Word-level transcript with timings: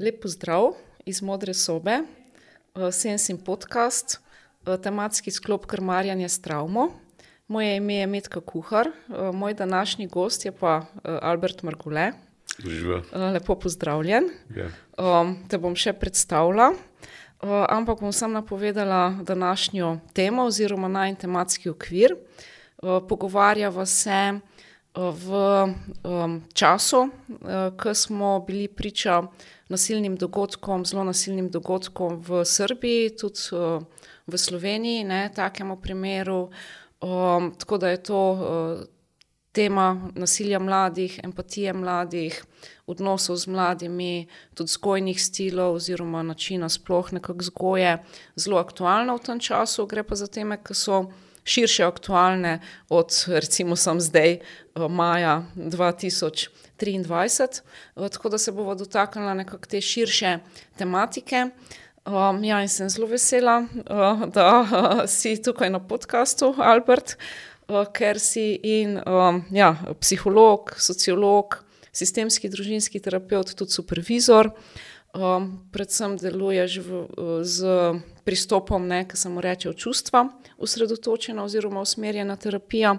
Lep 0.00 0.18
pozdrav 0.22 0.74
iz 1.08 1.22
modre 1.22 1.54
sobe, 1.54 2.02
Sensim 2.92 3.38
podcast, 3.38 4.18
tematski 4.82 5.30
sklop 5.30 5.66
Krmarjanje 5.66 6.28
s 6.28 6.42
travmo. 6.42 6.90
Moje 7.48 7.76
ime 7.76 7.94
je 7.94 8.06
Metka 8.06 8.40
Kuhar, 8.40 8.90
moj 9.32 9.54
današnji 9.54 10.06
gost 10.06 10.44
je 10.44 10.52
pa 10.52 10.82
Albert 11.02 11.62
Margule. 11.62 12.12
Živa. 12.58 13.02
Lepo 13.32 13.54
pozdravljen. 13.54 14.28
Ja. 14.56 14.68
Te 15.48 15.58
bom 15.58 15.76
še 15.76 15.92
predstavila, 15.96 16.74
ampak 17.68 18.00
bom 18.00 18.12
sam 18.12 18.36
napovedala 18.36 19.16
današnjo 19.22 19.96
temo 20.12 20.44
oziroma 20.44 20.88
naj 20.88 21.14
tematski 21.24 21.72
okvir. 21.72 22.16
Pogovarjava 23.08 23.86
se 23.86 24.40
v 24.96 25.30
času, 26.52 27.08
ko 27.82 27.94
smo 27.94 28.40
bili 28.46 28.68
priča 28.68 29.22
nasilnim 29.68 30.16
dogodkom, 30.16 30.86
zelo 30.86 31.04
nasilnim 31.04 31.50
dogodkom 31.50 32.22
v 32.24 32.44
Srbiji, 32.44 33.16
tudi 33.16 33.40
v 34.26 34.38
Sloveniji, 34.38 35.04
ne, 35.04 35.30
takemu 35.34 35.76
primeru. 35.80 36.48
Tako 37.58 37.78
da 37.78 37.88
je 37.88 38.02
to 38.02 38.20
tema 39.52 40.10
nasilja 40.14 40.58
mladih, 40.58 41.20
empatije 41.24 41.72
mladih, 41.72 42.44
odnosov 42.86 43.36
z 43.36 43.46
mladimi, 43.46 44.26
tudi 44.54 44.68
vzgojnih 44.68 45.22
stilov 45.22 45.74
oziroma 45.74 46.22
načina 46.22 46.68
sploh 46.68 47.12
nekako 47.12 47.38
vzgoje 47.38 47.98
zelo 48.36 48.58
aktualna 48.60 49.14
v 49.16 49.24
tem 49.24 49.40
času. 49.40 49.86
Gre 49.86 50.02
pa 50.02 50.14
za 50.14 50.26
teme, 50.26 50.56
ki 50.60 50.74
so 50.74 51.06
širše 51.46 51.84
aktualne 51.86 52.58
od 52.88 53.24
recimo 53.28 53.76
samo 53.76 54.00
zdaj, 54.00 54.38
maja 54.74 55.42
dva 55.54 55.92
tisoč 55.92 56.48
triindvajset. 56.76 57.62
Tako 57.94 58.28
da 58.28 58.38
se 58.38 58.52
bova 58.52 58.74
dotaknila 58.74 59.34
nekako 59.34 59.66
te 59.66 59.80
širše 59.80 60.38
tematike. 60.78 61.46
ja, 62.42 62.62
in 62.62 62.68
sem 62.68 62.90
zelo 62.90 63.06
vesela, 63.06 63.64
da 64.34 64.66
si 65.06 65.42
tukaj 65.42 65.70
na 65.70 65.80
podkastu, 65.80 66.54
Albert, 66.58 67.16
ker 67.92 68.20
si 68.22 68.60
in 68.62 69.00
ja, 69.50 69.74
psiholog, 70.00 70.74
sociolog, 70.78 71.64
sistemski 71.92 72.48
družinski 72.48 73.00
terapevt, 73.00 73.56
tudi 73.56 73.74
supervizor. 73.74 74.50
predvsem 75.72 76.16
deluješ 76.20 76.78
v 76.84 76.90
s 77.42 77.64
pristopom, 78.26 78.90
ke 79.08 79.16
se 79.16 79.28
mu 79.28 79.40
reče 79.40 79.72
čustva 79.72 80.26
osredotočena 80.58 81.44
oziroma 81.44 81.80
usmerjena 81.80 82.36
terapija. 82.36 82.96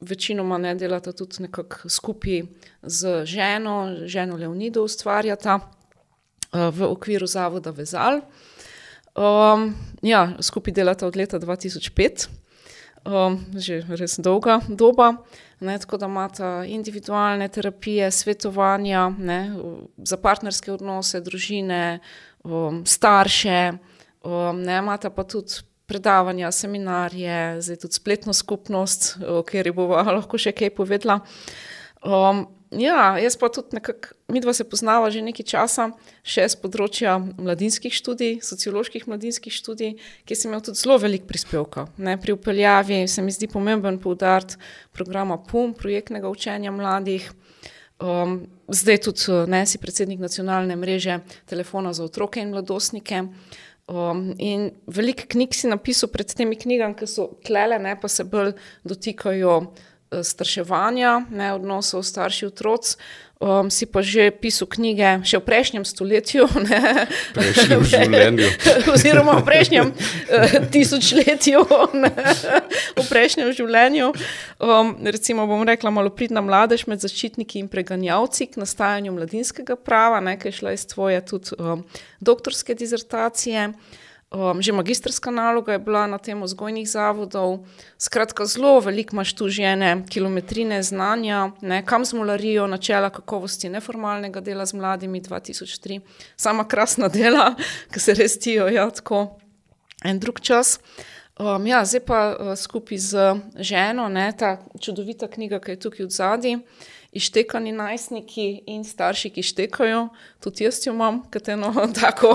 večinoma, 0.00 0.58
ne, 0.58 0.74
delata 0.74 1.12
tudi 1.12 1.42
nekako 1.42 1.88
skupaj 1.88 2.42
z 2.82 3.24
ženo, 3.24 3.96
ženo 4.06 4.36
Leonido 4.36 4.82
ustvarjata, 4.82 5.58
v 6.52 6.82
okviru 6.82 7.26
zavoda 7.26 7.70
Vezal. 7.70 8.20
ja, 10.02 10.32
skupaj 10.40 10.72
delata 10.72 11.06
od 11.06 11.16
leta 11.16 11.38
dva 11.38 11.56
tisoč 11.56 11.90
pet. 11.90 12.28
že 13.56 13.86
res 13.88 14.18
dolga 14.20 14.60
doba, 14.68 15.24
ne, 15.60 15.78
tako 15.78 15.96
da 15.96 16.06
imata 16.06 16.64
individualne 16.66 17.48
terapije, 17.48 18.10
svetovanja, 18.10 19.08
ne, 19.18 19.56
za 19.96 20.16
partnerske 20.16 20.72
odnose, 20.72 21.20
družine, 21.20 22.00
starše, 22.84 23.60
ne, 24.54 24.78
imata 24.78 25.10
pa 25.10 25.24
tudi 25.24 25.62
predavanja, 25.88 26.52
seminarje, 26.52 27.60
zdaj 27.64 27.76
tudi 27.76 27.96
spletno 27.96 28.32
skupnost, 28.32 29.16
o 29.24 29.42
kateri 29.42 29.72
bova 29.72 30.04
lahko 30.18 30.38
še 30.38 30.52
kaj 30.52 30.74
povedala. 30.76 31.20
ja, 32.70 33.16
jaz 33.18 33.36
pa 33.40 33.48
tudi 33.48 33.78
nekako, 33.78 34.12
midva 34.28 34.52
se 34.52 34.68
poznava 34.68 35.08
že 35.10 35.24
nekaj 35.24 35.46
časa 35.48 35.88
še 36.22 36.44
s 36.44 36.60
področja 36.60 37.16
mladinskih 37.18 37.94
študij, 37.94 38.38
socioloških 38.44 39.08
mladinskih 39.08 39.52
študij, 39.52 39.96
kjer 40.28 40.36
si 40.36 40.48
imel 40.50 40.60
tudi 40.60 40.82
zelo 40.82 40.98
veliko 41.00 41.26
prispevkov, 41.30 41.96
ne, 41.96 42.18
pri 42.20 42.36
vpeljavi 42.36 43.06
se 43.08 43.24
mi 43.24 43.32
zdi 43.32 43.48
pomembno 43.48 43.96
poudariti 43.96 44.60
programa 44.92 45.40
PUM, 45.40 45.72
projektnega 45.72 46.28
učenja 46.28 46.74
mladih. 46.74 47.32
Zdaj 48.68 48.98
tudi, 48.98 49.50
ne, 49.50 49.66
si 49.66 49.78
predsednik 49.78 50.20
nacionalne 50.20 50.76
mreže 50.76 51.20
telefona 51.46 51.92
za 51.92 52.04
otroke 52.04 52.40
in 52.40 52.50
mladostnike. 52.50 53.24
in 54.38 54.70
veliko 54.86 55.22
knjig 55.28 55.54
si 55.54 55.68
napisal 55.68 56.10
pred 56.12 56.34
temi 56.34 56.56
knjigami, 56.56 56.94
ke 56.94 57.06
so 57.06 57.40
tulele, 57.44 57.78
ne, 57.78 57.96
pa 58.00 58.08
se 58.08 58.24
bolj 58.24 58.52
dotikajo, 58.84 59.72
starševanja, 60.12 61.28
ne, 61.30 61.52
odnosov 61.54 62.02
starši-otroci. 62.02 62.96
si 63.70 63.86
pa 63.86 64.02
že 64.02 64.34
pisal 64.34 64.66
knjige 64.66 65.22
še 65.22 65.38
v 65.38 65.44
prejšnjem 65.46 65.84
stoletju, 65.86 66.50
ne. 66.66 67.06
Prejšnjem 67.38 67.82
življenju. 67.86 68.48
Oziroma 68.94 69.38
v 69.38 69.44
prejšnjem, 69.46 69.92
tisočletju, 70.74 71.62
ne, 71.94 72.10
v 72.98 73.04
prejšnjem 73.06 73.54
življenju. 73.54 74.10
recimo 75.06 75.46
bom 75.46 75.62
rekla 75.62 75.94
Malopridna 75.94 76.42
mladež 76.42 76.88
med 76.90 76.98
zaščitniki 76.98 77.62
in 77.62 77.70
preganjalci 77.70 78.50
k 78.50 78.58
nastajanju 78.58 79.14
mladinskega 79.14 79.78
prava, 79.78 80.18
ne, 80.18 80.34
ke 80.34 80.50
je 80.50 80.58
izšla 80.58 80.74
iz 80.74 80.88
tvoje 80.90 81.22
tudi, 81.22 81.54
doktorske 82.18 82.74
disertacije. 84.30 84.62
že 84.62 84.72
magistrska 84.72 85.30
naloga 85.30 85.72
je 85.72 85.78
bila 85.78 86.06
na 86.06 86.18
temo 86.18 86.44
vzgojnih 86.44 86.88
zavodov. 86.88 87.64
Skratka, 87.98 88.44
zelo 88.44 88.80
veliko 88.80 89.16
imaš 89.16 89.32
tu 89.34 89.48
že 89.48 89.62
ene 89.62 90.04
kilometrine 90.08 90.82
znanja, 90.82 91.50
ne, 91.60 91.82
Kam 91.86 92.04
z 92.04 92.12
mularijo, 92.12 92.66
načela 92.66 93.10
kakovosti 93.10 93.68
neformalnega 93.68 94.40
dela 94.40 94.66
z 94.66 94.74
mladimi 94.74 95.20
dva 95.20 95.40
tisoč 95.40 95.78
tri. 95.78 96.00
Sama 96.36 96.68
krasna 96.68 97.08
dela, 97.18 97.54
ke 97.90 98.00
se 98.00 98.14
res 98.14 98.34
zdijo, 98.34 98.68
ja, 98.68 98.90
tako 98.90 99.38
en 100.04 100.18
drug 100.18 100.40
čas. 100.40 100.80
ja, 101.66 101.84
zdaj 101.84 102.00
pa, 102.00 102.36
skupaj 102.56 102.98
z 102.98 103.34
ženo, 103.56 104.08
ne, 104.08 104.32
ta 104.38 104.58
čudovita 104.80 105.28
knjiga, 105.28 105.60
ke 105.60 105.72
je 105.72 105.80
tukaj 105.80 106.04
odzadaj, 106.04 106.58
Izštekani 107.12 107.72
najstniki 107.72 108.64
in 108.68 108.82
starši, 108.84 109.30
ki 109.32 109.42
štekajo, 109.42 110.08
tudi 110.44 110.66
jaz 110.66 110.82
jo 110.86 110.92
imam 110.92 111.22
kot 111.32 111.48
eno 111.48 111.72
tako 112.00 112.34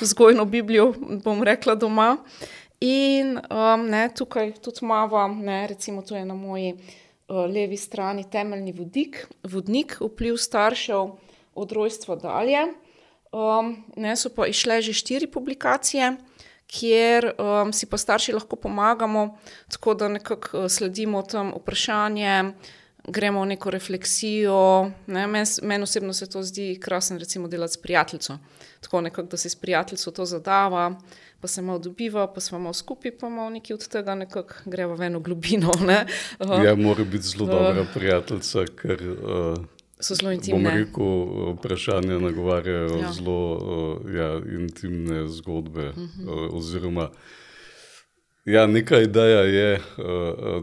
vzgojno 0.00 0.44
biblijo, 0.44 0.92
bom 1.24 1.42
rekla, 1.46 1.74
doma. 1.78 2.16
In, 2.80 3.38
ne, 3.90 4.08
tukaj 4.14 4.52
tudi 4.62 4.86
ne, 5.42 5.66
recimo 5.66 6.02
to 6.02 6.16
je 6.16 6.24
na 6.24 6.34
moji, 6.34 6.74
levi 7.28 7.76
strani 7.76 8.24
temeljni 8.30 8.72
vodik, 8.72 9.26
vodnik 9.42 9.98
Vpliv 10.00 10.36
staršev 10.36 11.10
od 11.54 11.72
rojstva 11.72 12.16
dalje. 12.16 12.66
ne, 13.96 14.16
so 14.16 14.30
pa 14.30 14.46
izšle 14.46 14.80
že 14.82 14.92
štiri 14.92 15.26
publikacije, 15.26 16.16
kjer, 16.66 17.32
si 17.72 17.86
pa 17.86 17.96
starši 17.96 18.32
lahko 18.32 18.56
pomagamo, 18.56 19.38
tako 19.68 19.94
da 19.94 20.08
nekako, 20.08 20.68
sledimo 20.68 21.22
tem 21.22 21.52
vprašanjem, 21.52 22.54
gremo 23.08 23.42
v 23.42 23.46
neko 23.46 23.70
refleksijo, 23.70 24.90
ne, 25.06 25.26
meni 25.26 25.46
meni 25.62 25.82
osebno 25.82 26.12
se 26.12 26.26
to 26.30 26.42
zdi 26.42 26.78
krasno 26.80 27.18
recimo 27.18 27.48
delati 27.48 27.72
s 27.72 27.76
prijateljico. 27.76 28.38
Tako 28.80 29.00
nekako, 29.00 29.28
da 29.28 29.36
si 29.36 29.50
s 29.50 29.56
prijateljico 29.56 30.10
to 30.10 30.24
zadava 30.24 31.00
pa 31.40 31.48
se 31.48 31.62
malo 31.62 31.78
dobiva 31.78 32.32
pa 32.32 32.40
sva 32.40 32.58
malo 32.58 32.74
skupaj 32.74 33.18
pa 33.18 33.28
malo 33.28 33.50
nekaj 33.50 33.74
od 33.74 33.88
tega 33.88 34.14
nekako 34.14 34.54
greva 34.64 34.94
v 34.94 35.02
eno 35.02 35.20
globino, 35.20 35.72
ne. 35.86 36.06
Ja, 36.64 36.74
mora 36.74 37.04
biti 37.04 37.24
zelo 37.24 37.46
dobra 37.46 37.86
prijateljica, 37.94 38.64
ker, 38.82 39.02
So 40.00 40.14
zelo 40.14 40.32
intimne. 40.32 40.70
rekel, 40.70 41.54
vprašanja 41.54 42.18
nagovarjajo 42.18 42.98
Ja. 43.00 43.12
zelo, 43.12 44.00
ja, 44.14 44.40
intimne 44.60 45.28
zgodbe, 45.28 45.92
oziroma 46.52 47.10
ja, 48.44 48.66
neka 48.66 48.98
ideja 49.00 49.40
je, 49.40 49.80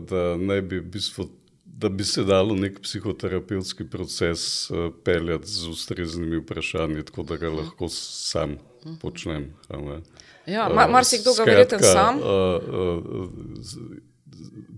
da 0.10 0.38
naj 0.38 0.62
bi 0.62 0.80
v 0.80 0.84
bistvu, 0.84 1.28
da 1.78 1.90
bi 1.90 2.04
se 2.04 2.24
dalo 2.24 2.56
neki 2.56 2.82
psihoterapevtski 2.82 3.90
proces, 3.90 4.72
peljati 5.04 5.48
z 5.48 5.68
ustreznimi 5.68 6.38
vprašanji, 6.38 7.06
tako 7.06 7.24
da 7.24 7.38
ga 7.38 7.50
lahko 7.50 7.90
sam 7.90 8.58
počnem, 9.02 9.54
a 9.68 9.78
ne. 9.78 10.02
Ja, 10.46 10.88
marsikdo 10.90 11.34
ga 11.34 11.44
verjetno 11.44 11.80
sam. 11.80 12.20
Skratka, 12.20 12.66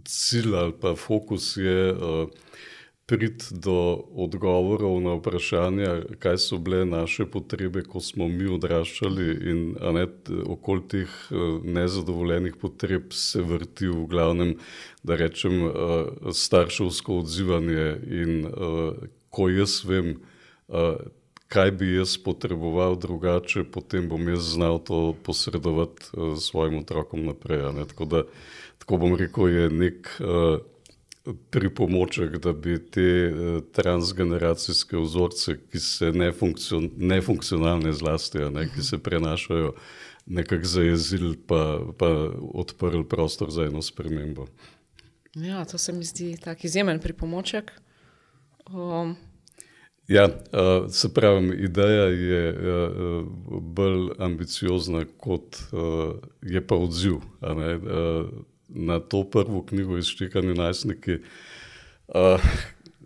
cilj 0.06 0.56
ali 0.56 0.74
pa 0.82 0.96
fokus 0.96 1.58
je, 1.58 1.96
priti 3.08 3.46
do 3.52 4.04
odgovorov 4.16 5.00
na 5.02 5.14
vprašanja, 5.16 6.20
kaj 6.20 6.38
so 6.44 6.58
bile 6.60 6.84
naše 6.86 7.26
potrebe, 7.26 7.82
ko 7.88 8.02
smo 8.04 8.28
mi 8.28 8.50
odraščali, 8.52 9.28
in, 9.48 9.62
ne, 9.96 10.04
okoli 10.44 10.84
teh, 10.92 11.14
nezadovoljenih 11.64 12.60
potreb 12.60 13.16
se 13.16 13.42
vrti 13.42 13.88
v 13.88 14.04
glavnem, 14.12 14.54
da 15.08 15.16
rečem, 15.16 15.56
starševsko 16.36 17.22
odzivanje 17.24 17.88
in, 18.12 18.38
ko 19.32 19.48
jaz 19.56 19.80
vem, 19.88 20.18
kaj 21.48 21.78
bi 21.80 21.96
jaz 21.96 22.20
potreboval 22.20 23.00
drugače, 23.00 23.64
potem 23.72 24.12
bom 24.12 24.28
jaz 24.28 24.52
znal 24.52 24.84
to 24.84 25.16
posredovati, 25.24 26.12
svojim 26.44 26.82
otrokom 26.84 27.24
naprej, 27.32 27.70
tako 27.88 28.06
da, 28.06 28.28
tako 28.84 28.98
bom 29.00 29.16
rekel, 29.16 29.48
je 29.48 29.70
neki, 29.70 30.28
pripomoček, 31.50 32.38
da 32.38 32.54
bi 32.54 32.78
te 32.92 33.32
uh, 33.32 33.62
transgeneracijske 33.72 34.98
vzorce, 34.98 35.58
ki 35.72 35.80
se 35.80 36.12
nefunkcion, 36.12 36.90
nefunkcionalne 36.98 37.94
zlasti, 37.94 38.46
ne, 38.52 38.68
ki 38.76 38.84
se 38.84 38.98
prenašajo, 38.98 39.74
nekako 40.26 40.66
zajezili, 40.66 41.38
pa, 41.48 41.80
pa 41.98 42.10
odprli 42.54 43.04
prostor 43.08 43.52
za 43.52 43.64
eno 43.64 43.82
spremembo. 43.82 44.48
Ja, 45.36 45.66
to 45.66 45.78
se 45.78 45.94
mi 45.94 46.04
zdi 46.04 46.38
tako 46.44 46.62
izjemen 46.64 47.00
pripomoček. 47.00 47.72
Um. 48.70 49.16
Ja, 50.08 50.26
uh, 50.26 50.92
se 50.92 51.14
pravi, 51.14 51.64
ideja 51.64 52.04
je 52.04 52.52
uh, 52.52 53.28
bolj 53.62 54.10
ambiciozna, 54.20 55.06
kot 55.18 55.58
uh, 55.72 56.16
je 56.42 56.68
pa 56.68 56.76
odziv. 56.76 57.14
Na 58.70 59.00
to 59.00 59.24
prvo 59.24 59.62
knjigo 59.66 59.98
izštekanje 59.98 60.54
najstniki. 60.54 61.20
Uh, 62.08 62.44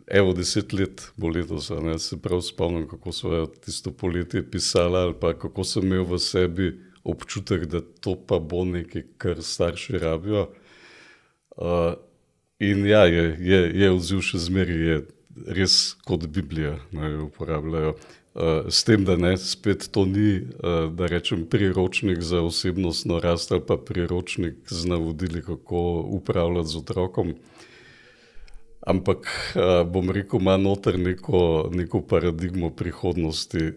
evo, 0.07 0.33
deset 0.33 0.73
let 0.73 1.03
bo 1.17 1.29
letos, 1.29 1.69
ne, 1.69 1.99
se 1.99 2.17
prav 2.21 2.41
spomnim, 2.41 2.87
kako 2.89 3.11
so 3.11 3.45
tisto 3.65 3.91
poletje 3.91 4.43
pisali, 4.51 4.97
ali 4.97 5.13
pa 5.19 5.33
kako 5.37 5.63
sem 5.63 5.85
imel 5.85 6.05
v 6.09 6.19
sebi 6.19 6.71
občutek, 7.03 7.65
da 7.65 7.81
to 7.81 8.15
pa 8.27 8.39
bo 8.39 8.65
nekaj, 8.65 9.05
kar 9.17 9.41
starši 9.43 9.97
rabijo. 10.01 10.49
Uh, 11.57 11.93
in 12.59 12.85
ja, 12.85 13.05
je, 13.05 13.37
je, 13.39 13.61
je 13.81 13.91
odziv 13.91 14.21
še 14.25 14.41
zmeraj, 14.41 14.85
je 14.87 15.01
res 15.47 15.77
kot 16.05 16.27
Biblija, 16.27 16.77
da 16.91 17.09
jo 17.09 17.25
uporabljajo. 17.29 17.95
Uh, 18.33 18.69
s 18.72 18.86
tem, 18.88 19.04
da 19.04 19.18
ne, 19.19 19.33
spet 19.38 19.89
to 19.92 20.06
ni, 20.07 20.39
uh, 20.39 20.88
da 20.95 21.10
rečem, 21.12 21.44
priročnik 21.51 22.22
za 22.24 22.39
osebnostno 22.42 23.19
rast 23.19 23.51
ali 23.51 23.62
pa 23.68 23.75
priročnik 23.78 24.56
z 24.72 24.88
navodili, 24.88 25.42
kako 25.44 26.06
upravljati 26.07 26.69
z 26.69 26.78
otrokom. 26.78 27.33
Ampak 28.88 29.28
uh, 29.56 29.83
bom 29.92 30.10
rekel, 30.10 30.39
ima 30.39 30.56
noter 30.57 31.00
neko, 31.00 31.69
neko 31.74 32.01
paradigmo 32.01 32.69
prihodnosti, 32.69 33.74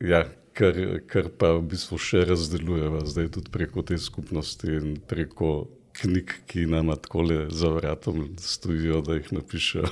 ja, 0.00 0.24
kar, 0.52 0.74
kar 1.06 1.28
pa 1.38 1.52
v 1.58 1.66
bistvu 1.74 1.98
še 2.00 2.24
razdeljujeva 2.24 3.04
zdaj 3.04 3.28
tudi 3.36 3.52
preko 3.52 3.84
te 3.84 3.98
skupnosti 3.98 4.70
in 4.72 4.96
preko 5.08 5.66
knjig, 5.94 6.34
ki 6.50 6.66
nam 6.70 6.92
tako 6.96 7.22
le 7.22 7.38
za 7.50 7.68
vratom 7.68 8.28
stojijo, 8.40 9.00
da 9.00 9.18
jih 9.18 9.32
napišejo. 9.32 9.88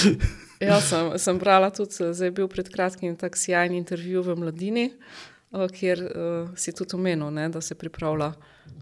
ja, 0.68 0.80
sem, 0.80 1.12
sem 1.18 1.38
brala 1.38 1.70
tudi, 1.74 1.94
zdaj 2.12 2.26
je 2.26 2.34
bil 2.40 2.48
pred 2.50 2.68
kratkim 2.72 3.16
tak 3.16 3.38
sjajni 3.38 3.78
intervju 3.78 4.22
v 4.26 4.36
Mladini, 4.42 4.86
eh, 4.90 5.68
kjer 5.74 6.04
uh, 6.04 6.52
si 6.58 6.74
tudi 6.74 6.98
omenil, 6.98 7.30
ne, 7.34 7.48
da 7.48 7.62
se 7.64 7.78
pripravlja 7.78 8.32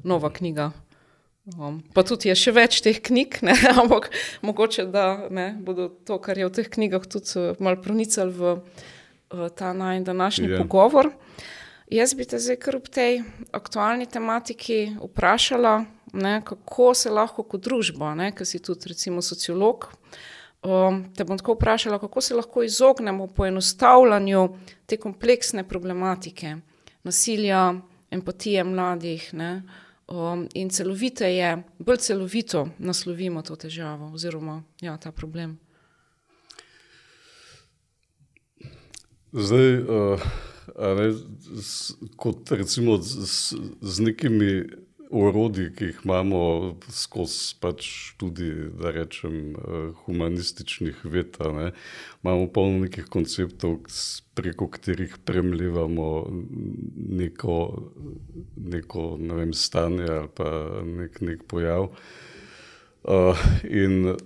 nova 0.05 0.33
knjiga. 0.33 0.73
Um, 1.55 1.79
pa 1.95 2.03
tudi 2.03 2.27
je 2.27 2.35
še 2.35 2.51
več 2.57 2.81
teh 2.83 2.99
knjig, 2.99 3.39
ne, 3.47 3.55
ampak 3.83 4.11
mogoče 4.43 4.89
da 4.91 5.29
ne, 5.31 5.53
bodo 5.63 5.89
to, 6.09 6.19
kar 6.19 6.39
je 6.39 6.49
v 6.49 6.55
teh 6.59 6.71
knjigah, 6.73 7.07
tudi 7.07 7.37
uh, 7.39 7.53
malo 7.63 7.79
pronicali 7.83 8.35
v 8.35 8.57
uh, 8.57 9.47
ta 9.55 9.71
naj 9.77 10.03
današnji 10.09 10.49
yeah. 10.49 10.59
Ja. 10.59 10.65
pogovor. 10.65 11.13
Jaz 11.87 12.17
bi 12.19 12.27
te 12.27 12.41
zdaj 12.43 12.57
kar 12.59 12.81
ob 12.81 12.89
tej 12.91 13.21
aktualni 13.55 14.09
tematiki 14.11 14.97
vprašala, 14.99 15.85
ne, 16.13 16.43
kako 16.45 16.95
se 16.95 17.11
lahko 17.11 17.43
kot 17.43 17.65
družba, 17.65 18.15
ker 18.37 18.47
si 18.47 18.59
tudi 18.59 18.93
recimo 18.93 19.23
sociolog, 19.23 19.89
um, 20.63 21.03
te 21.17 21.25
bom 21.25 21.39
tako 21.39 21.57
vprašala, 21.57 21.99
kako 21.99 22.21
se 22.21 22.35
lahko 22.35 22.63
izognemo 22.63 23.27
poenostavljanju 23.27 24.49
te 24.87 24.97
kompleksne 24.97 25.69
problematike 25.69 26.57
nasilja, 27.07 27.75
empatije 28.11 28.65
mladih 28.65 29.29
ne, 29.35 29.63
um, 30.09 30.49
in 30.55 30.71
celoviteje, 30.71 31.63
bolj 31.79 31.97
celovito 31.97 32.69
naslovimo 32.79 33.43
to 33.43 33.57
težavo 33.57 34.11
oziroma 34.15 34.63
ja, 34.81 34.97
ta 34.97 35.13
problem. 35.13 35.59
Zdaj, 39.33 39.73
uh, 39.83 40.21
ne, 40.79 41.13
s, 41.63 41.95
kot 42.17 42.51
recimo 42.51 42.97
z, 43.03 43.57
z 43.81 44.01
nekimi 44.01 44.65
urodji, 45.11 45.71
ki 45.77 45.85
jih 45.85 45.99
imamo 46.05 46.41
skozi 46.91 47.57
pač 47.61 47.89
tudi, 48.21 48.51
da 48.81 48.91
rečem, 48.95 49.55
uh, 49.55 49.91
humanističnih 50.05 51.05
ved, 51.05 51.39
ne, 51.41 51.73
imamo 52.23 52.49
polno 52.53 52.85
nekih 52.85 53.09
konceptov, 53.11 53.79
preko 54.37 54.69
katerih 54.69 55.17
premljivamo 55.25 56.09
neko, 57.21 57.59
neko 58.57 59.05
ne 59.21 59.43
vem, 59.43 59.53
stanje 59.53 60.09
ali 60.11 60.33
pa 60.35 60.51
nek, 60.85 61.21
nek 61.21 61.45
pojav. 61.49 61.91
Uh, 63.07 63.47
in 63.65 64.17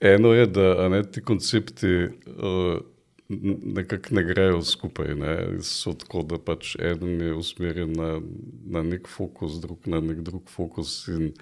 eno 0.00 0.32
je, 0.32 0.46
da 0.46 0.88
ne, 0.88 1.02
ti 1.04 1.22
koncepti. 1.22 1.94
Uh, 2.26 2.91
nekako 3.74 4.14
ne 4.18 4.22
grejo 4.24 4.62
skupaj. 4.62 5.14
Ne. 5.14 5.34
So 5.66 5.94
tako, 5.98 6.22
da 6.22 6.38
pač 6.38 6.76
en 6.80 7.20
je 7.20 7.34
usmerjen 7.34 7.92
na, 7.96 8.14
na 8.64 8.82
nek 8.86 9.08
fokus, 9.08 9.60
drug 9.62 9.86
na 9.86 10.00
nek 10.00 10.22
drug 10.26 10.50
fokus. 10.50 10.94
In, 11.12 11.32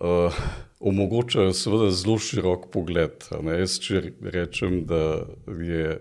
uh, 0.00 0.40
omogočajo 0.80 1.52
seveda 1.56 1.90
zelo 1.90 2.18
širok 2.18 2.70
pogled. 2.72 3.28
Jaz, 3.58 3.78
če 3.82 4.04
rečem, 4.34 4.82
da 4.88 5.22
je 5.46 5.98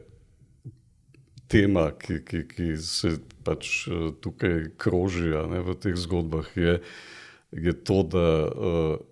tema, 1.52 1.90
ki, 2.00 2.22
ki, 2.26 2.46
ki 2.48 2.74
se 2.80 3.18
pač 3.46 3.86
uh, 3.92 4.12
tukaj 4.24 4.72
kroži 4.80 5.34
ne, 5.52 5.64
v 5.66 5.76
teh 5.82 5.98
zgodbah, 6.00 6.48
je, 6.56 6.80
je 7.52 7.74
to, 7.84 8.04
da 8.08 8.28
uh, 8.48 9.11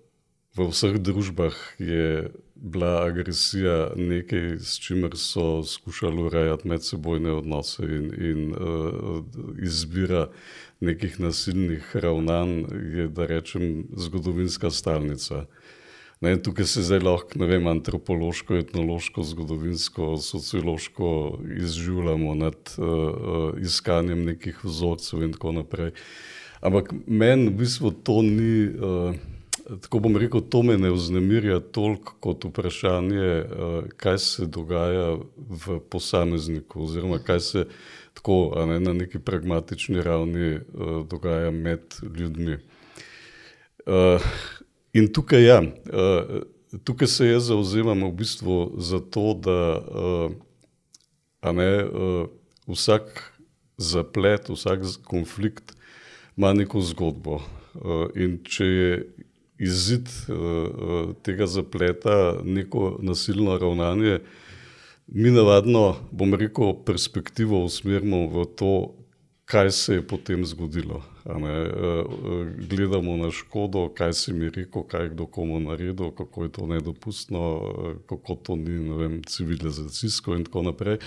v 0.68 0.74
vseh 0.74 0.98
družbah 1.00 1.56
je 1.80 2.30
bila 2.56 3.06
agresija 3.06 3.92
nekaj, 3.96 4.60
s 4.60 4.80
čimer 4.84 5.16
so 5.16 5.64
skušali 5.64 6.24
urejati 6.28 6.68
medsebojne 6.68 7.32
odnose 7.32 7.84
in, 7.84 8.10
in 8.18 8.42
uh, 8.52 9.24
izbira 9.64 10.28
nekih 10.80 11.20
nasilnih 11.20 11.96
ravnanj, 11.96 12.66
je, 12.96 13.08
da 13.08 13.26
rečem, 13.26 13.88
zgodovinska 13.96 14.72
stalnica. 14.72 15.46
Ne, 16.22 16.36
tukaj 16.44 16.68
se 16.68 16.84
zdaj 16.84 17.00
lahko 17.00 17.40
vem, 17.48 17.68
antropološko, 17.68 18.58
etnološko, 18.60 19.24
zgodovinsko, 19.24 20.18
sociološko 20.18 21.40
izživljamo 21.64 22.36
nad 22.36 22.76
uh, 22.78 23.56
iskanjem 23.62 24.26
nekih 24.34 24.60
vzorcev 24.64 25.24
in 25.24 25.34
tako 25.34 25.56
naprej. 25.62 25.92
Ampak 26.60 26.92
meni 27.08 27.48
v 27.48 27.60
bistvu 27.64 27.92
to 28.04 28.22
ni. 28.22 28.68
Uh, 28.68 29.39
tako 29.82 30.00
bom 30.00 30.18
rekel, 30.18 30.42
to 30.42 30.64
me 30.64 30.78
ne 30.78 30.92
vznemirja 30.92 31.60
toliko 31.60 32.14
kot 32.20 32.46
vprašanje, 32.46 33.22
eh, 33.22 33.46
kaj 33.98 34.18
se 34.18 34.46
dogaja 34.46 35.18
v 35.38 35.80
posamezniku, 35.90 36.84
oziroma 36.84 37.20
kaj 37.20 37.40
se 37.40 37.66
tako 38.14 38.66
ne, 38.68 38.80
na 38.80 38.94
neki 38.94 39.20
pragmatični 39.20 40.02
ravni 40.02 40.56
eh, 40.56 40.62
dogaja 41.10 41.52
med 41.52 41.82
ljudmi. 42.18 42.58
Eh, 43.86 44.20
in 44.94 45.14
tukaj, 45.14 45.46
ja, 45.46 45.62
tukaj 46.84 47.08
se 47.08 47.28
jaz 47.28 47.48
zauzemam 47.48 48.04
v 48.04 48.12
bistvu 48.12 48.74
za 48.78 49.00
to, 49.00 49.34
da 49.38 49.78
ne, 51.54 51.86
vsak 52.68 53.34
zaplet, 53.78 54.50
vsak 54.50 54.80
konflikt 55.06 55.76
ima 56.38 56.54
neko 56.54 56.82
zgodbo. 56.82 57.40
In 58.16 58.40
če 58.44 58.66
je 58.66 59.06
izid 59.60 60.08
uh, 60.08 61.16
tega 61.24 61.48
zapleta, 61.48 62.40
neko 62.44 62.98
nasilno 63.02 63.58
ravnanje, 63.58 64.20
mi 65.08 65.32
navadno, 65.32 65.96
bom 66.12 66.34
rekel, 66.34 66.74
perspektivo 66.86 67.64
usmerimo 67.66 68.28
v 68.28 68.46
to, 68.56 68.74
kaj 69.50 69.72
se 69.72 69.94
je 69.94 70.08
potem 70.08 70.46
zgodilo. 70.46 71.02
Uh, 71.26 71.36
gledamo 72.70 73.18
na 73.18 73.32
škodo, 73.32 73.90
kaj 73.98 74.14
si 74.14 74.34
mi 74.34 74.50
rekel, 74.50 74.84
kaj 74.84 75.10
kdo 75.10 75.26
komu 75.26 75.60
naredil, 75.60 76.12
kako 76.12 76.44
je 76.44 76.52
to 76.52 76.68
nedopustno, 76.68 77.42
kako 78.10 78.36
to 78.36 78.56
ni 78.56 78.78
vem, 78.98 79.22
civilizacijsko 79.24 80.36
in 80.36 80.46
tako 80.46 80.62
naprej. 80.70 80.98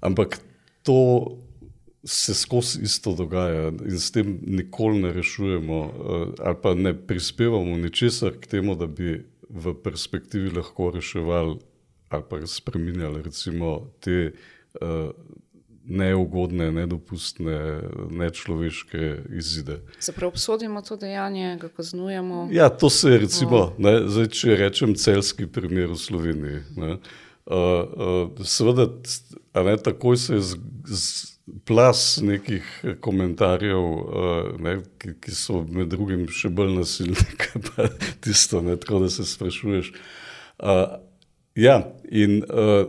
Ampak 0.00 0.40
to 0.82 1.38
se 2.04 2.34
skozi 2.34 2.82
isto 2.82 3.14
dogaja 3.14 3.68
in 3.68 3.98
s 4.00 4.10
tem 4.12 4.38
nikoli 4.46 5.02
ne 5.02 5.12
rešujemo, 5.12 5.80
uh, 5.80 6.28
ali 6.38 6.56
pa 6.62 6.74
ne 6.74 6.94
prispevamo 7.06 7.76
ničesar 7.76 8.38
k 8.40 8.46
temu, 8.46 8.74
da 8.74 8.86
bi 8.86 9.20
v 9.48 9.74
perspektivi 9.82 10.50
lahko 10.50 10.90
reševali 10.94 11.58
ali 12.08 12.24
pa 12.30 12.46
spremenjali 12.46 13.22
recimo 13.22 13.90
te 14.00 14.32
uh, 14.80 15.10
neugodne, 15.84 16.72
nedopustne, 16.72 17.80
nečloveške 18.10 19.16
izide. 19.30 19.80
Se 19.98 20.12
pravi, 20.12 20.28
obsodimo 20.28 20.82
to 20.82 20.96
dejanje, 20.96 21.56
ga 21.60 21.68
kaznujemo. 21.68 22.48
Ja, 22.52 22.68
to 22.68 22.90
se 22.90 23.10
je 23.10 23.18
recimo, 23.18 23.56
oh. 23.56 23.72
ne, 23.78 24.02
zdaj, 24.06 24.26
če 24.26 24.56
rečem 24.56 24.94
celski 24.94 25.46
primer 25.46 25.90
v 25.90 25.98
Sloveniji. 25.98 26.62
Ne, 26.76 26.92
uh, 26.92 27.56
uh, 27.56 28.46
seveda, 28.46 28.86
ne, 29.54 29.76
takoj 29.82 30.16
se 30.16 30.34
je 30.34 30.40
z, 30.40 30.60
z, 30.86 31.26
plas 31.64 32.20
nekih 32.22 32.66
komentarjev, 33.00 33.86
ne, 34.62 34.76
ki, 34.98 35.14
ki 35.22 35.34
so 35.34 35.62
med 35.68 35.90
drugim 35.92 36.26
še 36.32 36.50
bolj 36.54 36.74
nasilni, 36.78 37.26
kot 37.42 37.70
pa 37.70 37.88
tisto, 38.24 38.62
ne, 38.64 38.76
tako 38.80 39.04
da 39.04 39.10
se 39.12 39.26
sprašuješ. 39.28 39.92
Uh, 40.60 40.98
ja, 41.56 41.80
in 42.10 42.42
uh, 42.44 42.84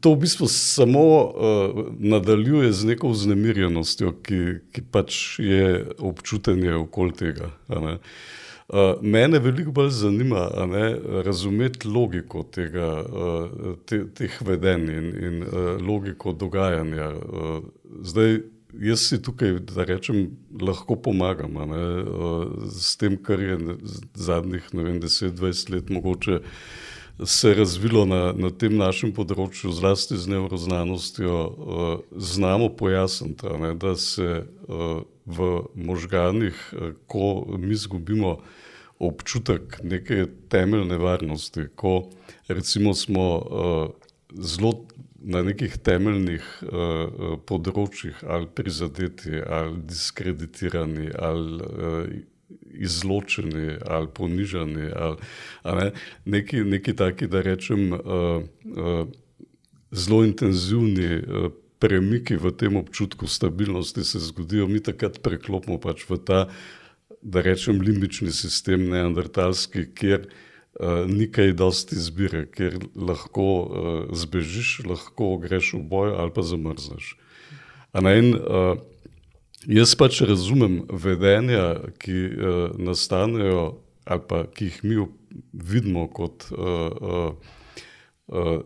to 0.00 0.14
v 0.14 0.22
bistvu 0.24 0.48
samo 0.48 1.04
uh, 1.04 1.84
nadaljuje 1.98 2.72
z 2.72 2.92
neko 2.92 3.12
vznemirjenostjo, 3.12 4.14
ki, 4.24 4.40
ki 4.72 4.86
pač 4.92 5.38
je 5.42 5.84
občutenje 5.98 6.74
okoli 6.80 7.16
tega. 7.16 7.52
Uh, 7.68 8.00
mene 9.02 9.38
veliko 9.38 9.70
bolj 9.70 9.90
zanima 9.90 10.48
ne, 10.66 10.96
razumeti 11.24 11.88
logiko 11.88 12.42
tega, 12.42 12.88
uh, 13.04 13.76
te, 13.86 14.02
teh 14.14 14.40
vedenj 14.42 14.90
in, 14.90 15.12
in 15.28 15.42
uh, 15.42 15.76
logiko 15.82 16.32
dogajanja. 16.32 17.12
Uh, 17.14 17.60
zdaj, 18.02 18.40
jaz 18.82 19.06
si 19.08 19.20
tukaj, 19.22 19.60
da 19.70 19.86
rečem, 19.86 20.32
lahko 20.60 20.96
pomagam 20.96 21.54
ne, 21.70 21.84
uh, 22.02 22.66
s 22.74 22.96
tem, 22.98 23.16
kar 23.22 23.40
je 23.40 23.78
zadnjih 24.14 24.66
10-20 24.74 25.72
let 25.72 25.90
mogoče 25.90 26.40
se 27.24 27.54
razvilo 27.54 28.04
na, 28.04 28.32
na 28.36 28.50
tem 28.50 28.76
našem 28.76 29.12
področju, 29.16 29.72
zlasti 29.72 30.18
z 30.20 30.28
neuroznanostjo, 30.34 31.32
uh, 31.32 31.84
znamo 32.12 32.68
pojasniti, 32.76 33.52
ne, 33.62 33.72
da 33.74 33.94
se 33.96 34.42
uh, 34.44 35.00
v 35.24 35.48
možganih, 35.74 36.58
uh, 36.72 36.92
ko 37.08 37.46
mi 37.56 37.72
izgubimo 37.72 38.36
občutek 38.98 39.80
neke 39.84 40.26
temeljne 40.52 40.98
varnosti, 41.00 41.68
ko 41.76 42.10
recimo 42.48 42.94
smo 42.94 43.26
uh, 43.36 43.90
zelo 44.36 44.86
na 45.26 45.42
nekih 45.42 45.74
temeljnih 45.82 46.44
uh, 46.62 47.36
področjih 47.48 48.20
ali 48.30 48.46
prizadeti 48.46 49.40
ali 49.40 49.80
diskreditirani 49.88 51.10
ali 51.18 51.66
uh, 51.66 52.12
izločeni 52.74 53.78
ali 53.86 54.08
ponižani, 54.14 54.90
ali 54.92 55.16
ne, 55.64 55.92
neki, 56.24 56.64
neki 56.64 56.96
taki, 56.96 57.26
da 57.26 57.42
rečem, 57.42 57.92
uh, 57.92 58.00
uh, 58.64 59.06
zelo 59.90 60.24
intenzivni 60.24 61.16
uh, 61.16 61.52
premiki 61.78 62.36
v 62.36 62.52
tem 62.56 62.76
občutku 62.76 63.26
stabilnosti 63.26 64.04
se 64.04 64.18
zgodijo, 64.18 64.68
mi 64.68 64.80
takrat 64.80 65.20
preklopimo 65.22 65.78
pač 65.80 66.06
v 66.08 66.18
ta, 66.18 66.48
da 67.22 67.42
rečem, 67.42 67.80
limbični 67.82 68.32
sistem, 68.32 68.88
neandertalski, 68.90 69.86
kjer 69.94 70.26
uh, 70.26 71.04
ni 71.10 71.28
kaj 71.30 71.52
dosti 71.58 71.96
izbire, 71.98 72.46
kjer 72.46 72.78
lahko 72.96 73.46
uh, 73.46 73.68
zbežiš, 74.16 74.86
lahko 74.88 75.36
greš 75.42 75.74
v 75.76 75.82
boj 75.84 76.16
ali 76.16 76.32
pa 76.32 76.42
zamrzneš. 76.46 77.16
En 77.96 78.34
uh, 78.34 78.76
Jaz 79.66 79.96
pač 79.98 80.20
razumem 80.22 80.84
vedenja, 80.90 81.90
ki 81.98 82.14
uh, 82.30 82.54
nastanejo 82.78 83.82
ali 84.06 84.22
pa 84.28 84.44
ki 84.46 84.68
jih 84.68 84.82
mi 84.84 85.06
vidimo 85.52 86.06
kot, 86.06 86.46
uh, 86.54 86.92
uh, 87.02 87.32
uh, 88.30 88.60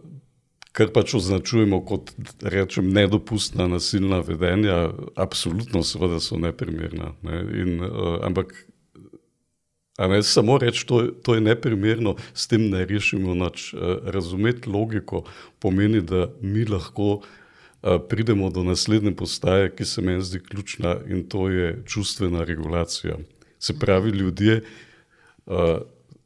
kar 0.76 0.92
pač 0.92 1.14
označujemo 1.16 1.80
kot 1.88 2.12
rečem, 2.44 2.90
nedopustna 2.92 3.64
nasilna 3.72 4.20
vedenja, 4.26 4.90
absolutno 5.16 5.80
seveda 5.82 6.20
so 6.20 6.36
neprimerna. 6.36 7.14
Ne? 7.24 7.40
In, 7.62 7.80
uh, 7.80 8.18
ampak 8.28 8.52
ne, 9.96 10.20
samo 10.22 10.58
reči, 10.60 10.84
to, 10.86 11.06
to 11.24 11.38
je 11.38 11.46
neprimerno, 11.48 12.18
s 12.34 12.44
tem 12.52 12.68
ne 12.68 12.84
rešimo 12.84 13.34
nič. 13.40 13.72
Uh, 13.72 14.04
razumeti 14.04 14.68
logiko 14.68 15.24
pomeni, 15.58 16.04
da 16.04 16.28
mi 16.44 16.68
lahko 16.68 17.22
pridemo 18.08 18.50
do 18.50 18.64
naslednje 18.64 19.14
postaje, 19.16 19.70
ki 19.76 19.84
se 19.84 20.02
meni 20.02 20.22
zdi 20.22 20.40
ključna, 20.40 20.96
in 21.08 21.24
to 21.28 21.48
je 21.48 21.82
čustvena 21.86 22.44
regulacija. 22.44 23.16
Se 23.58 23.78
pravi, 23.78 24.10
ljudje, 24.10 24.62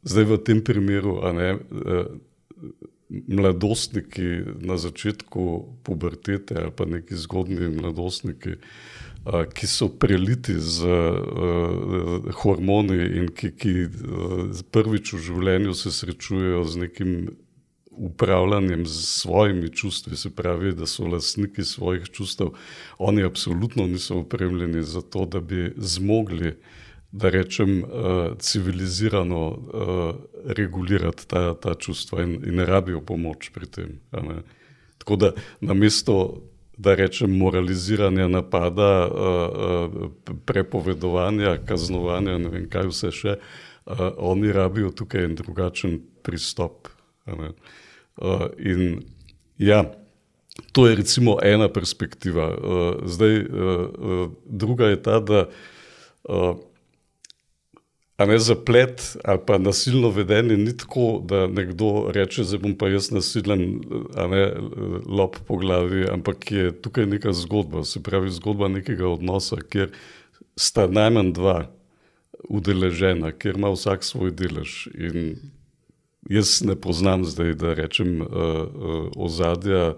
zdaj 0.02 0.25
v 0.25 0.38
tem 0.44 0.64
primeru, 0.64 1.20
ne, 1.32 1.56
mladostniki 3.28 4.42
na 4.61 4.76
začetku 4.76 5.68
pubertete 5.82 6.54
ali 6.58 6.73
pa 6.76 6.84
neki 6.84 7.16
zgodni 7.16 7.68
mladostniki. 7.68 8.56
Ki 9.25 9.66
so 9.66 9.88
preliti 9.88 10.52
z 10.61 10.84
uh, 10.84 12.26
hormoni 12.44 13.06
in 13.16 13.30
ki, 13.32 13.54
ki 13.56 13.73
uh, 13.88 14.50
prvič 14.68 15.14
v 15.14 15.20
življenju 15.25 15.73
se 15.73 15.92
srečujejo 15.96 16.61
z 16.68 16.82
nekim 16.82 17.14
upravljanjem 17.96 18.86
z 18.86 19.06
svojimi 19.06 19.68
čustvi, 19.72 20.16
se 20.16 20.30
pravi, 20.30 20.72
da 20.74 20.86
so 20.86 21.06
lastniki 21.06 21.64
svojih 21.64 22.08
čustev, 22.10 22.48
oni 22.98 23.24
apsolutno 23.24 23.86
niso 23.86 24.18
upremljeni 24.18 24.82
za 24.82 25.00
to, 25.00 25.26
da 25.26 25.40
bi 25.40 25.72
zmogli, 25.76 26.54
da 27.12 27.30
rečem, 27.30 27.82
uh, 27.82 28.38
civilizirano 28.38 29.46
uh, 29.48 30.14
regulirati 30.44 31.28
ta, 31.28 31.54
ta 31.54 31.74
čustva 31.74 32.22
in, 32.22 32.40
in 32.46 32.54
ne 32.54 32.66
rabijo 32.66 33.00
pomoč 33.00 33.50
pri 33.54 33.66
tem. 33.66 34.00
Tako 34.98 35.16
da 35.16 35.32
na 35.60 35.74
mesto. 35.74 36.42
Da 36.76 36.94
rečem, 36.94 37.30
moraliziranja, 37.38 38.26
napada, 38.28 39.08
prepovedovanja, 40.44 41.58
kaznovanja, 41.66 42.34
ne 42.38 42.50
vem, 42.50 42.64
kaj 42.66 42.88
vse 42.90 43.10
še, 43.14 43.34
oni 44.18 44.50
rabijo 44.52 44.90
tukaj 44.90 45.22
en 45.28 45.36
drugačen 45.38 46.00
pristop. 46.26 46.88
Uh, 48.16 48.47
in 48.59 49.02
ja, 49.59 49.85
to 50.73 50.87
je 50.87 50.97
recimo 50.97 51.38
ena 51.42 51.68
perspektiva. 51.68 52.49
Uh, 52.54 53.09
zdaj, 53.09 53.40
uh, 53.40 54.30
druga 54.47 54.87
je 54.87 55.02
ta, 55.02 55.21
da 55.21 55.49
uh, 56.28 56.56
ne 58.18 58.38
zaplet 58.38 59.16
ali 59.25 59.40
pa 59.47 59.59
nasilno 59.59 60.11
vedenje 60.11 60.56
ni 60.56 60.76
tako, 60.76 61.23
da 61.25 61.47
nekdo 61.47 62.11
reče, 62.14 62.44
da 62.44 62.59
bom 62.59 62.76
pa 62.78 62.88
jaz 62.88 63.11
nasilen, 63.11 63.80
a 64.14 64.26
ne 64.26 64.52
lop 65.06 65.37
po 65.47 65.56
glavi, 65.56 66.06
ampak 66.11 66.52
je 66.52 66.73
tukaj 66.83 67.06
neka 67.06 67.33
zgodba, 67.33 67.85
se 67.85 68.02
pravi 68.02 68.30
zgodba 68.30 68.68
nekega 68.68 69.09
odnosa, 69.09 69.56
kjer 69.56 69.90
sta 70.56 70.87
najmanj 70.87 71.33
dva 71.35 71.59
udeležena, 72.49 73.33
kjer 73.33 73.59
ima 73.59 73.73
vsak 73.75 74.04
svoj 74.04 74.30
delež. 74.30 74.87
In 74.94 75.37
Jaz 76.31 76.62
ne 76.64 76.76
poznam 76.76 77.25
zdaj, 77.25 77.54
da 77.61 77.75
rečem, 77.75 78.21
uh, 78.23 78.28
uh, 78.28 79.09
ozadja 79.16 79.95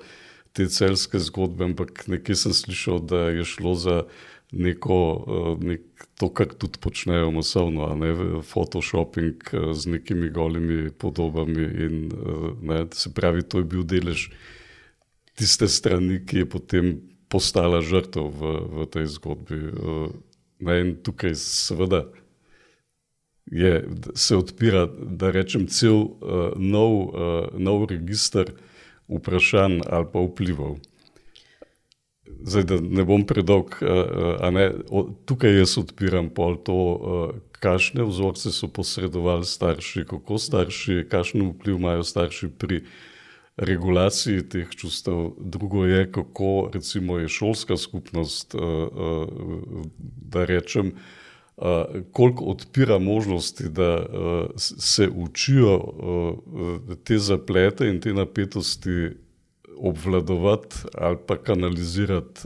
te 0.52 0.66
celske 0.72 1.20
zgodbe, 1.22 1.64
ampak 1.70 2.06
nekje 2.10 2.34
sem 2.34 2.54
slišal, 2.56 2.98
da 2.98 3.28
je 3.30 3.44
šlo 3.44 3.74
za 3.78 3.96
neko, 4.52 4.98
uh, 5.14 5.62
nek, 5.62 5.84
to, 6.18 6.28
kar 6.34 6.50
tudi 6.50 6.80
počnejo 6.82 7.30
masovno, 7.30 7.88
ne 7.94 8.42
photoshopping 8.42 9.50
uh, 9.52 9.70
z 9.72 9.96
nekimi 9.98 10.30
golimi 10.30 10.90
podobami. 10.90 11.66
In, 11.86 11.96
uh, 12.10 12.50
ne, 12.62 12.86
se 12.92 13.12
pravi, 13.14 13.42
to 13.42 13.62
je 13.62 13.70
bil 13.70 13.84
delež 13.86 14.30
tiste 15.36 15.68
strani, 15.68 16.22
ki 16.26 16.42
je 16.42 16.48
potem 16.48 16.94
postala 17.28 17.82
žrtev 17.82 18.30
v, 18.32 18.54
v 18.66 18.86
tej 18.90 19.06
zgodbi. 19.18 19.60
Uh, 19.70 20.10
ne, 20.58 20.80
in 20.80 20.94
tukaj 21.04 21.36
seveda 21.38 22.06
je, 23.46 23.88
se 24.14 24.36
odpira, 24.36 24.86
da 25.00 25.30
rečem, 25.30 25.66
cel 25.66 25.94
uh, 25.94 26.10
nov, 26.56 26.92
uh, 26.92 27.48
nov 27.58 27.86
registr 27.90 28.52
vprašanj 29.08 29.80
ali 29.86 30.06
pa 30.12 30.20
vplivov. 30.20 30.78
Zdaj, 32.42 32.64
da 32.66 32.78
ne 32.80 33.04
bom 33.06 33.22
predolg, 33.26 33.78
uh, 33.80 34.42
ne, 34.50 34.70
o, 34.90 35.06
tukaj 35.26 35.58
jaz 35.60 35.76
odpiram 35.78 36.30
pol 36.34 36.58
to, 36.66 36.74
uh, 36.74 37.34
kakšne 37.56 38.04
vzorce 38.04 38.52
so 38.52 38.68
posredovali 38.68 39.46
starši, 39.46 40.04
kako 40.10 40.38
starši, 40.38 41.04
kakšen 41.10 41.46
vpliv 41.54 41.78
imajo 41.78 42.02
starši 42.04 42.50
pri 42.58 42.82
regulaciji 43.56 44.42
teh 44.52 44.74
čustev. 44.76 45.38
Drugo 45.38 45.86
je, 45.86 46.02
kako 46.12 46.68
recimo 46.74 47.18
je 47.18 47.28
šolska 47.28 47.76
skupnost, 47.76 48.54
uh, 48.54 48.60
uh, 48.60 49.86
da 50.34 50.44
rečem, 50.44 50.92
uh, 50.92 51.25
koliko 52.12 52.44
odpira 52.44 52.98
možnosti, 52.98 53.68
da 53.68 54.06
se 54.56 55.08
učijo 55.08 55.80
te 57.04 57.18
zaplete 57.18 57.88
in 57.88 58.00
te 58.00 58.12
napetosti 58.14 59.10
obvladovati 59.76 60.76
ali 60.94 61.16
pa 61.26 61.36
kanalizirati 61.36 62.40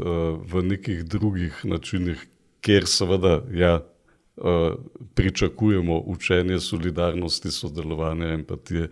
v 0.53 0.63
nekih 0.63 1.05
drugih 1.05 1.61
načinih, 1.65 2.27
kjer 2.61 2.87
seveda 2.87 3.43
ja, 3.53 3.81
pričakujemo 5.15 5.99
učenje 6.07 6.61
solidarnosti, 6.61 7.51
sodelovanja, 7.51 8.29
empatije 8.29 8.89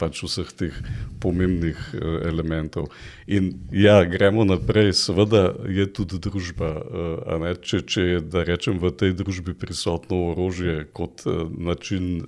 pač 0.00 0.22
vseh 0.24 0.48
teh 0.56 0.80
pomembnih 1.20 1.76
uh, 1.76 2.18
elementov. 2.26 2.88
In 3.28 3.52
ja, 3.72 4.00
gremo 4.08 4.46
naprej, 4.48 4.94
seveda 4.96 5.52
je 5.68 5.86
tudi 5.92 6.18
družba. 6.22 6.72
Uh, 6.80 7.46
če, 7.60 7.84
če 7.84 8.08
je, 8.08 8.24
da 8.32 8.44
rečem, 8.48 8.80
v 8.80 8.90
tej 8.96 9.14
družbi 9.20 9.54
prisotno 9.54 10.32
orožje 10.32 10.88
kot 10.96 11.26
uh, 11.28 11.46
način 11.52 12.24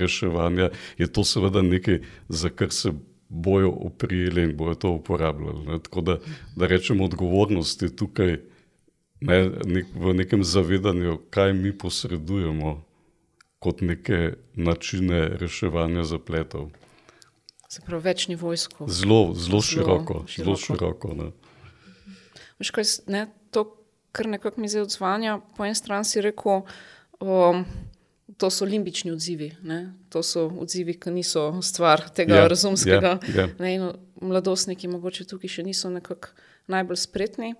reševanja, 0.00 0.72
je 0.98 1.06
to 1.06 1.24
seveda 1.24 1.62
nekaj, 1.62 2.02
za 2.28 2.50
kar 2.50 2.74
se 2.74 2.92
bojo 3.28 3.70
oprijeli 3.70 4.42
in 4.42 4.56
bojo 4.56 4.74
to 4.74 4.90
uporabljali. 4.90 5.66
Ne. 5.66 5.78
Tako 5.82 6.00
da, 6.00 6.18
da 6.56 6.66
rečemo, 6.66 7.04
odgovornost 7.04 7.82
je 7.82 7.96
tukaj 7.96 8.36
ne, 9.20 9.50
nek, 9.64 9.86
v 9.94 10.14
nekem 10.14 10.44
zavedanju, 10.44 11.18
kaj 11.30 11.52
mi 11.52 11.72
posredujemo 11.78 12.84
kot 13.58 13.80
neke 13.80 14.34
načine 14.54 15.28
reševanja 15.40 16.04
zapletov. 16.04 16.70
Se 17.74 17.80
pravi, 17.86 18.02
večni 18.02 18.34
vojsko. 18.38 18.86
Zelo, 18.88 19.34
zelo 19.34 19.62
široko. 19.62 20.20
Zelo 20.36 20.54
široko 20.56 21.14
ne. 21.14 21.24
Veš, 22.58 22.70
kaj, 22.70 22.84
ne, 23.10 23.26
to, 23.50 23.64
kar 24.14 24.28
nekako 24.30 24.62
mi 24.62 24.70
zdaj 24.70 24.84
odzvanja, 24.86 25.40
po 25.56 25.66
eni 25.66 25.74
strani 25.74 26.06
si 26.06 26.22
rekel, 26.22 26.62
um, 27.18 27.64
to 28.38 28.50
so 28.50 28.64
limbični 28.64 29.10
odzivi. 29.10 29.50
Ne? 29.66 29.80
To 30.14 30.22
so 30.22 30.46
odzivi, 30.62 30.94
ki 30.94 31.10
niso 31.18 31.48
stvar 31.66 32.06
tega 32.14 32.44
yeah, 32.44 32.48
razumskega. 32.54 33.16
Yeah, 33.34 33.58
yeah. 33.58 33.94
Mladostniki 34.22 34.88
mogoče 34.88 35.26
tukaj 35.34 35.56
še 35.58 35.66
niso 35.66 35.90
nekako 35.90 36.30
najbolj 36.70 37.02
spretni. 37.02 37.56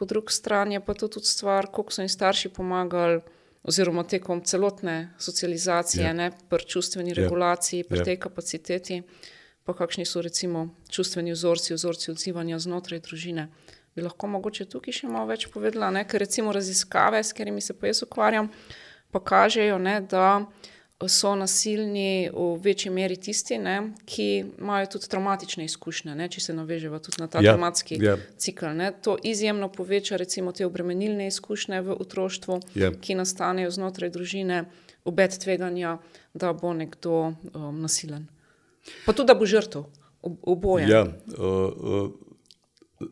Po 0.00 0.08
drugi 0.08 0.32
strani 0.32 0.78
je 0.78 0.84
pa 0.84 0.96
to 0.96 1.12
tudi 1.12 1.28
stvar, 1.28 1.68
koliko 1.68 1.92
so 1.92 2.00
jim 2.00 2.08
starši 2.08 2.56
pomagali, 2.56 3.20
oziroma 3.68 4.08
tekom 4.08 4.40
celotne 4.48 5.10
socializacije, 5.20 6.06
yeah. 6.06 6.16
ne 6.16 6.30
pri 6.48 6.64
čustveni 6.64 7.12
regulaciji, 7.12 7.84
pri 7.84 8.00
yeah. 8.00 8.08
tej 8.08 8.24
kapaciteti, 8.24 9.02
pa 9.68 9.76
kakšni 9.76 10.08
so 10.08 10.24
recimo 10.24 10.70
čustveni 10.88 11.36
vzorci, 11.36 11.76
vzorci 11.76 12.10
odzivanja 12.14 12.56
znotraj 12.64 13.04
družine. 13.04 13.50
Bi 13.92 14.04
lahko 14.06 14.30
mogoče 14.32 14.64
tukaj 14.64 15.02
še 15.02 15.12
malo 15.12 15.28
več 15.28 15.44
povedala, 15.52 15.90
ne? 15.92 16.06
ker 16.08 16.24
recimo 16.24 16.54
raziskave, 16.56 17.20
s 17.20 17.36
katerimi 17.36 17.60
se 17.60 17.76
pa 17.76 17.90
jaz 17.92 18.00
ukvarjam 18.06 18.48
pa 19.10 19.20
kažejo, 19.20 19.78
ne, 19.78 20.00
da 20.00 20.46
so 21.08 21.34
nasilni 21.38 22.30
v 22.34 22.46
večji 22.62 22.90
meri 22.90 23.16
tisti, 23.16 23.58
ne, 23.58 23.76
ki 24.04 24.26
imajo 24.58 24.86
tudi 24.96 25.08
traumatične 25.12 25.64
izkušnje, 25.64 26.14
ne, 26.18 26.26
če 26.28 26.40
se 26.40 26.54
navežemo 26.56 26.98
tudi 26.98 27.22
na 27.22 27.28
ta 27.30 27.38
ja, 27.38 27.52
traumatski 27.52 28.00
ja. 28.02 28.16
cikl. 28.36 28.72
Ne. 28.74 28.90
To 29.06 29.14
izjemno 29.22 29.68
poveča 29.72 30.18
recimo 30.18 30.52
te 30.52 30.66
obremenilne 30.66 31.28
izkušnje 31.30 31.80
v 31.86 31.98
otroštvu, 32.02 32.58
ja. 32.74 32.90
ki 32.90 33.14
nastanejo 33.20 33.70
znotraj 33.70 34.10
družine, 34.16 34.64
obet 35.04 35.38
tveganja, 35.38 35.98
da 36.34 36.52
bo 36.52 36.74
nekdo 36.74 37.20
um, 37.30 37.78
nasilen. 37.80 38.26
Pa 39.06 39.12
tudi, 39.12 39.26
da 39.26 39.34
bo 39.34 39.46
žrtev 39.46 39.86
oboje. 40.22 40.88
Ja, 40.88 41.04
uh, 41.04 41.72
uh, 41.76 42.10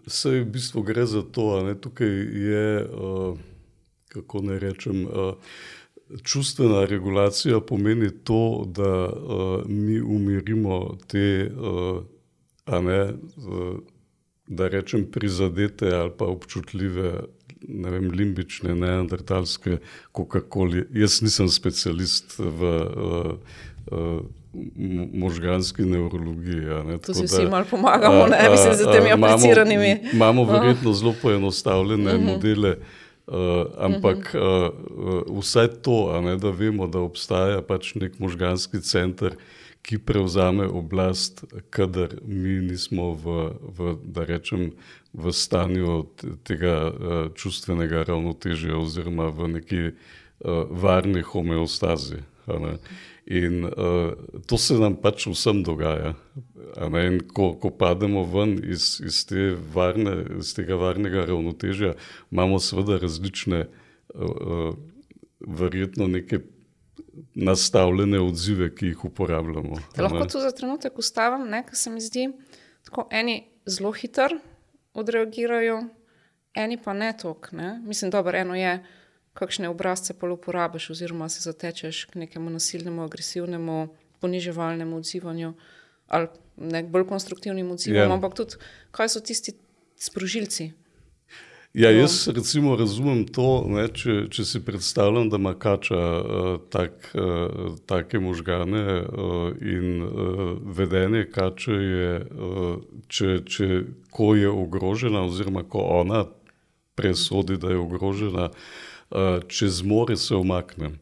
se 0.06 0.30
v 0.30 0.44
bistvu 0.44 0.82
gre 0.82 1.06
za 1.06 1.22
to, 1.22 1.62
da 1.62 1.74
tukaj 1.74 2.08
je, 2.50 2.84
uh, 2.84 3.38
kako 4.08 4.42
ne 4.42 4.58
rečem, 4.58 5.04
uh, 5.06 5.34
čustvena 6.22 6.84
regulacija 6.84 7.60
pomeni 7.60 8.10
to, 8.24 8.64
da 8.66 9.06
uh, 9.06 9.66
mi 9.66 10.00
umirimo 10.00 10.98
te, 11.06 11.50
uh, 11.60 12.82
ne, 12.82 13.12
uh, 13.36 13.78
da 14.46 14.68
rečem, 14.68 15.06
prizadete 15.10 15.90
ali 15.94 16.10
pa 16.18 16.24
občutljive, 16.24 17.12
ne 17.68 17.90
vem, 17.90 18.10
limbične, 18.10 18.74
neandertalske, 18.74 19.78
kakokoli. 20.12 20.86
Jaz 20.94 21.20
nisem 21.22 21.48
specialist 21.48 22.38
v. 22.38 22.74
Uh, 22.96 23.38
uh, 23.92 24.20
Možganski 25.12 25.82
neurologiji. 25.82 26.62
Ja, 26.62 26.98
tu 26.98 27.14
si 27.14 27.24
vsi 27.24 27.46
malo 27.50 27.64
pomagamo, 27.70 28.26
ne 28.26 28.50
mislim, 28.50 28.74
z 28.74 28.92
temi 28.92 29.12
apliciranimi. 29.12 29.90
Imamo, 30.12 30.42
imamo 30.42 30.44
verjetno 30.44 30.92
zelo 30.92 31.14
poenostavljene 31.22 32.14
uh 32.14 32.20
mhm. 32.20 32.28
-huh. 32.28 32.32
modele, 32.32 32.76
uh, 33.26 33.34
ampak 33.78 34.34
uh, 34.34 34.40
uh, 35.28 35.38
vsaj 35.38 35.68
to, 35.68 36.20
ne, 36.20 36.36
da 36.36 36.50
vemo, 36.50 36.86
da 36.86 36.98
obstaja 36.98 37.62
pač 37.62 37.94
nek 37.94 38.18
možganski 38.18 38.80
center, 38.80 39.36
ki 39.82 39.98
prevzame 39.98 40.66
oblast, 40.66 41.44
kadar 41.70 42.08
mi 42.26 42.48
nismo 42.48 43.12
v, 43.14 43.50
v, 43.78 44.24
rečem, 44.26 44.72
v 45.12 45.32
stanju 45.32 46.06
tega 46.44 46.90
uh, 46.90 47.28
čustvenega 47.34 48.02
ravnotežja 48.02 48.76
oziroma 48.76 49.28
v 49.30 49.48
neki 49.48 49.82
uh, 49.86 50.66
varni 50.70 51.22
homeostazi. 51.22 52.16
In 53.26 53.64
uh, 53.64 54.12
to 54.46 54.58
se 54.58 54.76
nam 54.78 54.94
pač 55.02 55.24
vsem 55.26 55.64
dogaja. 55.66 56.14
Ko, 57.34 57.48
ko 57.58 57.70
pademo 57.74 58.22
ven 58.30 58.54
iz, 58.62 59.00
iz, 59.02 59.24
te 59.26 59.48
varne, 59.74 60.12
iz 60.38 60.52
tega 60.54 60.78
varnega 60.78 61.24
ravnotežja, 61.26 61.96
imamo 62.30 62.60
seveda 62.62 63.00
različne, 63.02 63.64
uh, 64.14 64.76
verjetno 65.40 66.06
neke 66.06 66.44
nastavljene 67.34 68.20
odzive, 68.20 68.70
ki 68.74 68.92
jih 68.92 69.04
uporabljamo. 69.10 69.80
Lahko 69.98 70.26
tu 70.30 70.40
za 70.40 70.52
trenutek 70.54 70.98
ustavim, 70.98 71.50
ker 71.66 71.76
se 71.76 71.90
mi 71.90 72.00
zdi, 72.00 72.28
da 72.86 73.06
eni 73.10 73.40
zelo 73.66 73.90
hitro 73.92 74.38
odreagirajo, 74.94 75.80
eni 76.54 76.78
pa 76.82 76.92
ne 76.92 77.10
toliko. 77.18 77.56
Mislim, 77.82 78.10
da 78.10 78.22
eno 78.34 78.54
je 78.54 78.78
kakšne 79.36 79.68
obrazce 79.68 80.14
pa 80.16 80.30
uporabiš, 80.32 80.90
oziroma 80.96 81.28
se 81.28 81.44
zatečeš 81.44 82.04
k 82.10 82.24
nekemu 82.24 82.50
nasilnemu, 82.50 83.04
agresivnemu, 83.04 83.88
poniževalnemu 84.20 84.96
odzivanju 84.96 85.54
ali 86.06 86.28
nek 86.56 86.86
bolj 86.86 87.06
konstruktivnim 87.06 87.70
odzivom. 87.70 87.98
Yeah. 87.98 88.08
Ja. 88.08 88.14
Ampak 88.14 88.34
tudi, 88.38 88.60
kaj 88.90 89.08
so 89.08 89.20
tisti 89.20 89.52
sprožilci? 89.98 90.70
Ja, 91.74 91.90
jaz 91.90 92.28
recimo 92.32 92.76
razumem 92.76 93.26
to, 93.28 93.66
ne, 93.68 93.88
če, 93.92 94.30
če 94.32 94.44
si 94.48 94.62
predstavljam, 94.64 95.28
da 95.28 95.36
ima 95.36 95.52
kača 95.60 95.98
uh, 95.98 96.46
tak, 96.72 97.10
uh, 97.12 97.74
take 97.90 98.20
možgane 98.22 98.84
uh, 99.02 99.50
in 99.60 100.06
uh, 100.06 100.54
vedenje 100.78 101.26
kače 101.34 101.76
je, 101.76 102.14
uh, 102.22 102.70
če, 103.12 103.36
če 103.44 103.68
ko 104.08 104.32
je 104.38 104.48
ogrožena, 104.48 105.26
oziroma 105.28 105.66
ko 105.68 105.84
ona 105.98 106.24
presodi, 106.96 107.58
da 107.60 107.74
je 107.74 107.82
ogrožena, 107.82 108.48
uh, 108.48 108.95
Eh, 109.10 109.40
če 109.48 109.68
zmore 109.70 110.16
se 110.16 110.34
umaknem. 110.34 110.98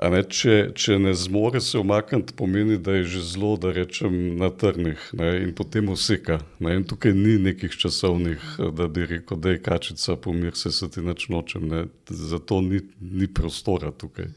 Ne, 0.00 0.20
če, 0.24 0.70
če 0.76 0.96
ne 1.00 1.12
zmore 1.16 1.60
se 1.60 1.76
umakniti, 1.80 2.32
pomeni, 2.36 2.78
da 2.80 2.94
je 2.96 3.04
že 3.14 3.22
zelo, 3.34 3.50
da 3.60 3.72
rečem, 3.76 4.14
na 4.40 4.48
trnih 4.48 5.00
ne, 5.16 5.28
in 5.44 5.50
potem 5.56 5.90
useka. 5.92 6.38
Ne, 6.60 6.78
in 6.78 6.86
tukaj 6.88 7.12
ni 7.16 7.36
nekih 7.40 7.76
časovnih, 7.76 8.46
eh, 8.58 8.70
da 8.76 8.88
bi 8.88 9.08
rekel, 9.08 9.40
da 9.40 9.52
je 9.52 9.62
kačica, 9.64 10.16
pomir 10.16 10.56
se, 10.56 10.72
se 10.72 10.88
ti 10.92 11.04
nač 11.04 11.28
nočem. 11.32 11.68
Ne, 11.68 11.82
zato 12.08 12.60
ni, 12.64 12.80
ni 13.00 13.28
prostora 13.28 13.92
tukaj. 13.92 14.28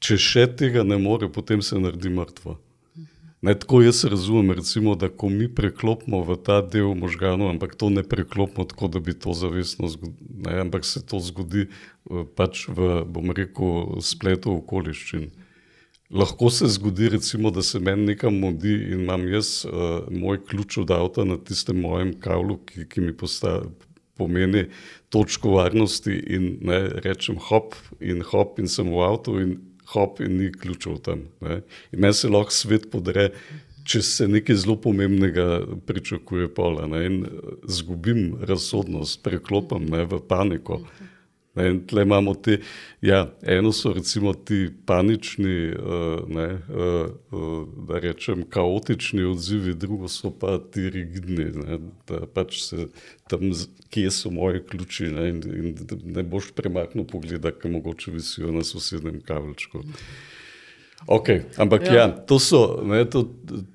Če 0.00 0.16
še 0.18 0.46
tega 0.56 0.86
ne 0.86 0.98
more, 0.98 1.28
potem 1.30 1.62
se 1.62 1.78
naredi 1.78 2.10
mrtvo. 2.10 2.56
Ne, 3.40 3.54
tako 3.58 3.80
jaz 3.82 4.04
razumem, 4.04 4.50
recimo, 4.52 4.94
da 4.94 5.08
ko 5.08 5.28
mi 5.32 5.46
preklopimo 5.54 6.20
v 6.28 6.36
ta 6.44 6.60
del 6.60 6.92
možganov, 6.94 7.48
ampak 7.48 7.72
to 7.74 7.88
ne 7.88 8.02
preklopimo 8.04 8.66
tako, 8.68 8.88
da 8.88 9.00
bi 9.00 9.14
to 9.16 9.32
zavestno 9.32 9.88
zgodilo, 9.88 10.60
ampak 10.60 10.84
se 10.84 11.00
to 11.06 11.20
zgodi 11.24 11.64
eh, 11.64 12.24
pač 12.36 12.66
v, 12.68 13.04
bom 13.08 13.32
rekel, 13.32 13.96
spletu 14.04 14.58
okoliščin. 14.60 15.30
Lahko 16.10 16.50
se 16.50 16.68
zgodi, 16.68 17.08
recimo, 17.08 17.50
da 17.50 17.62
se 17.62 17.80
meni 17.80 18.12
nekam 18.12 18.36
modi 18.42 18.74
in 18.74 19.06
imam 19.06 19.28
jaz 19.30 19.64
uh, 19.64 20.10
moj 20.10 20.40
ključ 20.44 20.80
od 20.82 20.90
avta 20.90 21.24
na 21.24 21.36
tistem 21.38 21.78
mojem 21.80 22.16
kavlu, 22.20 22.56
ki, 22.66 22.88
ki 22.90 23.04
mi 23.04 23.14
posta, 23.16 23.60
pomeni 24.18 24.66
točko 25.08 25.54
varnosti 25.54 26.12
in 26.12 26.58
ne, 26.66 26.80
rečem 27.06 27.38
hop 27.38 27.78
in 28.00 28.24
hop 28.26 28.58
in 28.58 28.68
sem 28.68 28.90
v 28.90 29.04
avtu 29.06 29.38
in 29.40 29.54
hop 29.92 30.20
in 30.24 30.36
ni 30.38 30.52
ključev 30.52 31.00
tam. 31.04 31.26
Ne. 31.40 31.60
In 31.92 32.00
meni 32.00 32.14
se 32.14 32.30
lahko 32.30 32.54
svet 32.54 32.88
podre, 32.92 33.30
če 33.84 34.02
se 34.06 34.28
nekaj 34.28 34.62
zelo 34.62 34.76
pomembnega 34.80 35.62
pričakuje 35.86 36.50
pola. 36.54 36.86
Ne. 36.90 37.04
In 37.06 37.22
zgubim 37.68 38.36
razsodnost, 38.46 39.22
preklopim 39.26 39.88
ne, 39.90 40.04
v 40.10 40.20
paniko. 40.28 40.82
Ne, 41.54 41.86
tle 41.86 42.02
imamo 42.02 42.34
te, 42.34 42.60
ja, 43.02 43.24
eno 43.42 43.72
so 43.72 43.92
recimo 43.92 44.32
ti 44.34 44.68
panični, 44.86 45.72
uh, 45.74 46.28
ne, 46.28 46.46
uh, 46.54 47.64
da 47.88 47.98
rečem, 47.98 48.44
kaotični 48.46 49.24
odzivi, 49.26 49.74
drugo 49.74 50.08
so 50.08 50.30
pa 50.30 50.58
ti 50.58 50.86
rigidni, 50.90 51.48
ne, 51.58 51.78
da 52.06 52.22
pač 52.34 52.60
se 52.68 52.86
tam, 53.28 53.50
kje 53.90 54.10
so 54.14 54.30
moje 54.30 54.62
ključi 54.70 55.10
ne, 55.10 55.28
in, 55.28 55.42
in 55.42 55.74
ne 56.14 56.22
boš 56.22 56.52
premaknil 56.54 57.08
pogleda, 57.10 57.50
ki 57.50 57.74
mogoče 57.74 58.14
visijo 58.14 58.54
na 58.54 58.62
sosednjem 58.64 59.18
kavlčku. 59.26 59.82
Okay, 61.06 61.42
ampak 61.56 61.82
ja, 61.88 61.94
ja 61.94 62.06
to, 62.12 62.38
so, 62.38 62.82
ne, 62.86 63.02
to, 63.10 63.24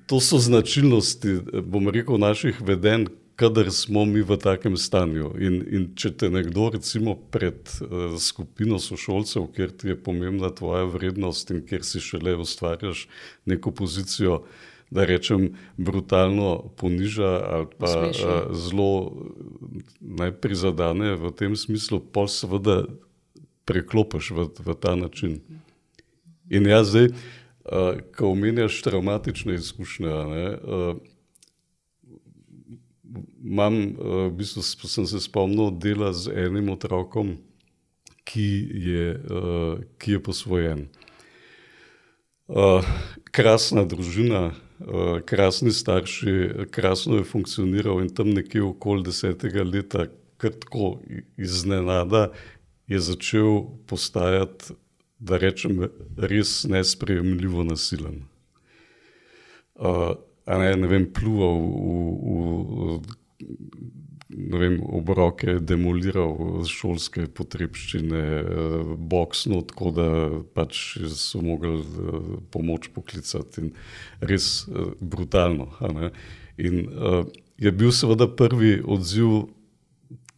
to 0.06 0.20
so 0.22 0.38
značilnosti, 0.40 1.40
bom 1.60 1.92
rekel, 1.92 2.16
naših 2.22 2.62
vedenj, 2.64 3.10
kadar 3.36 3.70
smo 3.70 4.04
mi 4.04 4.22
v 4.22 4.36
takem 4.36 4.76
stanju. 4.76 5.30
In, 5.40 5.58
in 5.68 5.88
če 5.96 6.12
te 6.16 6.30
nekdo, 6.32 6.70
recimo, 6.72 7.16
pred 7.32 7.68
uh, 7.84 8.16
skupino 8.20 8.80
sošolcev, 8.80 9.50
kjer 9.56 9.74
ti 9.76 9.92
je 9.92 9.98
pomembna 10.00 10.50
tvoja 10.56 10.86
vrednost 10.88 11.52
in 11.52 11.60
kjer 11.66 11.84
si 11.84 12.00
šele 12.00 12.36
ustvarjaš 12.40 13.06
neko 13.44 13.74
pozicijo, 13.76 14.42
da 14.90 15.04
rečem, 15.04 15.48
brutalno 15.76 16.70
poniža 16.78 17.30
ali 17.50 17.66
pa 17.78 17.90
uh, 18.06 18.54
zelo 18.54 18.90
najprizadane 20.00 21.16
v 21.18 21.32
tem 21.36 21.56
smislu, 21.58 22.00
pa 22.00 22.28
seveda 22.30 22.84
preklopiš 23.66 24.30
v, 24.30 24.46
v 24.62 24.76
ta 24.80 24.94
način. 24.96 25.40
In 26.48 26.70
jaz 26.70 26.94
zdaj, 26.94 27.10
uh, 27.10 27.98
ko 28.14 28.30
omenjaš 28.32 28.78
traumatične 28.86 29.58
izkušnje, 29.58 30.14
ne, 30.30 30.46
uh, 30.54 31.15
Mam, 33.40 33.74
uh, 33.74 34.26
v 34.28 34.32
bistvu 34.40 34.62
sem 34.88 35.06
se 35.06 35.20
spomnil 35.22 35.70
dela 35.78 36.12
z 36.12 36.32
enim 36.46 36.70
otrokom, 36.74 37.36
ki 38.26 38.48
je, 38.86 39.06
uh, 39.14 39.82
ki 39.98 40.16
je 40.16 40.22
posvojen. 40.22 40.86
Uh, 42.46 42.86
krasna 43.34 43.84
družina, 43.86 44.52
krasni 45.24 45.72
starši, 45.72 46.66
krasno 46.70 47.16
je 47.16 47.24
funkcioniral 47.24 48.02
in 48.04 48.10
tam 48.12 48.28
nekje 48.36 48.62
okoli 48.62 49.06
desetega 49.06 49.64
leta, 49.64 50.06
kar 50.36 50.52
tako 50.52 50.98
iznenada, 51.40 52.28
je 52.86 53.00
začel 53.00 53.64
postajati, 53.88 54.76
da 55.18 55.38
rečem, 55.40 55.88
res 56.16 56.64
nesprejemljivo 56.68 57.64
nasilen. 57.64 58.20
Uh, 59.74 60.12
ne, 60.46 60.74
ne 60.78 60.90
vem, 60.90 61.06
pluval 61.10 61.56
v, 61.58 62.98
v, 63.00 63.16
ne 64.36 64.60
vem, 64.60 64.76
obroke, 64.98 65.58
demoliral 65.58 66.62
šolske 66.70 67.26
potrebščine, 67.34 68.22
boksno, 69.10 69.62
tako 69.70 69.92
da 69.96 70.06
pač 70.54 70.84
so 71.14 71.42
mogli 71.42 71.82
pomoč 72.54 72.90
poklicati 72.94 73.66
in 73.66 73.74
res 74.20 74.66
brutalno. 75.00 75.72
In 76.56 76.86
uh, 76.86 77.26
je 77.60 77.72
bil 77.72 77.92
seveda 77.92 78.28
prvi 78.28 78.78
odziv 78.80 79.48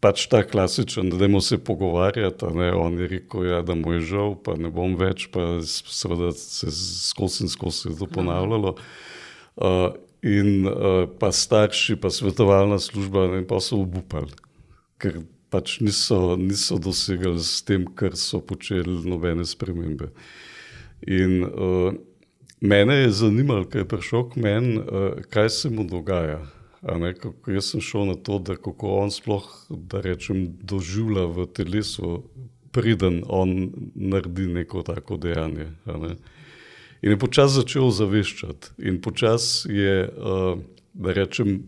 pač 0.00 0.28
ta 0.30 0.44
klasičen, 0.46 1.10
da 1.10 1.18
dajmo 1.18 1.40
se 1.42 1.58
pogovarjati. 1.58 2.46
On 2.78 2.98
je 2.98 3.08
rekel, 3.10 3.46
ja, 3.50 3.62
da 3.62 3.74
mu 3.74 3.96
je 3.96 4.00
žal, 4.12 4.36
pa 4.42 4.54
ne 4.58 4.70
bom 4.70 4.94
več, 4.98 5.26
pa 5.34 5.58
seveda 5.66 6.32
se 6.38 6.70
skozi 6.72 7.46
in 7.46 7.52
skozi 7.52 7.94
to 7.98 8.06
ponavljalo. 8.06 8.76
Uh, 9.58 9.90
in 10.22 10.66
uh, 10.66 11.08
pa 11.18 11.32
starši, 11.32 11.96
pa 11.98 12.10
svetovalna 12.10 12.78
služba, 12.78 13.26
ne, 13.32 13.42
pa 13.46 13.58
so 13.62 13.80
obupali, 13.82 14.30
ker 15.02 15.20
pač 15.50 15.78
niso, 15.82 16.36
niso 16.38 16.78
dosegali 16.78 17.42
s 17.42 17.62
tem, 17.66 17.86
kar 17.86 18.14
so 18.18 18.38
počeli, 18.38 19.00
nobene 19.08 19.46
spremembe. 19.46 20.12
In 21.06 21.42
uh, 21.42 21.90
mene 22.60 23.00
je 23.02 23.10
zanimalo, 23.24 23.66
kaj 23.66 23.82
je 23.82 23.88
prišel 23.90 24.28
k 24.30 24.42
meni, 24.46 24.78
uh, 24.78 25.18
kaj 25.30 25.50
se 25.50 25.70
mu 25.74 25.86
dogaja. 25.88 26.38
Ne, 26.82 27.10
kako, 27.18 27.50
jaz 27.50 27.72
sem 27.72 27.82
šel 27.82 28.06
na 28.12 28.14
to, 28.14 28.38
da 28.38 28.54
kako 28.54 29.00
on 29.02 29.10
sploh, 29.10 29.46
da 29.70 29.98
rečem, 30.04 30.46
doživlja 30.62 31.26
v 31.34 31.46
telesu, 31.50 32.22
preden 32.70 33.24
on 33.26 33.72
naredi 33.94 34.46
neko 34.46 34.84
tako 34.86 35.18
dejanje. 35.18 35.72
Ne. 35.86 36.14
In 37.02 37.14
je 37.14 37.18
počasi 37.18 37.60
začel 37.60 37.90
zaveščati, 37.94 38.74
in 38.82 38.98
počasi 39.02 39.70
je, 39.70 39.96
da 40.98 41.14
rečem, 41.14 41.60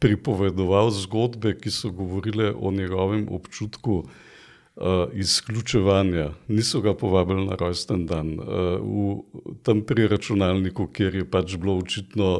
pripovedoval 0.00 0.90
zgodbe, 0.96 1.54
ki 1.60 1.70
so 1.70 1.90
govorile 1.92 2.54
o 2.56 2.70
njegovem 2.72 3.26
občutku 3.28 3.96
uh, 4.00 5.10
izključevanja, 5.12 6.30
niso 6.48 6.80
ga 6.80 6.94
povabili 6.94 7.44
na 7.46 7.58
rojsten 7.60 8.06
dan. 8.06 8.38
Uh, 8.38 8.46
v, 8.80 9.52
tam 9.62 9.82
pri 9.84 10.08
računalniku, 10.08 10.86
kjer 10.86 11.20
je 11.20 11.26
pač 11.28 11.56
bilo 11.60 11.76
očitno 11.82 12.30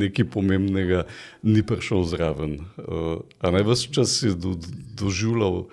nekaj 0.00 0.30
pomembnega, 0.32 1.04
ni 1.42 1.62
prišel 1.66 2.06
zraven. 2.08 2.56
A 3.40 3.50
naj 3.50 3.66
vse 3.68 3.92
čas 3.92 4.22
je 4.22 4.32
do, 4.32 4.56
doživljal 4.96 5.66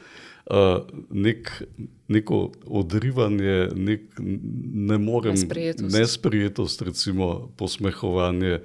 uh, 0.52 0.84
nek, 1.10 1.64
neko 2.08 2.52
odrivanje, 2.66 3.70
nek, 3.76 4.02
ne 4.74 4.98
morem, 4.98 5.36
nesprejetost. 5.36 5.96
nesprejetost, 5.96 6.82
recimo 6.82 7.52
posmehovanje, 7.58 8.60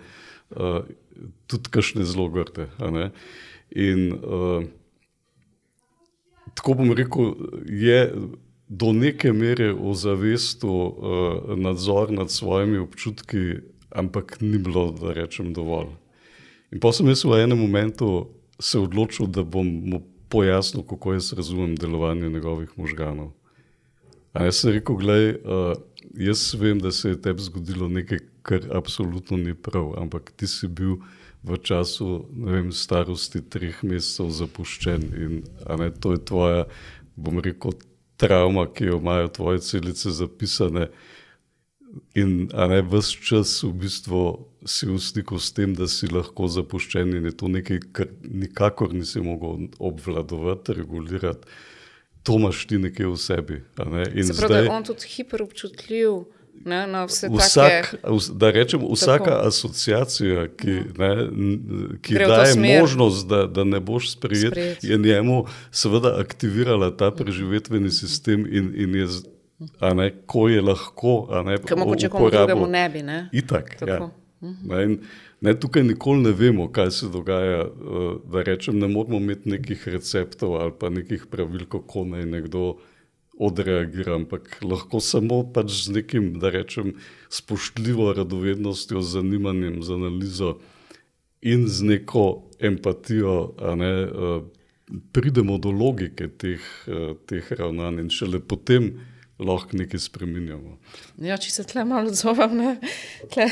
uh, 0.50 0.80
tudi 1.46 1.70
kašne 1.70 2.04
zelo 2.04 2.28
grde. 2.28 2.68
In 3.70 4.12
uh, 4.12 4.66
tako 6.54 6.74
bom 6.74 6.92
rekel, 6.92 7.34
je 7.66 8.00
do 8.68 8.92
neke 8.92 9.32
mere 9.32 9.70
ozavestil 9.74 10.70
uh, 10.70 11.54
nadzor 11.56 12.10
nad 12.12 12.30
svojimi 12.30 12.78
občutki, 12.82 13.62
ampak 13.90 14.40
ni 14.40 14.58
bilo, 14.58 14.90
da 14.90 15.14
rečem, 15.14 15.54
dovolj. 15.54 15.94
In 16.74 16.82
pa 16.82 16.90
sem 16.92 17.06
jaz 17.06 17.22
v 17.24 17.38
enem 17.44 17.58
momentu 17.62 18.26
se 18.58 18.80
odločil, 18.82 19.30
da 19.30 19.44
bom 19.46 19.66
mu 19.66 20.02
pojasnil, 20.28 20.84
kako 20.86 21.12
jaz 21.12 21.32
razumem 21.32 21.76
delovanje 21.76 22.30
njegovih 22.30 22.72
možganov. 22.76 23.32
A 24.32 24.44
jaz 24.44 24.60
sem 24.60 24.72
rekel, 24.76 24.96
gledaj, 24.96 25.30
uh, 25.30 25.76
jaz 26.14 26.54
vem, 26.54 26.80
da 26.80 26.92
se 26.92 27.08
je 27.08 27.20
tebi 27.22 27.42
zgodilo 27.42 27.88
nekaj, 27.88 28.18
kar 28.42 28.66
absolutno 28.72 29.36
ni 29.36 29.54
prav, 29.54 29.94
ampak 29.98 30.32
ti 30.36 30.46
si 30.46 30.68
bil 30.68 31.00
v 31.42 31.56
času 31.62 32.26
vem, 32.30 32.72
starosti 32.72 33.40
treh 33.40 33.82
mesecev 33.82 34.30
zapuščen 34.30 35.02
in 35.14 35.42
ne, 35.78 35.90
to 35.90 36.12
je 36.14 36.22
tvoja, 36.24 36.64
bom 37.16 37.38
rekel, 37.42 37.74
travma, 38.16 38.66
ki 38.66 38.90
jo 38.90 38.98
imajo 38.98 39.28
tvoje 39.28 39.60
celice 39.60 40.10
zapisane. 40.10 40.88
In 42.14 42.48
ne 42.52 42.80
vse 42.82 43.22
čas 43.24 43.62
v 43.64 43.72
bistvu 43.72 44.22
si 44.66 44.86
v 44.86 44.98
stiku 44.98 45.38
s 45.38 45.52
tem, 45.52 45.74
da 45.74 45.88
si 45.88 46.08
lahko 46.10 46.48
zapuščen 46.50 47.16
in 47.16 47.30
je 47.30 47.34
to 47.36 47.48
nekaj, 47.48 47.80
kar 47.96 48.10
nikakor 48.22 48.94
nisi 48.94 49.22
mogel 49.24 49.68
obvladovati, 49.78 50.76
regulirati. 50.80 51.46
To 52.26 52.40
imaš 52.40 52.66
ti 52.66 52.78
nekje 52.82 53.06
v 53.06 53.16
sebi. 53.16 53.60
Ne? 53.78 54.04
Se 54.10 54.34
pravi, 54.34 54.34
zdaj, 54.34 54.48
da 54.48 54.58
je 54.58 54.70
on 54.70 54.84
tudi 54.84 55.12
hiperobčutljiv. 55.16 56.24
Ne, 56.64 56.86
no, 56.86 57.04
Vsak, 57.06 57.94
da 58.32 58.50
rečem, 58.50 58.80
vsaka 58.90 59.24
tako. 59.24 59.48
asociacija, 59.48 60.46
ki, 60.56 60.72
ne, 60.98 61.10
ki 62.02 62.14
daje 62.14 62.78
možnost, 62.80 63.28
da, 63.28 63.44
da 63.46 63.64
ne 63.64 63.80
boš 63.80 64.10
sprejet, 64.16 64.50
sprejet, 64.50 64.84
je 64.84 64.98
njemu 64.98 65.44
seveda 65.70 66.16
aktivirala 66.20 66.90
ta 66.96 67.10
preživetveni 67.10 67.90
sistem 67.90 68.46
in, 68.48 68.72
in 68.74 68.94
je, 68.94 69.06
ne, 69.94 70.10
ko 70.26 70.48
je 70.48 70.62
lahko. 70.62 71.28
Mogoče 71.76 72.08
komu 72.08 72.30
drugemu 72.30 72.66
ne 72.66 72.88
bi. 72.88 73.02
Ne? 73.02 73.28
Itak, 73.32 73.76
ja. 73.86 74.08
Ne, 74.64 74.98
ne, 75.40 75.54
tukaj 75.60 75.84
nikoli 75.84 76.22
ne 76.22 76.32
vemo, 76.32 76.68
kaj 76.72 76.90
se 76.90 77.08
dogaja. 77.12 77.62
Eh, 77.66 78.10
da 78.32 78.42
rečem, 78.42 78.78
ne 78.78 78.88
moramo 78.88 79.16
imeti 79.16 79.48
nekih 79.56 79.88
receptov 79.88 80.56
ali 80.60 80.72
pa 80.80 80.90
nekih 80.90 81.26
pravil, 81.30 81.66
kako 81.70 82.04
naj 82.04 82.26
nekdo 82.26 82.76
odreagira, 83.36 84.14
ampak 84.16 84.62
lahko 84.64 85.00
samo 85.00 85.42
pač 85.52 85.72
z 85.84 85.98
nekim, 86.00 86.38
da 86.40 86.50
rečem, 86.50 86.94
spoštljivo 87.28 88.12
radovednostjo, 88.16 89.02
zanimanjem 89.04 89.82
za 89.82 89.94
analizo 89.94 90.56
in 91.42 91.66
z 91.68 91.84
neko 91.84 92.48
empatijo, 92.60 93.54
ne, 93.76 93.92
uh, 94.04 94.40
pridemo 95.12 95.58
do 95.58 95.70
logike 95.70 96.28
teh, 96.28 96.64
uh, 96.88 97.12
teh 97.28 97.52
ravnanj 97.52 98.00
in 98.06 98.08
šele 98.10 98.40
potem 98.40 98.94
lahko 99.38 99.76
nekaj 99.76 100.00
spremenjamo. 100.00 100.76
Ja, 101.22 101.36
če 101.40 101.50
se 101.52 101.64
tle 101.68 101.84
malo 101.84 102.10
odzovem, 102.12 102.78
tle, 103.32 103.48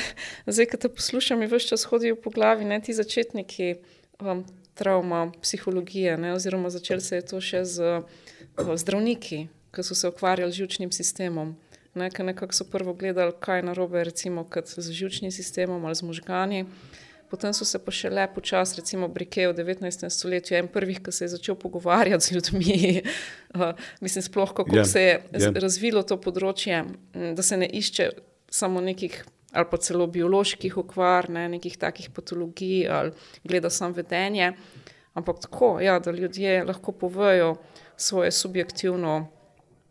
zdaj, 0.47 0.69
ko 0.73 0.81
te 0.81 0.91
poslušam, 0.93 1.41
mi 1.41 1.49
vse 1.51 1.75
čas 1.75 1.87
hodijo 1.91 2.17
po 2.17 2.33
glavi, 2.35 2.69
ne 2.69 2.81
ti 2.81 2.97
začetniki. 2.97 3.75
Um, 4.21 4.45
Trauma, 4.75 5.29
psihologija, 5.39 6.17
ne, 6.19 6.33
oziroma 6.35 6.67
začel 6.71 6.99
se 6.99 7.21
je 7.21 7.25
to 7.31 7.39
še 7.39 7.61
z 7.63 7.91
uh, 8.03 8.73
zdravniki, 8.75 9.45
ki 9.71 9.85
so 9.87 9.95
se 9.95 10.11
ukvarjali 10.11 10.51
z 10.51 10.65
žilčnim 10.65 10.91
sistemom. 10.91 11.53
Ne, 11.95 12.09
nekako 12.11 12.57
so 12.59 12.67
prvo 12.67 12.91
gledali, 12.99 13.37
kaj 13.39 13.63
je 13.63 13.67
narobe 13.71 14.03
z 14.11 14.91
žilčnim 14.91 15.31
sistemom 15.31 15.85
ali 15.85 15.95
z 15.95 16.03
možgani. 16.03 16.65
Potem 17.35 17.51
so 17.51 17.67
se 17.67 17.81
pa 17.83 17.91
še 17.91 18.13
lepo 18.15 18.39
čas, 18.39 18.77
recimo 18.79 19.09
Brike 19.11 19.49
v 19.51 19.55
19. 19.59 20.07
stoletju, 20.07 20.55
en 20.55 20.69
prvih, 20.71 21.01
ki 21.03 21.11
se 21.11 21.25
je 21.25 21.33
začel 21.33 21.57
pogovarjati 21.59 22.23
z 22.23 22.37
ljudmi. 22.37 22.77
uh, 23.59 23.73
mislim, 23.99 24.23
sploh 24.23 24.53
kako 24.55 24.71
yeah, 24.71 24.85
ja, 24.85 24.85
se 24.87 25.03
je 25.03 25.17
yeah. 25.19 25.49
Ja. 25.49 25.63
razvilo 25.65 26.05
to 26.07 26.15
področje, 26.23 26.85
da 27.11 27.43
se 27.43 27.59
ne 27.59 27.67
išče 27.67 28.13
samo 28.55 28.79
nekih 28.85 29.25
ali 29.55 29.67
pa 29.71 29.79
celo 29.83 30.07
bioloških 30.11 30.79
okvar, 30.83 31.27
ne, 31.31 31.49
nekih 31.51 31.75
takih 31.79 32.11
patologij 32.15 32.87
ali 32.91 33.13
gleda 33.43 33.71
samo 33.71 33.99
vedenje, 33.99 34.53
ampak 35.19 35.43
tako, 35.47 35.79
ja, 35.83 35.99
da 35.99 36.15
ljudje 36.15 36.63
lahko 36.67 36.95
povejo 36.95 37.57
svoje 37.97 38.31
subjektivno 38.31 39.27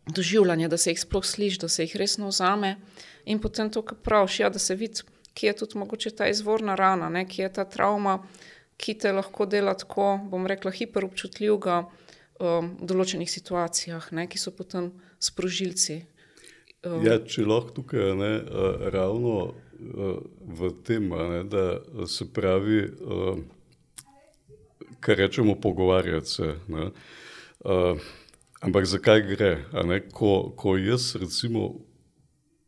doživljanje, 0.06 0.68
da 0.68 0.80
se 0.80 0.92
jih 0.92 1.00
sploh 1.00 1.24
sliši, 1.24 1.60
da 1.60 1.68
se 1.68 1.84
jih 1.84 1.96
resno 1.96 2.28
vzame. 2.28 2.76
In 3.24 3.40
potem 3.40 3.70
to, 3.72 3.82
kar 3.82 4.00
praviš, 4.04 4.40
ja, 4.40 4.50
da 4.52 4.60
se 4.60 4.76
vidi, 4.76 5.00
kje 5.34 5.50
je 5.50 5.56
tudi 5.62 5.78
mogoče 5.78 6.10
ta 6.16 6.28
izvorna 6.30 6.74
rana, 6.78 7.08
ne, 7.08 7.24
kje 7.28 7.48
je 7.48 7.52
ta 7.58 7.64
travma, 7.64 8.18
ki 8.76 8.96
te 8.98 9.12
lahko 9.12 9.46
dela 9.46 9.74
tako, 9.78 10.16
bom 10.30 10.46
rekla, 10.50 10.72
hiperobčutljivega 10.74 11.78
um, 11.84 12.72
v 12.80 12.88
določenih 12.90 13.30
situacijah, 13.30 14.10
ne, 14.14 14.26
ki 14.30 14.40
so 14.40 14.54
potem 14.54 14.92
sprožilci. 15.22 16.04
Um. 16.84 17.02
Ja, 17.06 17.18
če 17.18 17.46
lahko 17.46 17.74
tukaj 17.80 18.14
ne, 18.18 18.32
ravno 18.94 19.54
v 19.78 20.70
tem, 20.86 21.08
ne, 21.10 21.44
da 21.50 22.06
se 22.10 22.26
pravi, 22.30 22.84
kar 25.04 25.18
rečemo, 25.18 25.56
pogovarjati 25.60 26.30
se. 26.30 26.52
Ne, 26.68 26.90
Ampak 28.64 28.86
zakaj 28.88 29.22
gre? 29.28 29.50
Ko, 30.12 30.52
ko 30.56 30.76
jaz 30.80 31.14
recimo 31.20 31.84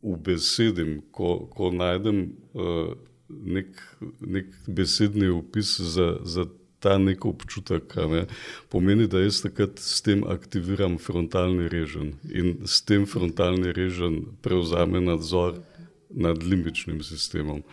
ubesedim, 0.07 1.01
ko, 1.11 1.47
ko 1.51 1.71
najdem 1.75 2.21
uh, 2.53 2.93
nek, 3.29 3.67
nek 4.21 4.53
besedni 4.67 5.29
opis 5.33 5.75
za, 5.79 6.15
za 6.23 6.47
ta 6.79 6.97
nek 7.01 7.25
občutek, 7.25 7.95
ne, 8.11 8.25
pomeni, 8.69 9.07
da 9.09 9.23
jaz 9.23 9.41
takrat 9.43 9.81
s 9.81 10.01
tem 10.05 10.23
aktiviram 10.29 10.97
frontalni 11.01 11.67
režen 11.73 12.13
in 12.29 12.59
s 12.65 12.81
tem 12.85 13.07
frontalni 13.09 13.73
režen 13.75 14.21
prevzame 14.45 15.01
nadzor 15.01 15.57
nad 16.09 16.43
limbičnim 16.43 17.01
sistemom. 17.03 17.63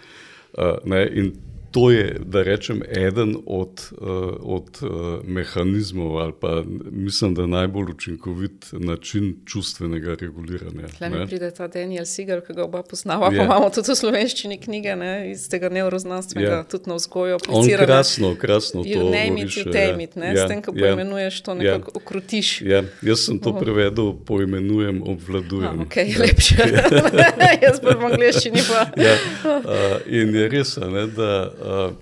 Uh, 0.55 0.79
ne, 0.89 1.05
in 1.13 1.35
to 1.75 1.91
je, 1.91 2.17
da 2.25 2.43
rečem, 2.43 2.83
eden 2.89 3.37
od, 3.47 3.91
uh, 3.99 4.09
od 4.41 4.79
uh, 4.83 4.89
mehanizmov, 5.25 6.19
ali 6.19 6.33
pa 6.41 6.63
mislim, 6.91 7.35
da 7.35 7.47
najbolj 7.47 7.85
učinkovit 7.91 8.67
način 8.73 9.37
čustvenega 9.47 10.15
reguliranja. 10.21 10.89
Tukaj 10.89 11.27
pride 11.27 11.51
ta 11.51 11.69
Daniel 11.69 12.05
Sigar, 12.05 12.41
ki 12.47 12.53
ga 12.53 12.65
oba 12.65 12.83
poznava, 12.83 13.27
yeah. 13.27 13.37
pa 13.37 13.43
ja. 13.43 13.45
imamo 13.45 13.71
tudi 13.71 13.91
v 13.91 13.97
slovenščini 13.97 14.59
knjige 14.61 14.95
ne, 14.97 15.31
iz 15.31 15.49
tega 15.51 15.69
neuroznanstvenega, 15.69 16.53
yeah. 16.53 16.63
Ja. 16.63 16.69
tudi 16.71 16.91
na 16.91 16.95
vzgoju. 16.95 17.39
On 17.49 17.67
krasno, 17.79 18.35
krasno 18.39 18.85
to 18.85 19.01
voriš. 19.11 19.59
Temit, 19.73 20.17
ne, 20.17 20.31
yeah. 20.31 20.45
S 20.45 20.49
tem, 20.49 20.63
ko 20.63 20.73
yeah. 20.73 20.95
poimenuješ 20.95 21.41
to 21.43 21.55
nekako 21.55 21.91
yeah. 21.91 21.97
ukrutiš. 22.03 22.61
Yeah. 22.61 22.87
Jaz 23.03 23.27
sem 23.27 23.43
to 23.43 23.51
oh. 23.51 23.59
prevedel, 23.59 24.15
poimenujem, 24.27 25.03
obvladujem. 25.03 25.81
Ah, 25.81 25.83
ok, 25.83 25.97
lepše. 26.23 26.71
Jaz 27.67 27.83
pa 27.83 27.99
v 27.99 28.13
angliščini 28.13 28.63
pa. 28.71 28.87
yeah. 28.95 29.19
uh, 29.43 29.99
in 30.07 30.35
je 30.39 30.49
res, 30.55 30.77
ne, 30.79 31.07
da 31.19 31.35
Uh, 31.65 31.95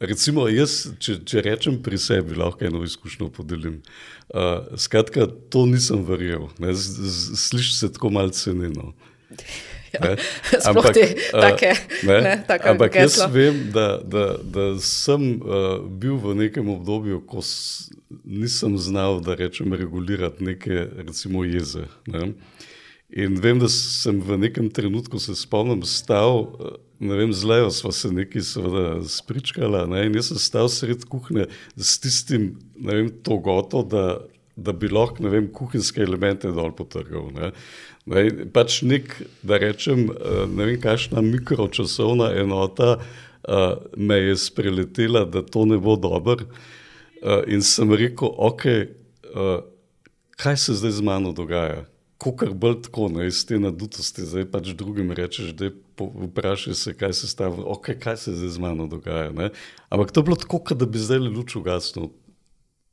recimo, 0.00 0.46
jaz, 0.52 0.92
če, 1.00 1.18
če 1.28 1.44
rečem 1.46 1.78
pri 1.82 1.98
sebi, 2.00 2.36
lahko 2.38 2.66
eno 2.68 2.82
izkušnjo 2.84 3.30
podelim. 3.32 3.80
Uh, 4.32 4.76
skratka, 4.80 5.26
to 5.52 5.64
nisem 5.66 6.04
verjel. 6.08 6.50
Slišiš 6.60 7.78
se 7.78 7.92
tako 7.92 8.12
malce 8.12 8.50
cenjeno. 8.50 8.92
Ja, 9.92 10.16
ampak, 10.70 10.94
te, 10.96 11.04
take, 11.32 11.74
ne, 12.08 12.16
ne, 12.24 12.58
ampak 12.64 12.94
jaz 12.96 13.18
vem, 13.28 13.58
da, 13.74 13.98
da, 14.00 14.38
da 14.40 14.64
sem 14.80 15.34
uh, 15.36 15.82
bil 15.84 16.16
v 16.16 16.36
nekem 16.46 16.68
obdobju, 16.72 17.20
ko 17.28 17.44
nisem 18.24 18.78
znal, 18.80 19.20
da 19.20 19.36
rečem, 19.36 19.74
regulirati 19.76 20.44
neke, 20.44 20.86
recimo, 21.04 21.44
jeze. 21.44 21.88
Ne. 22.08 22.32
In 23.12 23.36
vem, 23.36 23.58
da 23.60 23.68
sem 23.68 24.20
v 24.24 24.38
nekem 24.40 24.70
trenutku 24.72 25.20
se 25.20 25.36
spomnim, 25.36 25.82
stal. 25.84 26.46
Uh, 26.56 26.76
ne 27.02 27.16
vem, 27.18 27.32
z 27.32 27.44
Lejo 27.44 27.70
smo 27.70 27.92
se 27.92 28.08
nekaj 28.12 28.42
spričkali. 29.08 29.86
Ne, 29.90 30.06
in 30.06 30.16
jaz 30.16 30.30
sem 30.30 30.40
stal 30.40 30.70
sred 30.72 31.04
kuhinje 31.10 31.48
s 31.76 31.98
tistim, 32.00 32.54
ne 32.78 32.94
vem, 32.94 33.10
to 33.26 33.36
gotovo, 33.42 33.82
da, 33.84 34.04
da 34.56 34.72
bi 34.72 34.88
lahko, 34.88 35.24
ne 35.26 35.32
vem, 35.34 35.48
kuhinjske 35.52 36.04
elemente 36.06 36.52
dol 36.54 36.72
potrgal. 36.78 37.28
Ne. 37.36 37.52
Ne, 38.06 38.24
pač 38.54 38.80
nek, 38.86 39.12
da 39.46 39.60
rečem, 39.62 40.08
eh, 40.10 40.46
ne 40.50 40.70
vem, 40.70 40.80
kakšna 40.82 41.22
mikročasovna 41.22 42.32
enota 42.40 42.96
uh, 42.96 43.76
me 43.96 44.16
je 44.16 44.36
spreletela, 44.36 45.24
da 45.24 45.42
to 45.42 45.66
ne 45.66 45.78
bo 45.78 45.96
dobro. 45.96 46.48
Uh, 47.22 47.44
in 47.46 47.62
sem 47.62 47.92
rekel, 47.94 48.26
ok, 48.26 48.66
uh, 49.34 49.56
kaj 50.42 50.56
se 50.56 50.74
zdaj 50.80 50.98
z 50.98 51.06
mano 51.06 51.30
dogaja? 51.32 51.84
Kukar 52.22 52.52
bolj 52.54 52.76
tako, 52.86 53.08
ne, 53.10 53.26
iz 53.26 53.40
te 53.48 53.58
nadutosti, 53.58 54.22
zdaj 54.28 54.44
pač 54.52 54.68
drugim 54.78 55.10
rečeš, 55.16 55.50
da 55.58 55.66
je 55.66 55.72
vprašaj 55.98 56.76
se, 56.78 56.94
kaj 56.94 57.16
se 57.18 57.28
stavi, 57.28 57.64
okay, 57.66 57.98
kaj 57.98 58.20
se 58.24 58.34
zdaj 58.36 58.52
z 58.54 58.62
mano 58.62 58.86
dogaja. 58.86 59.32
Ne? 59.34 59.50
Ampak 59.90 60.12
to 60.14 60.22
je 60.22 60.28
bilo 60.30 60.38
tako, 60.38 60.62
da 60.78 60.86
bi 60.86 61.02
zdaj 61.02 61.18
luč 61.26 61.56
ugasnil. 61.58 62.12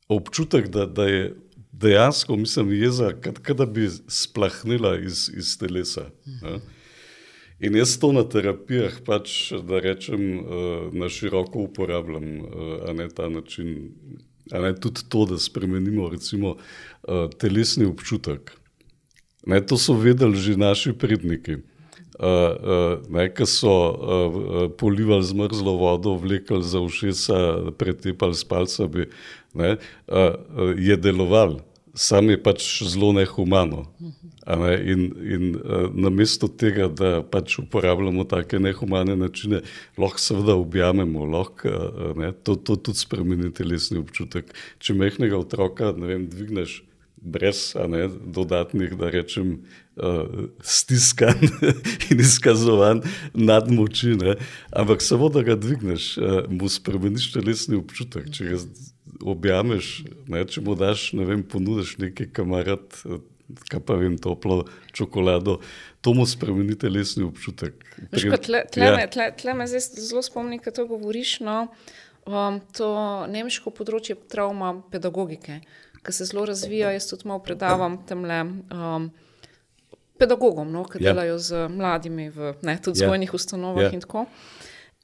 Občutek, 0.09 0.71
da, 0.73 0.87
da 0.89 1.05
je 1.05 1.35
dejansko, 1.71 2.35
mislim, 2.41 2.73
jeza, 2.73 3.11
da 3.57 3.65
bi 3.65 3.89
splahnila 4.07 4.97
iz, 4.99 5.29
iz 5.37 5.57
telesa. 5.61 6.09
Ne? 6.41 6.57
In 7.59 7.75
jaz 7.75 7.97
to 7.99 8.11
na 8.15 8.23
terapijah, 8.23 9.01
pač, 9.05 9.51
da 9.67 9.81
rečem, 9.83 10.21
eh, 10.39 10.43
na 10.95 11.09
široko 11.11 11.67
uporabljam, 11.67 12.23
eh, 12.23 12.89
a 12.89 12.93
ne 12.93 13.09
ta 13.09 13.29
način, 13.29 13.91
a 14.51 14.61
ne 14.63 14.75
tudi 14.75 15.03
to, 15.09 15.25
da 15.25 15.37
spremenimo 15.37 16.09
recimo, 16.09 16.55
eh, 16.55 17.27
telesni 17.37 17.85
občutek. 17.85 18.55
Ne, 19.49 19.57
to 19.65 19.81
so 19.81 19.97
vedeli 19.97 20.37
že 20.37 20.53
naši 20.59 20.93
predniki 20.93 21.57
uh, 22.19 22.99
uh, 23.15 23.29
ki 23.33 23.45
so 23.45 23.71
uh, 23.71 24.69
polivali 24.77 25.23
zmrzlo 25.23 25.77
vodo, 25.77 26.15
vlekli 26.15 26.63
za 26.63 26.79
ušesa, 26.79 27.71
pretepali 27.77 28.35
s 28.35 28.43
palcami, 28.43 29.07
ne, 29.53 29.77
uh, 30.07 30.35
je 30.77 30.97
deloval, 30.97 31.59
sam 31.93 32.29
je 32.29 32.37
pač 32.43 32.83
zelo 32.83 33.13
nehumano. 33.13 33.87
Ne, 34.49 34.73
in 34.81 35.01
in 35.21 35.43
uh, 35.55 35.87
namesto 35.93 36.47
tega, 36.47 36.87
da 36.89 37.21
pač 37.21 37.59
uporabljamo 37.61 38.23
take 38.25 38.59
nehumane 38.59 39.15
načine, 39.15 39.61
lahko 39.97 40.19
seveda 40.19 40.55
objamemo, 40.57 41.25
lahko 41.25 41.69
uh, 41.69 42.33
to, 42.43 42.55
to 42.55 42.75
tudi 42.75 42.97
spremeni 42.97 43.53
telesni 43.53 43.99
občutek. 44.01 44.53
Če 44.79 44.97
mehkega 44.97 45.37
otroka, 45.37 45.91
vem, 45.93 46.27
dvigneš 46.29 46.81
brez 47.21 47.75
ne, 47.87 48.07
dodatnih, 48.25 48.95
da 48.97 49.09
rečem, 49.09 49.65
uh, 49.95 50.49
stiskan 50.61 51.35
in 52.11 52.19
izkazovan 52.19 53.01
nadmoči, 53.33 54.15
ne. 54.15 54.35
ampak 54.71 55.01
samo 55.01 55.29
da 55.29 55.43
ga 55.43 55.55
dvigneš, 55.55 56.17
uh, 56.17 56.39
mu 56.49 56.69
spremeniš 56.69 57.31
telesni 57.33 57.79
občutek. 57.79 58.31
Če 58.33 58.53
ga 58.53 58.61
objameš, 59.25 59.99
ne, 60.27 60.45
če 60.47 60.63
mu 60.63 60.77
daš, 60.79 61.11
ne 61.17 61.27
vem, 61.27 61.43
ponudiš 61.43 61.97
nekaj 61.99 62.31
kamarat. 62.33 63.03
Kaj 63.69 63.79
pa 63.81 63.95
vem, 63.97 64.13
toplo 64.21 64.67
čokolado, 64.93 65.55
to 66.05 66.11
mu 66.13 66.21
spremeni 66.29 66.75
telesni 66.77 67.23
občutek. 67.25 67.81
Tle, 68.13 68.37
tle, 68.69 68.85
ja. 68.85 68.91
me, 68.93 69.07
tle, 69.09 69.31
tle 69.33 69.55
me 69.57 69.65
zdaj 69.65 69.87
zelo 69.97 70.21
spomni, 70.21 70.59
kaj 70.61 70.75
to 70.77 70.85
govoriš. 70.85 71.39
No, 71.41 71.63
um, 72.29 72.59
to 72.77 72.89
nemško 73.33 73.73
področje 73.73 74.19
travma 74.29 74.75
pedagogike, 74.93 75.59
ki 76.03 76.13
se 76.13 76.25
zelo 76.25 76.45
razvija. 76.45 76.91
Jaz 76.91 77.09
tudi 77.09 77.27
malo 77.27 77.43
predavam 77.43 77.97
tem 78.05 78.25
le. 78.25 78.41
Um, 78.71 79.09
pedagogom, 80.19 80.67
no, 80.71 80.83
ki 80.83 80.99
yeah. 80.99 81.05
Ja. 81.05 81.13
delajo 81.13 81.37
z 81.39 81.67
mladimi 81.71 82.29
v 82.29 82.53
ne, 82.61 82.75
tudi 82.77 82.99
yeah. 82.99 83.03
Ja. 83.03 83.07
vzgojnih 83.07 83.33
ustanovah. 83.33 83.87
Yeah. 83.87 84.03
Ja. 84.03 84.25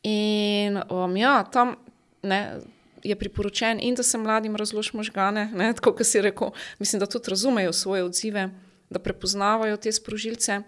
In, 0.03 0.75
in 0.75 0.81
um, 0.91 1.15
ja, 1.17 1.43
tam 1.51 1.75
ne, 2.23 2.60
je 3.03 3.15
priporočen, 3.15 3.79
in 3.81 3.95
da 3.95 4.03
se 4.03 4.17
mladim 4.17 4.55
razloži 4.55 4.97
možgane, 4.97 5.49
ne, 5.53 5.73
tako 5.73 5.95
kot 5.95 6.08
si 6.08 6.21
rekel, 6.21 6.51
mislim, 6.79 6.99
da 6.99 7.05
tudi 7.05 7.29
razumejo 7.29 7.73
svoje 7.73 8.03
odzive, 8.03 8.49
da 8.89 8.99
prepoznavajo 8.99 9.77
te 9.77 9.91
sprožilce 9.91 10.62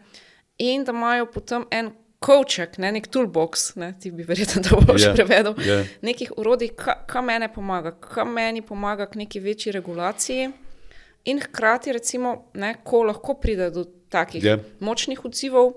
in 0.57 0.83
da 0.83 0.95
imajo 0.95 1.31
potem 1.31 1.65
en. 1.71 1.91
Kovček, 2.19 2.79
ne, 2.81 2.89
nek 2.95 3.07
toolbox, 3.13 3.75
ne, 3.77 3.91
ti 4.01 4.09
bi 4.11 4.25
verjetno 4.25 4.63
to 4.65 4.79
boš 4.81 5.03
yeah, 5.03 5.13
prevedel. 5.13 5.53
Yeah. 5.61 5.89
Nekih 6.01 6.31
urodij, 6.41 6.71
kaj 6.77 7.21
meni 7.21 7.49
pomaga, 7.53 7.91
kaj 7.93 8.25
meni 8.25 8.63
pomaga 8.65 9.05
k 9.05 9.21
neki 9.21 9.39
večji 9.39 9.75
regulaciji, 9.75 10.49
in 11.29 11.41
hkrati, 11.43 11.93
recimo, 11.93 12.49
ne, 12.57 12.73
ko 12.83 13.03
lahko 13.03 13.37
pride 13.37 13.69
do 13.75 13.85
takih 14.09 14.43
yeah. 14.43 14.63
močnih 14.79 15.21
odzivov, 15.25 15.75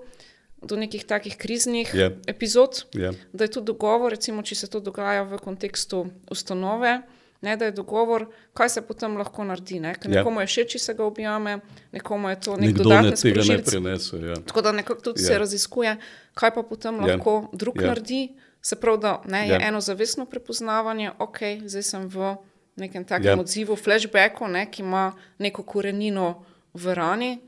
do 0.62 0.76
nekih 0.80 1.04
takih 1.04 1.36
kriznih 1.36 1.92
yeah. 1.94 2.16
epizod, 2.26 2.86
yeah. 2.96 3.16
da 3.32 3.44
je 3.44 3.56
to 3.58 3.60
dogovor, 3.60 4.12
recimo, 4.16 4.42
če 4.42 4.62
se 4.62 4.70
to 4.70 4.80
dogaja 4.80 5.26
v 5.28 5.40
kontekstu 5.44 6.06
ustanove. 6.30 7.00
Ne, 7.40 7.54
da 7.56 7.64
je 7.64 7.72
dogovor, 7.72 8.26
kaj 8.52 8.68
se 8.68 8.82
potem 8.84 9.16
lahko 9.16 9.44
naredi. 9.48 9.78
Ne? 9.80 9.94
Ja. 10.04 10.10
Nekomu 10.10 10.42
je 10.44 10.48
všeč, 10.50 10.74
če 10.74 10.78
se 10.78 10.94
ga 10.94 11.06
objame, 11.08 11.60
nekomu 11.92 12.28
je 12.28 12.40
to 12.44 12.56
nekaj 12.60 12.76
dodatnega. 12.82 13.16
Tega 13.16 13.46
ne 13.48 13.58
prenese. 13.64 14.20
Ja. 14.20 14.36
Tako 14.44 14.62
da 14.66 14.72
nekako 14.76 15.00
tudi 15.08 15.24
ja. 15.24 15.26
se 15.26 15.38
raziskuje, 15.40 15.96
kaj 16.36 16.54
pa 16.54 16.62
potem 16.62 17.00
ja. 17.00 17.14
lahko 17.14 17.36
drug 17.52 17.80
ja. 17.80 17.92
naredi. 17.92 18.22
Se 18.60 18.76
pravi, 18.76 19.00
da 19.00 19.14
ne, 19.24 19.46
je 19.48 19.56
ja. 19.56 19.60
eno 19.68 19.80
zavestno 19.80 20.26
prepoznavanje, 20.28 21.14
ok, 21.18 21.38
zdaj 21.64 21.82
sem 21.82 22.08
v 22.12 22.34
nekem 22.76 23.06
takem 23.08 23.32
ja. 23.32 23.40
odzivu, 23.40 23.76
flashbacku, 23.76 24.48
ne, 24.52 24.66
ki 24.68 24.82
ima 24.84 25.14
neko 25.40 25.64
korenino 25.64 26.42
v 26.76 26.92
rani 26.94 27.38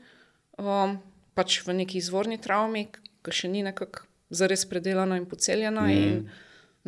um, 0.57 0.97
pač 1.33 1.61
v 1.65 1.73
neki 1.83 1.97
izvorni 2.01 2.37
travmi, 2.41 2.87
ki 3.23 3.33
še 3.33 3.49
ni 3.49 3.63
nekako 3.65 4.05
zares 4.33 4.65
predelana 4.69 5.17
in 5.21 5.27
poceljena, 5.29 5.85
mm. 5.85 5.91
in 5.93 6.29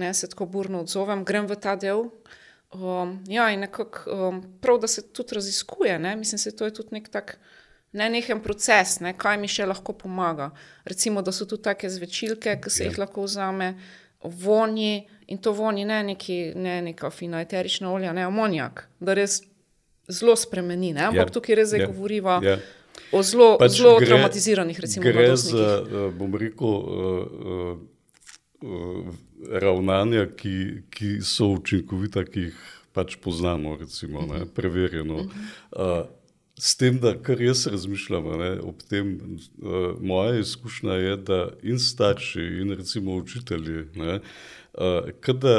ne, 0.02 0.14
se 0.14 0.30
tako 0.30 0.48
burno 0.50 0.84
odzovem, 0.86 1.24
grem 1.26 1.48
v 1.50 1.58
ta 1.62 1.76
del. 1.80 2.10
Um, 2.76 3.24
ja, 3.28 3.50
in 3.54 3.60
nekako 3.60 4.12
um, 4.12 4.42
prav, 4.62 4.80
da 4.84 4.88
se 4.88 5.02
tudi 5.14 5.36
raziskuje, 5.36 6.00
ne? 6.00 6.16
mislim, 6.16 6.42
da 6.46 6.58
to 6.58 6.66
je 6.66 6.74
tudi 6.74 6.90
nek 6.92 7.10
tak. 7.10 7.38
Ne 7.96 8.10
nekaj 8.12 8.42
proces, 8.44 8.98
ne, 9.00 9.14
kaj 9.16 9.38
mi 9.40 9.48
še 9.48 9.64
lahko 9.66 9.94
pomaga. 9.96 10.50
Recimo, 10.84 11.22
da 11.24 11.32
so 11.32 11.46
tu 11.48 11.56
take 11.58 11.88
zvečilke, 11.90 12.58
ki 12.60 12.70
se 12.70 12.84
ja. 12.84 12.90
jih 12.90 12.98
lahko 13.00 13.24
vzame, 13.24 13.70
vonji 14.20 15.06
in 15.32 15.40
to 15.40 15.54
vonji 15.56 15.86
ne, 15.88 16.02
neki, 16.04 16.40
ne 16.60 16.82
neka 16.90 17.10
fina 17.10 17.40
eterična 17.42 17.94
olja, 17.94 18.12
ne 18.14 18.26
amonijak, 18.28 18.84
da 19.00 19.16
res 19.16 19.40
zelo 20.12 20.36
spremeni. 20.36 20.92
Ne? 20.98 21.06
Ampak 21.08 21.32
ja. 21.32 21.36
tukaj 21.38 21.56
res 21.62 21.72
ja. 21.72 21.88
govoriva. 21.88 22.42
Ja 22.44 22.60
o 23.12 23.24
zelo, 23.24 23.56
pač 23.60 23.78
zelo 23.80 23.98
gre, 24.00 24.10
traumatiziranih, 24.10 24.80
recimo, 24.80 25.04
gre 25.06 25.36
za, 25.40 25.66
eh, 25.82 26.08
bom 26.16 26.36
rekel, 26.40 26.68
uh, 26.68 27.20
uh, 27.24 27.76
ravnanja, 29.62 30.26
ki, 30.38 30.58
ki 30.90 31.18
so 31.22 31.54
učinkovita, 31.56 32.26
ki 32.26 32.50
jih 32.50 32.62
pač 32.96 33.18
poznamo, 33.22 33.76
recimo, 33.80 34.26
ne, 34.26 34.46
mhm. 34.46 34.54
preverjeno. 34.56 35.26
Uh, 35.72 36.06
S 36.56 36.78
tem, 36.80 36.96
da 37.04 37.12
kar 37.20 37.42
jaz 37.44 37.66
razmišljam, 37.68 38.28
ne, 38.40 38.50
ob 38.64 38.80
tem, 38.88 39.10
uh, 39.60 39.98
moja 40.00 40.38
izkušnja 40.40 40.94
je, 41.02 41.18
da 41.28 41.40
in 41.68 41.82
starši, 41.84 42.46
in 42.64 42.72
recimo 42.80 43.18
učitelji, 43.20 43.90
ne, 44.00 44.22
uh, 44.24 45.10
kada 45.20 45.58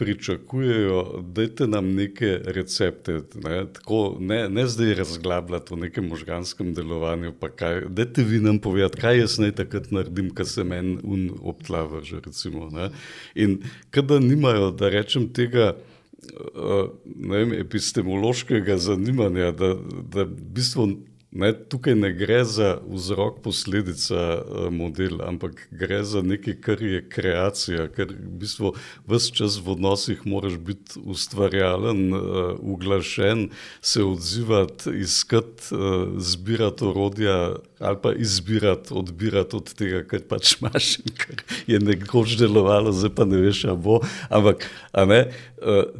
pričakujejo, 0.00 1.00
dajte 1.36 1.66
nam 1.68 1.90
neke 1.94 2.38
recepte, 2.44 3.18
ne, 3.44 3.58
tako, 3.72 4.16
ne, 4.20 4.48
ne 4.48 4.64
zdaj 4.66 4.94
razglabljati 4.94 5.74
o 5.74 5.76
nekem 5.76 6.06
možganskem 6.08 6.72
delovanju, 6.74 7.34
pa 7.40 7.50
kaj, 7.52 7.82
dajte 7.88 8.24
vi 8.24 8.40
nam 8.40 8.58
povedati, 8.58 9.00
kaj 9.00 9.20
jaz 9.20 9.36
naj 9.42 9.52
takrat 9.58 9.90
naredim, 9.92 10.30
kar 10.34 10.48
se 10.48 10.64
meni 10.64 10.96
un 11.04 11.28
obtlava 11.42 12.00
že 12.00 12.22
recimo. 12.24 12.70
Ne. 12.72 12.88
In 13.34 13.58
kada 13.90 14.18
nimajo, 14.24 14.70
da 14.70 14.88
rečem 14.88 15.28
tega, 15.36 15.74
uh, 15.76 16.88
ne 17.04 17.44
vem, 17.44 17.52
epistemološkega 17.60 18.78
zanimanja, 18.80 19.52
da, 19.52 19.74
da 20.16 20.24
v 20.24 20.52
bistvu 20.56 20.88
Ne, 21.32 21.52
tukaj 21.54 21.94
ne 21.94 22.08
gre 22.10 22.40
za 22.44 22.80
vzrok, 22.90 23.36
posledica 23.44 24.18
uh, 24.18 24.64
model, 24.74 25.20
ampak 25.22 25.68
gre 25.70 26.00
za 26.04 26.24
nekaj, 26.26 26.56
kar 26.58 26.82
je 26.82 27.04
kreacija, 27.06 27.86
ker 27.94 28.10
v 28.10 28.32
bistvu 28.42 28.72
vse 29.06 29.30
čas 29.38 29.60
v 29.62 29.70
odnosih 29.76 30.26
moraš 30.26 30.58
biti 30.58 30.98
ustvarjalen, 30.98 32.10
uh, 32.10 32.58
uglašen, 32.58 33.46
se 33.78 34.02
odzivati, 34.02 34.90
iskati, 35.04 35.70
uh, 35.70 36.18
zbirati 36.18 36.84
orodja 36.90 37.38
ali 37.78 37.96
pa 38.02 38.12
izbirati, 38.12 38.90
odbirati 38.90 39.56
od 39.56 39.74
tega, 39.74 40.02
kar 40.10 40.26
pač 40.26 40.52
imaš 40.58 40.96
in 40.98 41.14
kar 41.14 41.46
je 41.70 41.78
nekoč 41.78 42.40
delovalo, 42.42 42.90
zdaj 42.90 43.14
pa 43.14 43.30
ne 43.30 43.38
veš, 43.38 43.68
a 43.70 43.78
bo. 43.78 44.02
Ampak, 44.34 44.66
a 44.90 45.06
ne, 45.06 45.24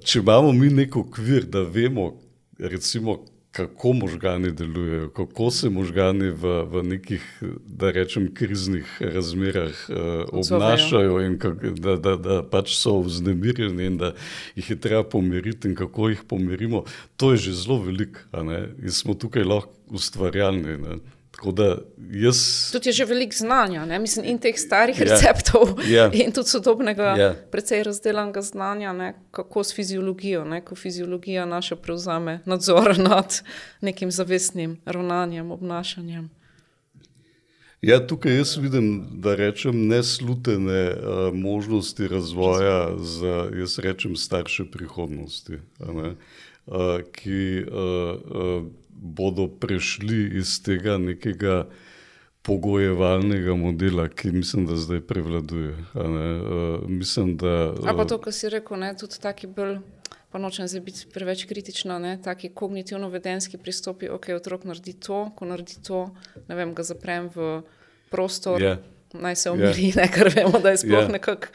če 0.03 0.25
imamo 0.27 0.51
mi 0.53 0.75
nek 0.75 0.99
okvir, 0.99 1.47
da 1.47 1.62
vemo, 1.62 2.16
recimo, 2.59 3.21
kako 3.53 3.93
možgani 3.93 4.53
delujejo, 4.53 5.09
kako 5.11 5.51
se 5.51 5.71
možgani 5.71 6.31
v, 6.31 6.63
v 6.71 6.83
nekih, 6.83 7.43
da 7.67 7.91
rečem, 7.91 8.29
kriznih 8.35 8.87
razmerah 9.01 9.75
uh, 9.89 9.97
obnašajo 10.33 11.21
in 11.27 11.39
kak, 11.39 11.65
da, 11.65 11.97
da, 11.97 12.17
da 12.17 12.43
pač 12.43 12.77
so 12.79 13.01
vznemirjeni 13.03 13.87
in 13.87 13.99
da 13.99 14.15
jih 14.55 14.71
je 14.71 14.81
treba 14.81 15.03
pomiriti 15.03 15.69
in 15.69 15.75
kako 15.75 16.09
jih 16.09 16.23
pomirimo. 16.29 16.85
To 17.17 17.33
je 17.33 17.37
že 17.37 17.53
zelo 17.53 17.83
veliko 17.83 18.21
in 18.83 18.91
smo 18.91 19.15
tukaj 19.15 19.45
lahko 19.45 19.73
ustvarjalni. 19.91 20.79
Ne? 20.79 21.01
Jaz... 22.11 22.70
Tudi 22.72 22.88
je 22.88 22.92
že 22.92 23.05
veliko 23.05 23.37
znanja, 23.37 23.85
ne? 23.87 23.98
mislim, 23.98 24.26
in 24.29 24.38
teh 24.38 24.59
starih 24.59 24.96
yeah. 24.96 25.09
Ja. 25.09 25.14
receptov, 25.14 25.79
yeah. 25.79 25.92
Ja. 25.92 26.11
in 26.24 26.33
tudi 26.33 26.48
sodobnega, 26.48 27.14
yeah. 27.14 27.18
Ja. 27.18 27.35
precej 27.50 27.83
razdeljenega 27.83 28.42
znanja, 28.42 28.92
ne? 28.92 29.14
kako 29.31 29.64
s 29.64 29.74
fiziologijo, 29.74 30.44
ne? 30.44 30.61
ko 30.64 30.74
fiziologija 30.74 31.46
naša 31.46 31.76
prevzame 31.76 32.40
nadzor 32.44 32.98
nad 33.11 33.40
nekim 33.81 34.11
zavestnim 34.11 34.81
ravnanjem, 34.85 35.50
obnašanjem. 35.50 36.31
Ja, 37.83 38.07
tukaj 38.07 38.37
jaz 38.37 38.57
vidim, 38.61 39.07
da 39.24 39.35
rečem, 39.35 39.87
neslutene 39.88 40.90
uh, 40.92 41.35
možnosti 41.35 42.09
razvoja 42.09 42.96
za, 42.98 43.48
jaz 43.57 43.79
rečem, 43.79 44.16
starše 44.16 44.64
prihodnosti, 44.72 45.57
uh, 45.79 46.12
ki 47.12 47.64
uh, 47.64 48.20
uh, 48.37 48.66
bodo 49.01 49.49
prešli 49.49 50.39
iz 50.39 50.63
tega 50.63 50.99
nekega 50.99 51.65
pogojevalnega 52.43 53.55
modela, 53.55 54.09
ki 54.09 54.33
mislim, 54.33 54.67
da 54.67 54.77
zdaj 54.77 55.01
prevladuje. 55.01 55.77
Uh, 55.95 56.89
mislim, 56.89 57.37
da, 57.37 57.73
uh, 57.73 57.97
pa 57.97 58.05
to, 58.05 58.19
kar 58.21 58.33
si 58.33 58.49
rekel, 58.49 58.79
ne, 58.81 58.95
tudi 58.97 59.21
taki 59.21 59.47
bolj. 59.47 59.79
Pa 60.31 60.39
nočem 60.39 60.69
zdaj 60.71 60.81
biti 60.87 61.07
preveč 61.11 61.43
kritična, 61.51 61.99
ne? 61.99 62.13
taki 62.23 62.53
kognitivno-vedenski 62.55 63.59
pristopi, 63.59 64.09
ok, 64.09 64.29
otrok 64.37 64.65
naredi 64.65 64.93
to, 64.93 65.25
ko 65.37 65.47
naredi 65.51 65.81
to, 65.83 66.05
ne 66.49 66.55
vem, 66.55 66.71
ga 66.75 66.85
zaprem 66.87 67.27
v 67.35 67.49
prostor, 68.15 68.63
yeah. 68.63 68.79
Ja. 68.79 69.21
naj 69.27 69.37
se 69.37 69.51
umiri, 69.51 69.89
yeah. 69.91 69.97
ne, 69.97 70.07
ker 70.15 70.31
vemo, 70.31 70.61
da 70.63 70.71
je 70.71 70.85
sploh 70.85 71.01
yeah. 71.01 71.09
Ja. 71.11 71.17
nekako 71.19 71.51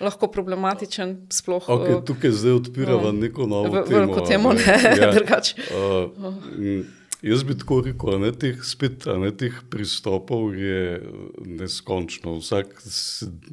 lahko 0.00 0.28
problematičen. 0.32 1.16
Sploh, 1.32 1.68
okay, 1.68 1.98
uh, 1.98 2.04
tukaj 2.04 2.32
zdaj 2.36 2.58
odpiramo 2.60 3.08
uh, 3.08 3.14
neko 3.14 3.46
novo 3.46 3.68
v, 3.68 3.84
temo. 3.84 3.98
Veliko 3.98 4.24
temo, 4.26 4.52
ne, 4.52 4.78
ja, 5.00 5.12
drugače. 5.12 5.68
Uh. 5.74 6.88
Jaz 7.22 7.42
bi 7.44 7.52
tako 7.58 7.82
rekel, 7.84 8.16
da 8.22 8.30
teh, 8.32 8.62
spet, 8.64 9.04
ne, 9.20 9.28
teh 9.36 9.56
pristopov 9.70 10.54
je 10.56 11.02
neskončno. 11.44 12.38
Vsak 12.40 12.78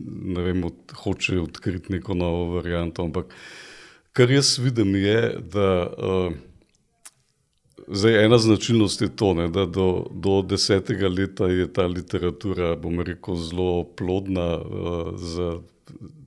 ne 0.07 0.45
vem, 0.45 0.63
od, 0.63 0.95
hoče 1.03 1.41
odkriti 1.43 1.97
neko 1.97 2.15
novo 2.15 2.45
varianto. 2.55 3.03
Ampak 3.03 3.33
kar 4.15 4.31
jaz 4.31 4.55
vidim, 4.63 4.95
je, 4.95 5.19
da 5.51 5.67
uh, 5.83 6.37
zdaj, 7.87 8.25
ena 8.25 8.37
značilnost 8.37 9.01
je 9.01 9.09
to, 9.15 9.33
ne, 9.33 9.47
da 9.47 9.65
do, 9.65 10.05
do 10.11 10.41
desetega 10.41 11.07
leta 11.07 11.47
je 11.47 11.67
ta 11.73 11.87
literatura, 11.87 12.75
bom 12.75 13.01
rekel, 13.01 13.35
zelo 13.35 13.83
plodna 13.83 14.57
uh, 14.57 15.13
za 15.17 15.59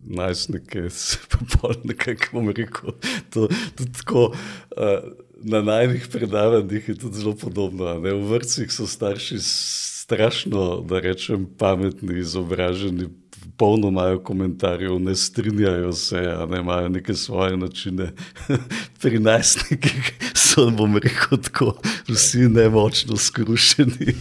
najstnike, 0.04 0.88
pa 1.30 1.38
pol 1.54 1.74
nekako, 1.84 2.30
bom 2.32 2.48
rekel, 2.48 2.94
to, 3.30 3.48
tudi 3.76 3.92
tako. 4.02 4.30
Uh, 4.76 5.12
Na 5.40 5.62
najnih 5.64 6.04
predavanjih 6.12 6.88
je 6.88 6.94
tudi 7.00 7.16
zelo 7.16 7.32
podobno. 7.32 7.94
Ne? 7.98 8.12
V 8.12 8.26
vrtcih 8.28 8.68
so 8.68 8.84
starši 8.86 9.38
strašno, 9.40 10.84
da 10.84 11.00
rečem, 11.00 11.46
pametni, 11.58 12.18
izobraženi, 12.20 13.08
polno 13.57 13.88
imajo 13.88 14.22
komentarjev, 14.22 14.98
ne 15.00 15.14
strinjajo 15.16 15.92
se, 15.92 16.20
ne 16.50 16.59
imajo 16.59 16.88
neke 16.88 17.14
svoje 17.14 17.57
načine. 17.57 18.12
Pri 19.03 19.18
najstnikih 19.18 20.12
so, 20.35 20.70
bom 20.70 20.96
rekel, 20.96 21.38
tako, 21.38 21.74
vsi 22.09 22.48
nemočno 22.48 23.16
skrušeni, 23.16 24.14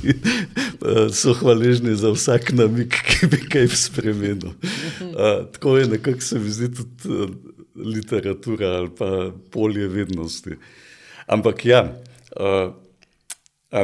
so 1.19 1.33
hvaležni 1.33 1.95
za 1.95 2.11
vsak 2.11 2.51
namik, 2.51 2.99
ki 3.07 3.27
bi 3.31 3.41
kaj 3.49 3.67
spremenil. 3.67 4.53
Tako 5.53 5.77
je 5.77 5.87
nekako 5.87 6.21
se 6.21 6.39
mi 6.39 6.49
zdi 6.49 6.73
tudi 6.75 7.33
literatura 7.75 8.67
ali 8.67 8.89
pa 8.97 9.31
polje 9.51 9.87
vednosti. 9.87 10.55
Ampak 11.27 11.65
ja, 11.65 11.83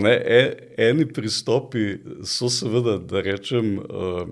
ne, 0.01 0.11
e, 0.11 0.57
eni 0.77 1.05
pristopi 1.13 1.97
so 2.23 2.49
seveda, 2.49 2.97
da 2.97 3.21
rečem, 3.21 3.77
uh, 3.79 4.27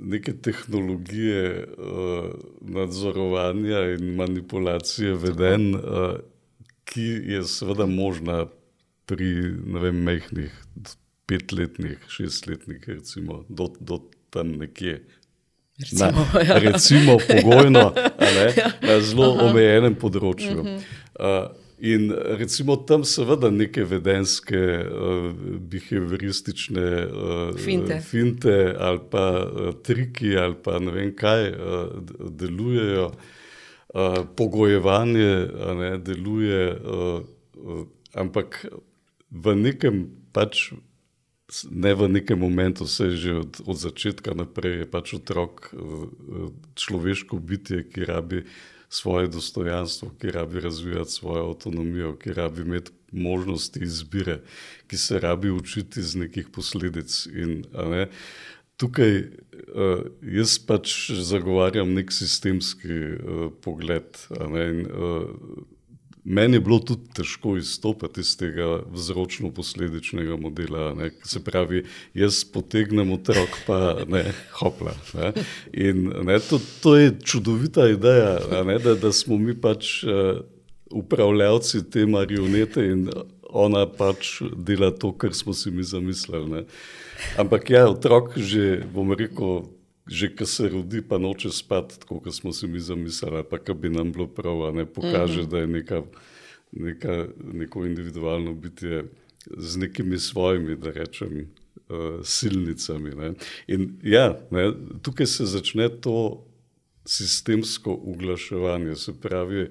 neke 0.00 0.32
tehnologije 0.32 1.66
uh, 1.78 2.30
nadzorovanja 2.60 3.80
in 3.98 4.14
manipulacije 4.14 5.14
veden, 5.14 5.74
uh, 5.74 6.16
ki 6.84 7.06
je 7.34 7.44
seveda 7.44 7.86
možna 7.86 8.46
pri 9.06 9.30
vem, 9.82 10.02
mehnih, 10.02 10.54
petletnih, 11.26 11.98
šestletnih, 12.08 12.84
recimo, 12.86 13.44
do, 13.48 13.68
do 13.80 14.00
tam 14.30 14.52
nekje. 14.58 15.06
Recimo, 15.78 16.10
na, 16.34 16.40
ja. 16.48 16.58
recimo 16.58 17.18
pogojno, 17.28 17.92
ne, 18.20 18.46
na 18.88 19.00
zelo 19.00 19.30
omejenem 19.48 19.94
področju. 19.94 20.60
Uh, 20.60 21.50
In 21.80 22.12
recimo 22.12 22.76
tam 22.76 23.04
seveda 23.04 23.48
neke 23.50 23.84
vedenske, 23.88 24.58
uh, 24.84 25.32
behavioristične 25.72 26.88
uh, 27.06 27.56
finte. 27.56 28.00
finte 28.04 28.76
ali 28.78 29.00
pa 29.10 29.24
uh, 29.44 29.72
triki 29.82 30.36
ali 30.36 30.54
pa 30.64 30.78
ne 30.78 30.92
vem 30.92 31.14
kaj 31.16 31.48
uh, 31.48 31.56
delujejo, 32.30 33.06
uh, 33.94 34.18
pogojevanje 34.36 35.32
ne, 35.80 35.90
deluje, 35.98 36.76
uh, 36.76 37.22
uh, 37.56 37.86
ampak 38.14 38.66
v 39.30 39.56
nekem 39.56 40.08
pač. 40.32 40.72
Ne 41.66 41.90
v 41.98 42.06
nekem 42.06 42.38
momentu, 42.38 42.86
vse 42.86 43.10
že 43.18 43.32
od, 43.40 43.56
od 43.66 43.74
začetka 43.74 44.36
naprej 44.38 44.84
je 44.84 44.86
pač 44.86 45.14
otrok 45.18 45.74
človeško 46.78 47.42
bitje, 47.42 47.82
ki 47.90 48.06
rabi 48.06 48.44
uh, 48.44 48.52
svoje 48.90 49.28
dostojanstvo, 49.28 50.10
ki 50.20 50.30
rabi 50.30 50.60
razvijati 50.60 51.10
svojo 51.10 51.48
avtonomijo, 51.48 52.16
ki 52.16 52.32
rabi 52.32 52.60
imeti 52.60 52.90
možnosti 53.12 53.80
izbire, 53.82 54.40
ki 54.86 54.96
se 54.96 55.18
rabi 55.18 55.50
učiti 55.50 56.00
iz 56.00 56.14
nekih 56.16 56.48
posledic. 56.52 57.26
In, 57.26 57.64
ne, 57.74 58.08
tukaj 58.76 59.18
uh, 59.20 60.02
jaz 60.22 60.58
pač 60.58 61.10
zagovarjam 61.10 61.94
nek 61.94 62.12
sistemski 62.12 62.98
uh, 63.14 63.46
pogled. 63.62 64.26
Ne, 64.50 64.66
in, 64.70 64.86
uh, 64.86 65.28
Meni 66.24 66.56
je 66.56 66.60
bilo 66.60 66.78
tudi 66.78 67.08
težko 67.16 67.54
izstopiti 67.56 68.20
iz 68.20 68.34
tega 68.36 68.82
vzročno-posledičnega 68.92 70.36
modela. 70.40 70.90
Ne? 70.94 71.10
Se 71.24 71.40
pravi, 71.44 71.84
jaz 72.14 72.42
potegnem 72.44 73.12
otrok, 73.12 73.56
pa 73.66 73.78
ne, 74.08 74.26
hopla. 74.60 74.92
Ne? 75.14 75.32
In 75.72 76.10
ne, 76.28 76.36
to, 76.44 76.60
to 76.82 76.96
je 76.96 77.14
čudovita 77.24 77.88
ideja, 77.88 78.38
ne, 78.66 78.78
da, 78.78 78.94
da 79.00 79.12
smo 79.16 79.38
mi 79.40 79.56
pač 79.56 80.02
uh, 80.04 80.42
upravljavci 80.90 81.86
te 81.90 82.06
marionete 82.06 82.84
in 82.84 83.08
ona 83.50 83.86
pač 83.88 84.42
dela 84.56 84.90
to, 84.90 85.14
kar 85.16 85.34
smo 85.34 85.56
si 85.56 85.70
mi 85.70 85.82
zamislili. 85.82 86.50
Ne? 86.50 86.64
Ampak 87.40 87.70
ja, 87.70 87.88
otrok 87.88 88.36
že, 88.36 88.84
bom 88.92 89.16
rekel, 89.16 89.64
že 90.10 90.34
ko 90.34 90.46
se 90.46 90.68
rodi, 90.68 91.02
pa 91.02 91.18
noče 91.18 91.50
spati, 91.54 92.00
tako 92.00 92.20
kot 92.20 92.34
smo 92.34 92.52
si 92.52 92.66
mi 92.66 92.80
zamislili, 92.80 93.44
pa 93.50 93.58
kar 93.58 93.74
bi 93.78 93.88
nam 93.88 94.12
bilo 94.12 94.26
prav, 94.26 94.74
ne 94.74 94.86
pokaže, 94.86 95.42
mm 95.42 95.44
-hmm. 95.44 95.50
da 95.50 95.58
je 95.58 95.66
neka, 95.66 96.02
neka, 96.72 97.26
neko 97.52 97.86
individualno 97.86 98.54
bitje 98.54 99.04
z 99.56 99.76
nekimi 99.76 100.18
svojimi, 100.18 100.76
da 100.76 100.90
rečem, 100.90 101.48
uh, 101.88 102.24
silnicami. 102.24 103.10
Ne. 103.10 103.32
In 103.66 103.98
ja, 104.02 104.40
ne, 104.50 104.72
tukaj 105.02 105.26
se 105.26 105.46
začne 105.46 105.88
to 105.88 106.46
sistemsko 107.06 107.94
uglaševanje. 108.02 108.96
Se 108.96 109.20
pravi, 109.20 109.70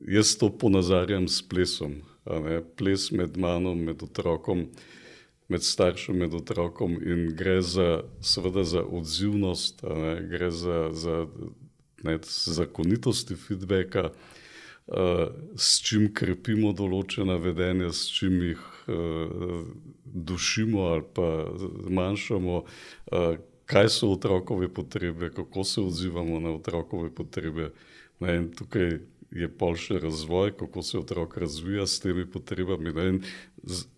jaz 0.00 0.36
to 0.36 0.50
ponazarjam 0.58 1.28
s 1.28 1.48
plesom. 1.48 2.02
Ples 2.76 3.10
med 3.10 3.36
mano, 3.36 3.74
med 3.74 4.02
otrokom, 4.02 4.66
med 5.48 5.62
staršem, 5.62 6.18
med 6.18 6.34
otrokom 6.34 6.96
in 7.02 7.28
gre 7.36 7.60
za, 7.62 8.02
seveda, 8.20 8.64
za 8.64 8.82
odzivnost, 8.82 9.84
gre 10.30 10.50
za, 10.50 10.88
za 10.92 11.26
ne, 12.02 12.18
zakonitosti 12.58 13.36
feedbacka, 13.36 14.10
uh, 14.10 15.26
s 15.56 15.80
čim 15.86 16.08
krepimo 16.14 16.72
določena 16.76 17.38
vedenja, 17.42 17.92
s 17.94 18.10
čim 18.10 18.40
jih 18.42 18.64
uh, 18.88 19.60
dušimo 20.04 20.88
ali 20.92 21.06
pa 21.14 21.28
zmanjšamo. 21.86 22.62
Uh, 23.12 23.36
kaj 23.66 23.88
so 23.90 24.12
otrokove 24.14 24.68
potrebe, 24.74 25.30
kako 25.34 25.64
se 25.64 25.80
odzivamo 25.80 26.40
na 26.40 26.54
otrokove 26.54 27.10
potrebe. 27.14 27.72
Ne, 28.20 28.38
tukaj 28.58 28.98
je 29.34 29.48
pol 29.58 29.74
še 29.76 29.98
razvoj, 29.98 30.54
kako 30.56 30.82
se 30.82 30.98
otrok 30.98 31.36
razvija 31.36 31.86
s 31.86 32.00
temi 32.00 32.24
potrebami. 32.30 32.92
Ne, 32.94 33.06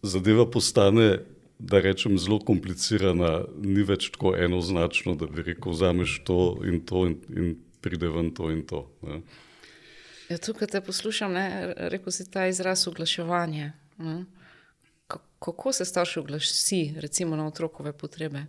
zadeva 0.03 0.49
postane, 0.51 1.21
da 1.59 1.81
rečem, 1.81 2.19
zelo 2.19 2.39
komplicirana, 2.39 3.45
ni 3.59 3.83
več 3.83 4.11
tako 4.15 4.35
enoznačno, 4.37 5.15
da 5.19 5.27
bi 5.27 5.43
rekel, 5.43 5.73
vzameš 5.73 6.21
to 6.25 6.41
in 6.67 6.81
to 6.87 7.07
in, 7.11 7.19
in 7.35 7.55
pride 7.81 8.09
ven 8.15 8.31
to 8.35 8.51
in 8.55 8.63
to. 8.67 8.85
Ne. 9.03 9.23
Ja, 10.29 10.39
tukaj 10.39 10.69
te 10.69 10.81
poslušam, 10.85 11.35
rekel 11.91 12.13
si 12.13 12.29
ta 12.31 12.47
izraz 12.47 12.87
oglaševanje. 12.89 13.73
Kako 15.39 15.73
se 15.73 15.85
starši 15.89 16.19
oglasi, 16.21 16.83
recimo 17.01 17.37
na 17.37 17.47
otrokove 17.47 17.93
potrebe? 17.93 18.47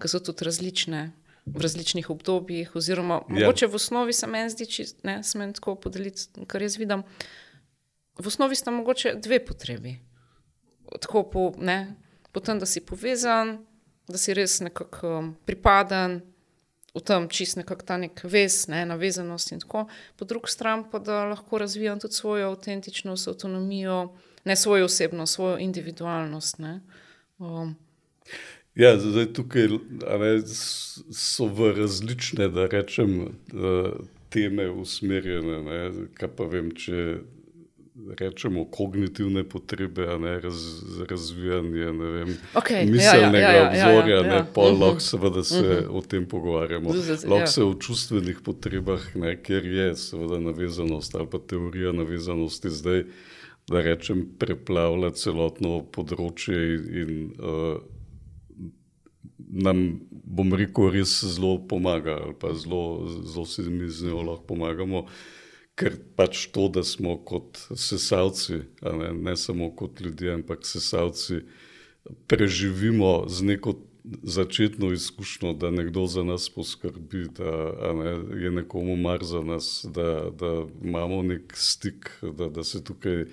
ki 0.00 0.08
so 0.08 0.20
tudi 0.24 0.44
različne 0.48 1.10
v 1.46 1.62
različnih 1.62 2.10
obdobjih. 2.10 2.76
Oziroma, 2.76 3.20
ja. 3.28 3.34
mogoče 3.34 3.66
v 3.66 3.78
osnovi 3.80 4.12
se 4.12 4.26
meni 4.26 4.50
zdi, 4.50 4.66
da 5.02 5.22
se 5.22 5.38
meni 5.38 5.56
tako 5.56 5.74
podeliti, 5.80 6.44
kar 6.46 6.62
jaz 6.62 6.78
vidim. 6.80 7.04
V 8.18 8.28
osnovi 8.28 8.56
sta 8.56 8.70
mogoče 8.70 9.14
dve 9.20 9.40
potrebi. 9.44 9.98
Tako 11.00 11.24
po, 11.30 11.44
ne, 11.58 11.94
po 12.32 12.40
tem, 12.40 12.58
da 12.58 12.66
si 12.66 12.80
povezan, 12.80 13.58
da 14.08 14.18
si 14.18 14.34
res 14.34 14.60
nekako 14.60 15.18
um, 15.18 15.32
pripaden, 15.46 16.20
v 16.94 17.02
tem 17.06 17.28
čist 17.30 17.58
nekako 17.60 17.86
ta 17.86 17.96
nek 18.02 18.22
vez, 18.26 18.64
ne, 18.70 18.82
navezanost 18.86 19.52
in 19.54 19.60
tako. 19.62 19.86
Po 20.18 20.26
drugi 20.26 20.50
strani 20.50 20.88
pa 20.90 20.98
da 20.98 21.24
lahko 21.30 21.58
razvijam 21.58 22.00
tudi 22.00 22.14
svojo 22.14 22.50
avtentičnost, 22.50 23.28
avtonomijo, 23.28 24.08
ne 24.44 24.56
svojo 24.56 24.84
osebnost, 24.90 25.34
svojo 25.34 25.58
individualnost. 25.58 26.58
Ne. 26.58 26.80
Um, 27.38 27.76
Ja, 28.74 28.94
zdaj 28.98 29.32
tukaj 29.34 29.66
ne, 29.68 30.28
so 30.46 31.46
v 31.50 31.72
različne, 31.74 32.46
da 32.48 32.68
rečem, 32.70 33.34
teme 34.30 34.70
usmerjene. 34.70 35.58
Ne, 35.66 36.06
kaj 36.14 36.30
pa 36.38 36.46
vem, 36.46 36.70
če 36.70 37.18
rečemo 38.18 38.64
kognitivne 38.64 39.44
potrebe, 39.48 40.06
ne, 40.18 40.40
raz, 40.40 40.82
razvijanje 41.10 41.84
vem, 41.84 42.36
okay, 42.54 42.90
miselnega 42.90 43.38
ja, 43.38 43.52
ja, 43.52 43.56
ja, 43.56 43.68
obzorja, 43.68 44.16
ja, 44.16 44.22
ja, 44.22 44.26
ja. 44.26 44.34
ne, 44.34 44.44
pa 44.54 44.60
uh 44.60 44.66
-huh. 44.66 44.80
lahko 44.80 45.00
seveda 45.00 45.44
se 45.44 45.60
uh 45.60 45.66
Mhm. 45.66 45.72
-huh. 45.72 45.98
o 45.98 46.00
tem 46.02 46.26
pogovarjamo. 46.26 46.90
Lahko 47.24 47.34
ja. 47.34 47.46
se 47.46 47.64
o 47.64 47.74
čustvenih 47.74 48.40
potrebah, 48.44 49.16
ne, 49.16 49.42
kjer 49.42 49.64
je 49.64 49.96
seveda 49.96 50.38
navezanost 50.40 51.14
ali 51.14 51.26
pa 51.30 51.38
teorija 51.38 51.92
navezanosti 51.92 52.70
zdaj, 52.70 53.04
da 53.68 53.82
rečem, 53.82 54.28
preplavlja 54.38 55.10
celotno 55.10 55.84
področje 55.92 56.56
in, 57.02 57.32
uh, 57.38 57.78
nam, 59.50 60.00
bom 60.10 60.54
rekel, 60.54 60.90
res 60.90 61.24
zelo 61.24 61.58
pomaga, 61.68 62.18
ali 62.24 62.34
pa 62.38 62.54
zelo, 62.54 63.08
zelo 63.26 63.46
si 63.46 63.62
mi 63.62 63.88
z 63.88 64.10
njo 64.10 64.22
lahko 64.22 64.46
pomagamo, 64.46 65.06
ker 65.78 65.96
pač 66.16 66.46
to, 66.54 66.68
da 66.68 66.84
smo 66.84 67.16
kot 67.24 67.58
sesalci, 67.76 68.62
ne, 68.82 69.12
ne 69.14 69.36
samo 69.36 69.70
kot 69.76 70.00
ljudje, 70.00 70.34
ampak 70.34 70.66
sesalci, 70.66 71.42
preživimo 72.28 73.28
z 73.28 73.44
neko 73.44 73.74
začetno 74.22 74.92
izkušnjo, 74.92 75.52
da 75.52 75.70
nekdo 75.70 76.06
za 76.06 76.24
nas 76.24 76.48
poskrbi, 76.50 77.26
da 77.36 77.92
ne, 77.94 78.42
je 78.42 78.50
nekomu 78.50 78.96
mar 78.96 79.24
za 79.24 79.42
nas, 79.44 79.86
da, 79.88 80.30
da 80.30 80.66
imamo 80.82 81.22
nek 81.22 81.52
stik, 81.56 82.10
da, 82.22 82.48
da 82.48 82.64
se 82.64 82.84
tukaj 82.84 83.24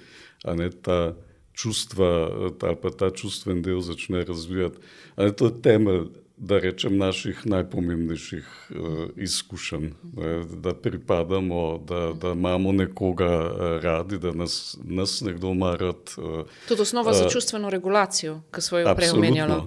ne 0.46 0.70
ta 0.70 1.16
čustva 1.54 2.30
ali 2.62 2.76
pa 2.82 2.90
ta 2.90 3.10
čustven 3.10 3.62
del 3.62 3.82
začne 3.82 4.24
razvijati. 4.26 4.78
Ali 5.16 5.36
to 5.36 5.46
je 5.46 5.62
temelj, 5.62 6.06
da 6.38 6.60
rečem, 6.60 6.98
naših 6.98 7.46
najpomembnejših 7.46 8.46
uh, 8.70 8.78
izkušenj, 9.16 9.90
ne, 10.14 10.46
da 10.62 10.74
pripadamo, 10.74 11.84
da, 11.88 12.14
da 12.22 12.32
imamo 12.32 12.72
nekoga 12.72 13.52
uh, 13.52 13.84
radi, 13.84 14.18
da 14.18 14.32
nas, 14.32 14.78
nas 14.84 15.22
nekdo 15.22 15.54
mara. 15.54 15.90
Uh, 15.90 16.46
Tudi 16.68 16.82
osnova 16.82 17.14
za 17.14 17.30
čustveno 17.30 17.70
regulacijo, 17.70 18.42
ki 18.56 18.62
smo 18.62 18.78
jo 18.78 18.96
prej 18.96 19.10
omenjali. 19.10 19.62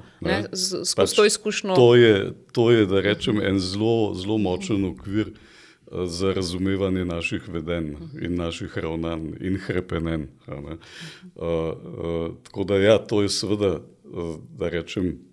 Skozi 0.54 0.96
pač 0.96 1.16
to 1.16 1.24
izkušnjo. 1.24 1.74
To 1.74 1.94
je, 1.94 2.32
to 2.52 2.70
je, 2.70 2.86
da 2.86 3.00
rečem, 3.00 3.42
en 3.42 3.58
zelo, 3.58 4.14
zelo 4.14 4.38
močen 4.38 4.84
okvir 4.84 5.32
uh, 5.34 6.06
za 6.06 6.32
razumevanje 6.32 7.04
naših 7.04 7.48
vedenj 7.48 7.96
in 8.22 8.34
naših 8.34 8.78
ravnanj 8.78 9.32
in 9.40 9.58
hrepenenj. 9.58 10.26
ne. 10.46 10.54
Uh, 10.54 11.42
uh, 11.42 12.36
tako 12.42 12.64
da, 12.64 12.78
ja, 12.78 12.98
to 12.98 13.22
je 13.22 13.28
seveda, 13.28 13.80
uh, 14.04 14.36
da 14.58 14.68
rečem, 14.68 15.29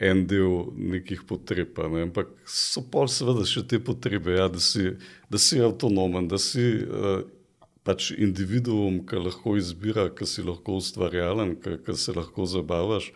en 0.00 0.26
del 0.28 0.72
nekih 0.76 1.22
potreb, 1.28 1.78
ne? 1.92 2.06
ampak 2.06 2.32
so 2.48 2.82
pa 2.84 3.06
seveda 3.08 3.44
še 3.48 3.64
te 3.68 3.80
potrebe, 3.80 4.34
ja, 4.36 4.48
da, 4.52 4.60
si, 4.60 4.92
da 5.32 5.40
si 5.40 5.60
avtonomen, 5.64 6.28
da 6.28 6.40
si 6.40 6.64
uh, 6.84 7.22
pač 7.86 8.10
individuum, 8.12 9.00
ki 9.08 9.22
lahko 9.22 9.56
izbira, 9.58 10.08
ki 10.12 10.28
si 10.28 10.44
lahko 10.44 10.76
ustvarjalen, 10.82 11.56
ki, 11.62 11.96
se 11.98 12.14
lahko 12.16 12.46
zabavaš. 12.46 13.10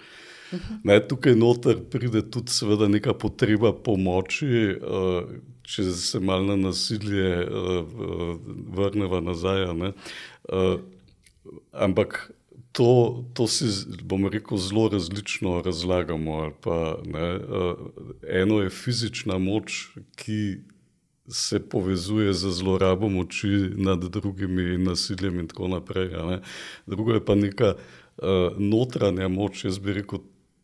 Ne, 0.87 0.97
tukaj 1.03 1.35
noter 1.35 1.81
pride 1.91 2.23
tudi 2.31 2.55
seveda 2.55 2.89
neka 2.89 3.17
potreba 3.19 3.73
pomoči, 3.75 4.49
uh, 4.79 5.29
če 5.67 5.89
se 5.91 6.23
malo 6.23 6.55
na 6.55 6.71
nasilje 6.71 7.31
uh, 7.45 7.81
uh, 7.83 8.35
vrneva 8.79 9.21
nazaj. 9.21 9.67
ne. 9.75 9.93
Uh, 10.47 10.79
ampak 11.75 12.31
to, 12.77 13.25
to 13.33 13.47
si, 13.49 13.65
bom 14.05 14.27
rekel, 14.29 14.59
zelo 14.59 14.89
različno 14.89 15.63
razlagamo. 15.65 16.53
Pa, 16.61 16.99
ne, 17.05 17.37
uh, 17.37 17.77
eno 18.29 18.61
je 18.61 18.71
fizična 18.71 19.39
moč, 19.39 19.89
ki 20.17 20.59
se 21.29 21.61
povezuje 21.69 22.33
z 22.33 22.51
zlorabo 22.51 23.09
moči 23.09 23.49
nad 23.77 24.05
drugimi 24.05 24.79
nasiljem 24.79 25.41
in 25.41 25.49
tako 25.49 25.69
naprej. 25.69 26.11
ne. 26.29 26.41
Drugo 26.87 27.13
je 27.13 27.25
pa 27.25 27.35
neka 27.35 27.75
uh, 27.75 28.29
notranja 28.59 29.29
moč, 29.29 29.65
jaz 29.65 29.79
bi 29.79 29.93
rekel. 29.93 30.19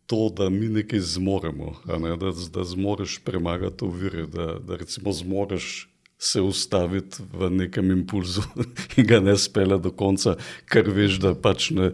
To, 0.07 0.29
da 0.29 0.51
mi 0.51 0.69
nekaj 0.69 1.01
zmoremo, 1.01 1.73
ne, 1.87 2.17
da, 2.17 2.33
da 2.53 2.65
zmoriš 2.65 3.21
premagati 3.25 3.85
ovire, 3.85 4.27
da, 4.27 4.59
da 4.59 4.77
recimo 4.77 5.13
zmoriš 5.13 5.92
se 6.23 6.39
ustaviti 6.41 7.19
v 7.35 7.49
nekem 7.51 7.91
impulzu 7.91 8.45
in 8.97 9.07
ga 9.07 9.19
ne 9.21 9.35
spela 9.37 9.75
do 9.77 9.91
konca, 9.91 10.37
ker 10.71 10.87
veš, 10.89 11.17
da 11.19 11.33
pač 11.35 11.73
ne, 11.75 11.89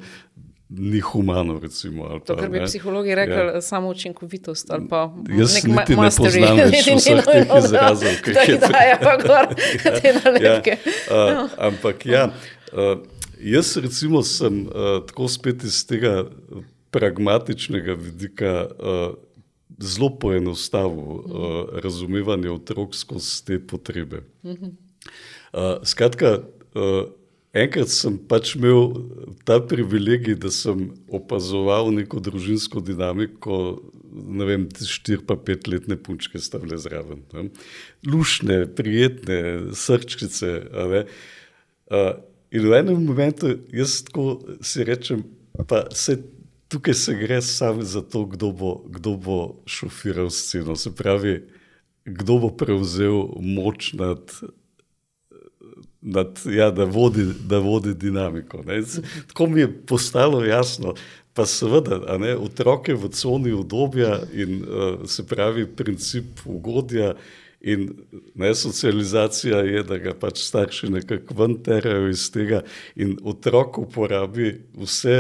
ni 0.68 1.00
humano. 1.00 1.56
Recimo, 1.58 2.04
ali 2.04 2.20
To, 2.20 2.34
pa, 2.34 2.42
kar 2.42 2.50
bi 2.52 2.60
ne. 2.60 2.66
psihologi 2.66 3.14
rekli, 3.16 3.34
Ja. 3.34 3.54
ja. 3.54 3.60
samo 3.64 3.88
učinkovitost 3.88 4.68
pa 4.90 5.06
Jaz 5.32 5.54
nek 5.56 5.64
niti 5.64 5.96
ne 5.96 6.10
poznam 6.12 6.60
več 6.60 6.90
vseh 6.98 7.22
teh 7.24 7.46
da- 7.46 7.58
izrazov, 7.58 8.18
ki 8.20 8.32
Da 8.32 8.40
jih 8.40 8.48
je 8.48 8.54
jih 8.54 8.66
daje 8.66 8.98
pa 9.00 9.14
gor 9.16 9.48
te 10.02 10.12
nalepke. 10.18 10.76
Ja, 11.08 11.14
uh, 11.16 11.56
ampak 11.70 12.04
ja, 12.06 12.26
uh, 12.74 13.00
jaz 13.40 13.76
recimo 13.80 14.20
sem 14.22 14.66
uh, 14.68 15.00
tako 15.08 15.30
spet 15.32 15.64
iz 15.64 15.80
tega 15.88 16.26
pragmatičnega 16.92 17.92
vidika 17.94 18.52
uh, 18.68 19.16
zelo 19.78 20.10
poenostavil 20.18 20.98
uh, 20.98 21.22
razumevanje 21.82 22.50
otrok 22.50 22.94
skozi 22.94 23.44
te 23.44 23.58
potrebe. 23.66 24.22
Uh, 24.42 25.78
skratka, 25.86 26.40
uh, 26.74 27.04
enkrat 27.56 27.92
sem 27.92 28.18
pač 28.28 28.56
imel 28.58 28.90
ta 29.46 29.60
privilegij, 29.62 30.38
da 30.42 30.50
sem 30.54 30.90
opazoval 31.08 31.92
neko 31.94 32.20
družinsko 32.20 32.82
dinamiko. 32.84 33.78
Ne 34.08 34.48
vem, 34.48 34.66
štiri 34.82 35.22
pa 35.26 35.36
pet 35.36 35.68
letne 35.70 35.98
punčke 36.00 36.40
sta 36.42 36.58
bile 36.58 36.78
zraven. 36.80 37.22
Ne. 37.32 37.48
Lušne, 38.08 38.64
prijetne, 38.78 39.70
srčkice. 39.78 40.54
ne. 40.94 41.04
Uh, 41.88 42.16
in 42.52 42.66
v 42.66 42.80
enem 42.82 43.04
momentu 43.04 43.54
jaz 43.72 44.02
tako 44.08 44.40
si 44.64 44.84
rečem, 44.84 45.22
pa 45.68 45.86
se 45.94 46.18
tukaj 46.68 46.94
se 46.94 47.14
gre 47.14 47.42
samo 47.42 47.82
za 47.82 48.02
to, 48.02 48.24
kdo 48.24 48.52
bo, 48.52 48.72
kdo 48.86 49.16
bo 49.16 49.38
šofiral 49.66 50.30
sceno. 50.30 50.76
Se 50.76 50.94
pravi, 50.94 51.48
kdo 52.04 52.38
bo 52.38 52.50
prevzel 52.50 53.26
moč 53.40 53.92
nad 53.92 54.32
nad, 56.00 56.40
ja, 56.46 56.70
da, 56.70 56.84
vodi, 56.84 57.24
da 57.46 57.58
vodi 57.58 57.94
dinamiko. 57.94 58.62
Ne. 58.66 58.82
Tako 59.26 59.46
mi 59.46 59.60
je 59.60 59.86
postalo 59.86 60.44
jasno. 60.44 60.94
Pa 61.34 61.46
seveda, 61.46 62.18
ne, 62.18 62.36
otroke 62.36 62.94
v 62.94 63.10
coni 63.14 63.52
obdobja 63.52 64.20
in 64.32 64.62
uh, 64.62 65.06
se 65.06 65.26
pravi 65.26 65.66
princip 65.66 66.40
ugodja 66.44 67.14
In 67.60 67.88
ne, 68.34 68.54
socializacija 68.54 69.58
je, 69.58 69.82
da 69.82 69.98
ga 69.98 70.12
pač 70.14 70.44
starši 70.46 70.92
nekako 70.94 71.34
ven 71.40 71.56
terajo 71.62 72.06
iz 72.08 72.28
tega, 72.30 72.60
in 72.94 73.16
otrok 73.26 73.80
uporabi 73.82 74.52
vse 74.78 75.16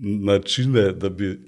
načine, 0.00 0.92
da 0.92 1.08
bi 1.08 1.38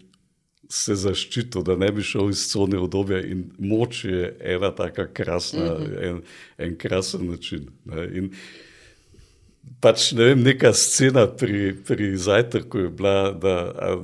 se 0.69 0.95
zaščitil, 0.95 1.63
da 1.63 1.77
ne 1.77 1.93
bi 1.93 2.03
šel 2.03 2.31
iz 2.31 2.47
cone 2.51 2.79
obdobja. 2.79 3.21
In 3.27 3.51
moč 3.59 4.05
je 4.05 4.37
ena 4.41 4.71
taka 4.75 5.07
krasna, 5.13 5.75
mm 5.75 5.85
-hmm. 5.85 6.09
en, 6.09 6.21
en 6.59 6.77
krasen 6.79 7.27
način. 7.31 7.69
Ne, 7.85 8.09
in, 8.15 8.31
Pač 9.77 10.07
ne 10.17 10.31
vem, 10.31 10.41
neka 10.41 10.71
scena 10.73 11.27
pri, 11.29 11.75
pri 11.85 12.15
zajtrku 12.17 12.79
je 12.79 12.89
bila, 12.97 13.33
da 13.37 13.55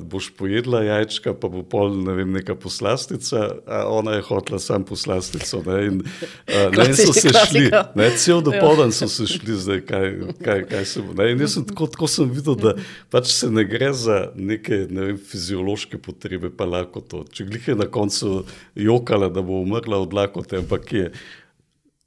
boš 0.05 0.29
pojedla 0.37 0.83
jajčka, 0.85 1.33
pa 1.33 1.49
bo 1.49 1.63
pol 1.65 1.97
ne 2.05 2.13
vem, 2.19 2.29
neka 2.37 2.59
poslastica, 2.61 3.47
a 3.65 3.87
ona 3.89 4.19
je 4.19 4.27
hotla 4.27 4.61
sam 4.61 4.85
poslastico. 4.85 5.63
Ne, 5.65 5.79
in, 5.89 5.97
a, 6.45 6.69
ne, 6.77 6.91
in 6.93 6.99
so 6.99 7.17
se 7.17 7.33
šli, 7.33 7.65
ne, 7.97 8.11
cel 8.21 8.45
dopoldan 8.45 8.93
so 8.93 9.09
se 9.09 9.25
šli, 9.33 9.57
zdaj 9.65 9.83
kaj, 9.89 10.09
kaj, 10.45 10.67
kaj 10.69 10.89
se 10.93 11.07
bo. 11.07 11.17
Ne, 11.17 11.31
in 11.33 11.41
jaz 11.41 11.57
sem 11.57 11.65
tako, 11.73 11.89
tako 11.97 12.11
sem 12.11 12.29
videl, 12.29 12.59
da 12.61 12.77
pač 13.15 13.33
se 13.33 13.49
ne 13.49 13.65
gre 13.65 13.95
za 13.97 14.27
neke 14.37 14.85
ne 14.93 15.09
vem, 15.09 15.23
fiziološke 15.33 16.03
potrebe, 16.05 16.53
pa 16.53 16.69
lakoto. 16.69 17.25
Če 17.33 17.49
glih 17.49 17.73
je 17.73 17.81
na 17.81 17.89
koncu 17.89 18.43
jokala, 18.77 19.33
da 19.33 19.41
bo 19.41 19.65
umrla 19.65 20.05
od 20.05 20.13
lakote, 20.21 20.61
ampak 20.61 20.93
je 20.93 21.09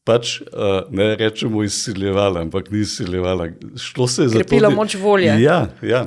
pač 0.06 0.40
uh, 0.42 0.86
ne 0.94 1.16
rečemo 1.16 1.64
izsiljevala, 1.64 2.42
ampak 2.46 2.70
ni 2.72 2.80
izsiljevala. 2.86 3.50
Šlo 3.78 4.08
se 4.08 4.22
je 4.22 4.30
za 4.30 4.40
to. 4.40 4.44
Krepila 4.44 4.70
moč 4.70 4.96
volje. 4.96 5.34
Ja, 5.42 5.68
ja. 5.82 6.06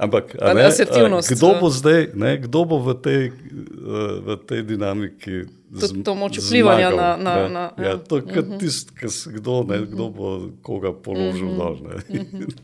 Ampak 0.00 0.32
ne, 0.54 0.66
uh, 0.66 1.20
kdo 1.28 1.48
bo 1.60 1.68
zdaj, 1.70 2.06
ne, 2.16 2.38
kdo 2.40 2.64
bo 2.64 2.78
v 2.80 2.94
tej, 3.04 3.22
uh, 3.28 4.16
v 4.24 4.36
tej 4.48 4.62
dinamiki? 4.64 5.44
Tudi 5.70 6.00
to 6.02 6.14
moč 6.16 6.40
vplivanja 6.40 6.88
na. 6.90 7.08
na, 7.20 7.34
ne, 7.36 7.48
na 7.52 7.64
ja, 7.78 7.92
to 8.00 8.16
je 8.16 8.22
uh 8.22 8.32
-huh. 8.32 8.58
tisto, 8.58 8.92
kdo, 9.30 9.62
ne, 9.68 9.86
kdo 9.86 10.08
bo 10.08 10.48
koga 10.62 10.92
položil 10.92 11.46
uh 11.46 11.52
-huh. 11.52 11.58
dol. 11.58 11.72
Uh 11.72 12.00
-huh. 12.16 12.54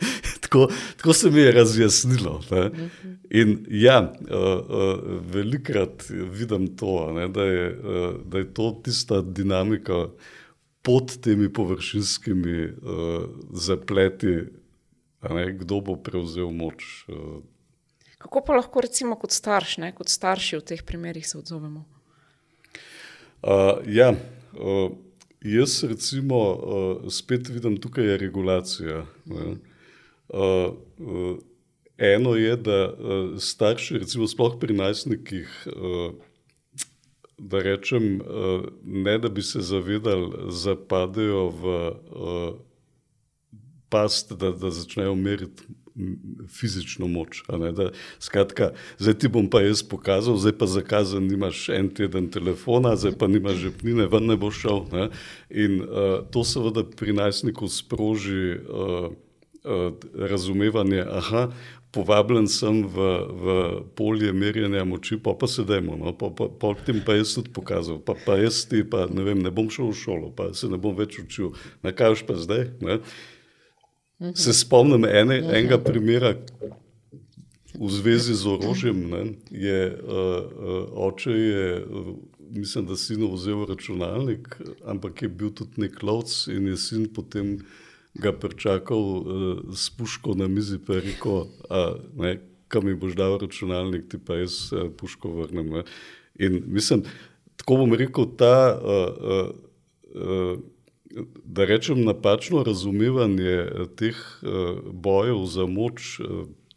tako, 0.40 0.68
tako 0.96 1.12
se 1.12 1.30
mi 1.30 1.40
je 1.40 1.52
razjasnilo. 1.52 2.40
Ne. 2.50 2.60
Uh 2.60 2.66
-huh. 2.66 2.88
In 3.30 3.66
ja, 3.70 4.00
uh, 4.00 4.36
uh, 4.36 5.00
velikrat 5.34 6.10
vidim 6.10 6.76
to, 6.76 7.12
ne, 7.12 7.28
da, 7.28 7.42
je, 7.42 7.78
uh, 7.78 8.26
da 8.26 8.38
je 8.38 8.54
to 8.54 8.80
tista 8.84 9.22
dinamika 9.22 10.08
pod 10.87 11.16
temi 11.22 11.49
površinskimi 11.53 12.64
uh, 12.64 13.24
zapleti, 13.51 14.37
ne, 15.30 15.47
kdo 15.59 15.80
bo 15.82 15.97
prevzel 15.99 16.53
moč. 16.55 16.84
Uh. 17.11 17.43
Kako 18.22 18.45
pa 18.47 18.55
lahko, 18.55 18.80
recimo, 18.84 19.18
kot, 19.18 19.34
starš, 19.34 19.78
ne, 19.82 19.91
kot 19.97 20.12
starši 20.12 20.61
v 20.61 20.66
teh 20.70 20.84
primerih 20.87 21.26
se 21.26 21.41
odzovemo? 21.41 21.82
Uh, 23.43 23.82
ja, 23.91 24.12
uh, 24.55 24.95
jaz, 25.43 25.82
recimo, 25.91 26.39
uh, 26.55 27.11
spet 27.11 27.51
vidim, 27.51 27.80
tukaj 27.82 28.07
je 28.07 28.22
regulacija. 28.22 29.03
Uh, 29.26 29.59
uh, 30.30 31.34
eno 31.99 32.39
je, 32.39 32.55
da 32.57 32.78
uh, 32.87 33.34
starši, 33.43 33.99
recimo, 34.07 34.30
sploh 34.30 34.55
pri 34.62 34.78
najstnikih. 34.78 35.51
Uh, 35.74 36.14
da 37.39 37.62
rečem, 37.62 38.20
eh, 38.20 38.24
ne 38.84 39.18
da 39.18 39.28
bi 39.28 39.43
se 39.43 39.61
zavedali, 39.61 40.32
zapadajo 40.49 41.49
v 41.51 41.64
eh, 41.89 42.53
past, 43.89 44.32
da, 44.32 44.51
da 44.51 44.70
začnejo 44.70 45.14
meriti 45.14 45.62
fizično 46.49 47.09
moč. 47.09 47.43
Da, 47.49 47.91
skratka, 48.18 48.70
zdaj 48.99 49.14
ti 49.14 49.28
bom 49.28 49.49
pa 49.51 49.61
jaz 49.64 49.82
pokazal, 49.82 50.37
zdaj 50.37 50.53
pa 50.59 50.66
zakazan, 50.66 51.26
nimaš 51.26 51.68
en 51.72 51.89
teden 51.89 52.28
telefona, 52.30 52.97
zdaj 52.97 53.16
pa 53.18 53.26
nimaš 53.26 53.62
žepnine, 53.64 54.09
ven 54.12 54.28
ne 54.28 54.37
bo 54.37 54.51
šel. 54.51 54.84
Ne? 54.93 55.09
In 55.51 55.80
uh, 55.82 56.20
to 56.30 56.45
seveda 56.45 56.84
pri 56.84 57.16
najstniku 57.16 57.68
sproži 57.68 58.59
uh, 58.61 59.09
uh, 59.09 59.87
razumevanje, 60.14 61.01
aha, 61.01 61.49
povabljen 61.95 62.49
sem 62.49 62.82
v, 62.84 63.07
v 63.43 63.47
polje 63.97 64.32
merjenja 64.32 64.84
moči, 64.84 65.18
pa 65.22 65.34
pa 65.39 65.49
sedemo, 65.49 65.97
no, 65.97 66.12
pa, 66.16 66.30
pa, 66.30 66.49
pa 66.51 66.74
tem 66.87 67.01
pa 67.05 67.16
jaz 67.16 67.37
tudi 67.39 67.53
pokazal, 67.55 68.01
pa, 68.05 68.16
pa 68.26 68.37
jaz 68.41 68.64
ti 68.68 68.82
pa 68.84 69.07
ne 69.09 69.24
vem, 69.26 69.41
ne 69.43 69.53
bom 69.55 69.70
šel 69.72 69.91
v 69.93 69.97
šolo, 69.97 70.30
pa 70.37 70.51
se 70.57 70.68
ne 70.68 70.80
bom 70.80 70.97
več 70.97 71.18
učil, 71.22 71.55
na 71.87 71.95
kaj 71.97 72.18
už 72.18 72.26
pa 72.28 72.37
zdaj. 72.41 72.68
Ne. 72.84 73.01
Se 74.37 74.53
spomnim 74.57 75.05
ene, 75.05 75.43
enega 75.45 75.76
primera 75.80 76.34
v 77.76 77.89
zvezi 77.93 78.32
z 78.32 78.49
orožjem, 78.49 79.01
ne, 79.12 79.22
je 79.53 79.80
uh, 79.93 80.01
uh, 80.01 80.84
oče 81.09 81.32
je, 81.32 81.66
uh, 81.84 82.14
mislim, 82.57 82.87
da 82.89 82.97
sinu 82.97 83.32
vzel 83.34 83.66
računalnik, 83.68 84.57
ampak 84.89 85.22
je 85.22 85.28
bil 85.28 85.53
tudi 85.53 85.84
nek 85.84 86.01
lovc 86.03 86.47
in 86.53 86.72
je 86.72 86.76
sin 86.80 87.05
potem 87.12 87.59
ga 88.20 88.32
pričakal 88.32 88.98
uh, 88.98 89.24
s 89.74 89.90
puško 89.90 90.34
na 90.34 90.48
mizi, 90.48 90.78
pa 90.86 90.94
je 90.94 91.00
rekel, 91.00 91.44
kam 92.68 92.86
mi 92.86 92.94
boš 92.94 93.14
dal 93.14 93.38
računalnik, 93.38 94.08
ti 94.10 94.18
pa 94.18 94.40
jaz 94.40 94.72
uh, 94.72 94.90
puško 94.96 95.32
vrnem. 95.40 95.70
Ne? 95.70 95.84
In 96.34 96.62
mislim, 96.66 97.02
tako 97.56 97.76
bom 97.82 97.94
rekel, 97.94 98.26
ta, 98.36 98.80
uh, 98.82 99.50
uh, 100.14 100.58
da 101.44 101.64
rečem, 101.64 102.04
napačno 102.04 102.62
razumevanje 102.62 103.66
teh 103.96 104.16
uh, 104.42 104.78
bojev 104.92 105.44
za 105.46 105.66
moč. 105.66 106.20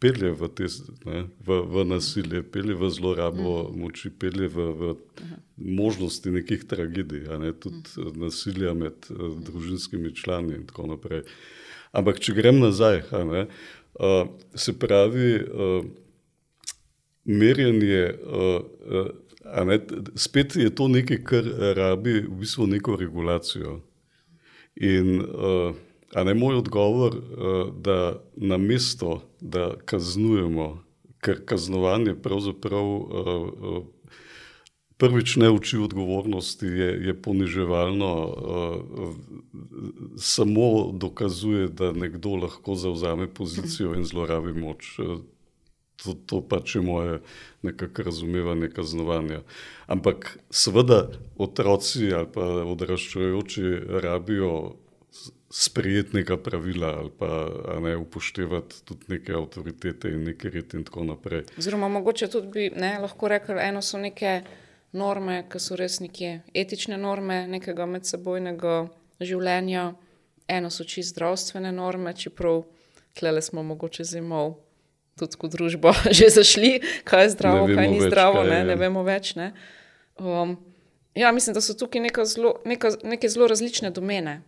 pelje 0.00 0.32
v, 0.32 0.48
te, 0.48 0.66
ne, 1.04 1.28
v, 1.44 1.60
v 1.68 1.84
nasilje, 1.84 2.40
pelje 2.42 2.74
v 2.74 2.88
zlorabo 2.88 3.68
mm. 3.68 3.76
moči, 3.76 4.08
pelje 4.10 4.48
v, 4.48 4.66
v 4.72 4.82
možnosti 5.60 6.32
nekih 6.32 6.64
tragedij, 6.64 7.28
ne, 7.38 7.52
tudi 7.52 7.84
mm. 7.84 8.16
nasilja 8.16 8.72
med 8.74 9.10
uh, 9.12 9.36
družinskimi 9.44 10.14
člani 10.16 10.56
in 10.56 10.64
tako 10.70 10.88
naprej. 10.94 11.26
Ampak, 11.92 12.22
če 12.22 12.32
grem 12.38 12.62
nazaj, 12.62 13.02
ne, 13.28 13.44
uh, 14.00 14.24
se 14.56 14.72
pravi, 14.80 15.36
uh, 15.44 15.84
merjenje, 17.28 18.04
uh, 18.24 18.64
uh, 19.04 19.62
ne, 19.68 19.78
spet 20.16 20.56
je 20.56 20.72
to 20.72 20.88
nekaj, 20.88 21.20
kar 21.28 21.44
rabi 21.76 22.22
v 22.24 22.40
bistvu 22.40 22.70
neko 22.72 22.96
regulacijo. 22.96 23.82
In 24.80 25.20
uh, 25.20 25.76
A 26.14 26.24
ne 26.24 26.34
moj 26.34 26.56
odgovor, 26.56 27.14
eh, 27.14 27.70
da 27.80 28.22
na 28.36 28.58
mesto, 28.58 29.22
da 29.40 29.74
kaznujemo, 29.84 30.82
ker 31.20 31.44
kaznovanje 31.44 32.14
pravzaprav 32.14 32.86
eh, 32.86 33.02
eh, 33.06 33.82
prvič 34.96 35.36
ne 35.36 35.50
uči 35.50 35.78
odgovornosti, 35.78 36.66
je, 36.66 37.06
je 37.06 37.22
poniževalno, 37.22 38.10
samo 40.16 40.92
dokazuje, 40.92 41.68
da 41.68 41.92
nekdo 41.92 42.34
lahko 42.36 42.74
zauzame 42.74 43.28
pozicijo 43.34 43.94
in 43.94 44.04
zlorabi 44.04 44.52
moč. 44.52 44.98
To, 46.04 46.14
to 46.26 46.42
pač 46.44 46.74
je 46.74 46.82
moje 46.82 47.22
nekako 47.62 48.02
razumevanje 48.02 48.68
kaznovanja. 48.68 49.40
Ampak 49.86 50.38
seveda 50.50 51.08
otroci 51.36 52.12
ali 52.12 52.28
pa 52.34 52.44
odraščajoči 52.44 53.72
rabijo 54.04 54.52
sprijetnega 55.50 56.36
pravila 56.36 56.88
ali 56.98 57.10
pa 57.18 57.48
ne 57.80 57.96
upoštevati 57.96 58.84
tudi 58.84 59.04
neke 59.08 59.32
avtoritete 59.32 60.08
in 60.08 60.24
neke 60.24 60.50
red 60.50 60.74
in 60.74 60.84
tako 60.84 61.04
naprej. 61.04 61.42
Oziroma, 61.58 61.88
mogoče 61.88 62.28
tudi 62.30 62.48
bi 62.48 62.70
ne, 62.76 62.98
lahko 63.02 63.28
rekli, 63.28 63.56
eno 63.60 63.82
so 63.82 63.98
neke 63.98 64.40
norme, 64.92 65.42
ki 65.50 65.58
so 65.58 65.76
res 65.76 65.98
neke 66.00 66.40
etične 66.54 66.98
norme 66.98 67.46
nekega 67.50 67.86
medsebojnega 67.86 68.76
življenja, 69.20 69.92
eno 70.48 70.70
so 70.70 70.86
čisto 70.86 71.16
zdravstvene 71.16 71.72
norme, 71.72 72.14
čeprav 72.14 72.62
tle 73.18 73.42
smo 73.42 73.66
mogoče 73.66 74.06
zimov. 74.06 74.54
Tudi 75.18 75.36
kot 75.36 75.50
družba 75.52 75.92
že 76.18 76.30
zašli, 76.30 76.78
kaj 77.04 77.24
je 77.26 77.34
zdravo, 77.34 77.66
kaj 77.66 77.90
ni 77.90 77.98
več, 77.98 78.06
zdravo, 78.06 78.44
kaj 78.44 78.50
ne, 78.54 78.62
ne 78.70 78.78
vemo 78.78 79.02
več. 79.02 79.34
Ne. 79.34 79.50
Um, 80.14 80.54
ja, 81.18 81.34
mislim, 81.34 81.58
da 81.58 81.60
so 81.60 81.74
tukaj 81.74 82.06
neka 82.06 82.24
zelo, 82.24 82.54
neka, 82.64 82.94
neke 83.02 83.28
zelo 83.28 83.50
različne 83.50 83.90
domene 83.90 84.38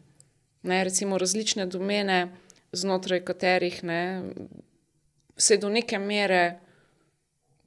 ne, 0.62 0.84
recimo 0.84 1.18
različne 1.18 1.66
domene, 1.66 2.28
znotraj 2.72 3.24
katerih 3.24 3.82
ne, 3.84 4.02
se 5.36 5.56
do 5.56 5.68
neke 5.68 5.98
mere 5.98 6.60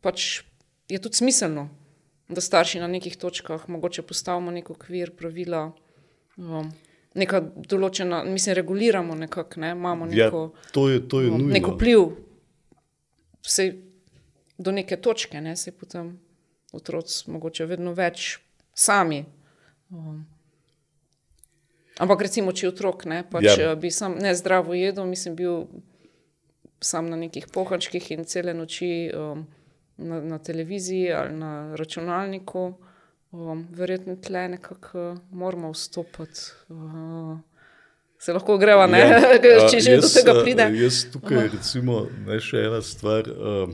pač 0.06 0.44
je 0.90 1.02
tudi 1.02 1.18
smiselno, 1.18 1.70
da 2.30 2.42
starši 2.42 2.80
na 2.80 2.88
nekih 2.88 3.18
točkah 3.18 3.70
mogoče 3.70 4.06
postavimo 4.06 4.54
nek 4.54 4.70
okvir, 4.70 5.16
pravila. 5.18 5.72
Um, 6.38 6.74
Neka 7.16 7.40
določena, 7.72 8.26
mislim, 8.28 8.58
reguliramo 8.58 9.16
nekako, 9.16 9.62
ne? 9.64 9.70
imamo 9.72 10.08
ja, 10.12 10.26
neko, 10.26 10.40
ja, 10.52 10.72
to 10.76 10.82
je, 10.92 11.00
to 11.08 11.22
je 11.24 11.30
um, 11.32 11.46
nek 11.48 11.70
vpliv, 11.72 12.10
vse 13.48 13.70
do 14.60 14.74
neke 14.76 14.98
točke, 15.00 15.40
ne 15.42 15.54
se 15.56 15.72
potem 15.72 16.10
otroci, 16.76 17.30
mogoče 17.32 17.70
vedno 17.72 17.94
več 17.96 18.34
sami. 18.76 19.22
Um, 19.96 20.26
Ampak 22.00 22.26
recimo, 22.28 22.52
če 22.52 22.70
otrok 22.74 23.06
ne, 23.08 23.22
pač, 23.24 23.48
ja. 23.58 23.76
bi 23.80 23.92
sam 23.92 24.18
ne 24.20 24.34
zdravo 24.36 24.76
jedel, 24.76 25.06
mislim, 25.08 25.36
bil 25.36 25.68
sam 26.84 27.08
na 27.10 27.16
nekih 27.16 27.48
pohačkih 27.54 28.12
in 28.12 28.26
cele 28.28 28.54
noči 28.54 29.10
um, 29.16 29.46
na, 29.98 30.20
na 30.22 30.40
televiziji 30.44 31.14
ali 31.16 31.38
na 31.40 31.52
računalniku. 31.76 32.74
um, 33.32 33.68
verjetno 33.72 34.16
tle 34.16 34.48
nekako 34.48 35.18
moramo 35.32 35.72
vstopiti. 35.72 36.40
Uh, 36.70 37.38
Se 38.20 38.34
lahko 38.34 38.58
greva, 38.58 38.88
ja, 38.98 39.20
če 39.70 39.80
že 39.84 39.92
jaz, 39.98 40.06
do 40.06 40.10
tega 40.10 40.34
pride. 40.40 40.66
Jaz 40.80 41.02
tukaj, 41.14 41.38
uh. 41.38 41.50
recimo, 41.52 41.98
ne 42.26 42.40
še 42.42 42.64
ena 42.64 42.80
stvar, 42.82 43.28
uh, 43.30 43.74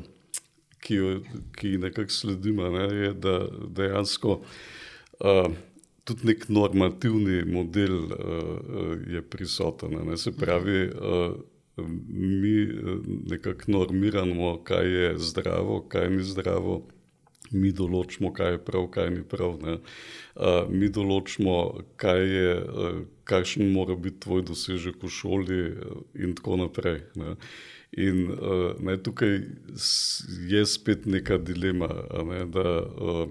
ki, 0.82 0.98
jo, 0.98 1.12
ki 1.56 1.78
nekako 1.80 2.12
sledimo, 2.12 2.68
ne, 2.74 2.88
je, 2.98 3.12
da 3.22 3.36
dejansko 3.78 4.40
uh, 4.42 5.46
tudi 6.04 6.28
nek 6.32 6.48
normativni 6.50 7.44
model 7.46 7.98
uh, 8.06 8.14
je 9.08 9.22
prisoten. 9.22 9.98
Ne, 10.08 10.18
se 10.18 10.32
pravi, 10.32 10.88
uh, 10.90 11.36
mi 12.08 12.68
nekako 13.30 13.72
normiramo, 13.72 14.58
kaj 14.64 14.90
je 14.92 15.14
zdravo, 15.18 15.82
kaj 15.90 16.10
ni 16.10 16.24
zdravo 16.24 16.82
mi 17.52 17.72
določimo, 17.76 18.32
kaj 18.36 18.56
je 18.56 18.60
prav, 18.68 18.88
kaj 18.94 19.10
ni 19.12 19.24
prav. 19.28 19.58
Uh, 19.60 20.70
mi 20.72 20.90
določimo, 20.94 21.58
kaj 22.00 22.22
je, 22.28 22.54
uh, 22.62 23.02
kakšen 23.28 23.72
mora 23.74 23.98
biti 24.00 24.22
tvoj 24.26 24.46
dosežek 24.52 25.04
v 25.04 25.12
šoli, 25.12 25.62
in 26.16 26.36
tako 26.38 26.62
naprej. 26.64 27.02
Ne? 27.20 27.36
In 28.00 28.24
uh, 28.32 28.80
ne, 28.80 28.96
tukaj 29.04 29.42
je 30.52 30.66
spet 30.70 31.08
neka 31.12 31.42
dilema, 31.44 31.90
ne, 32.28 32.46
da 32.52 32.68
uh, 32.80 33.26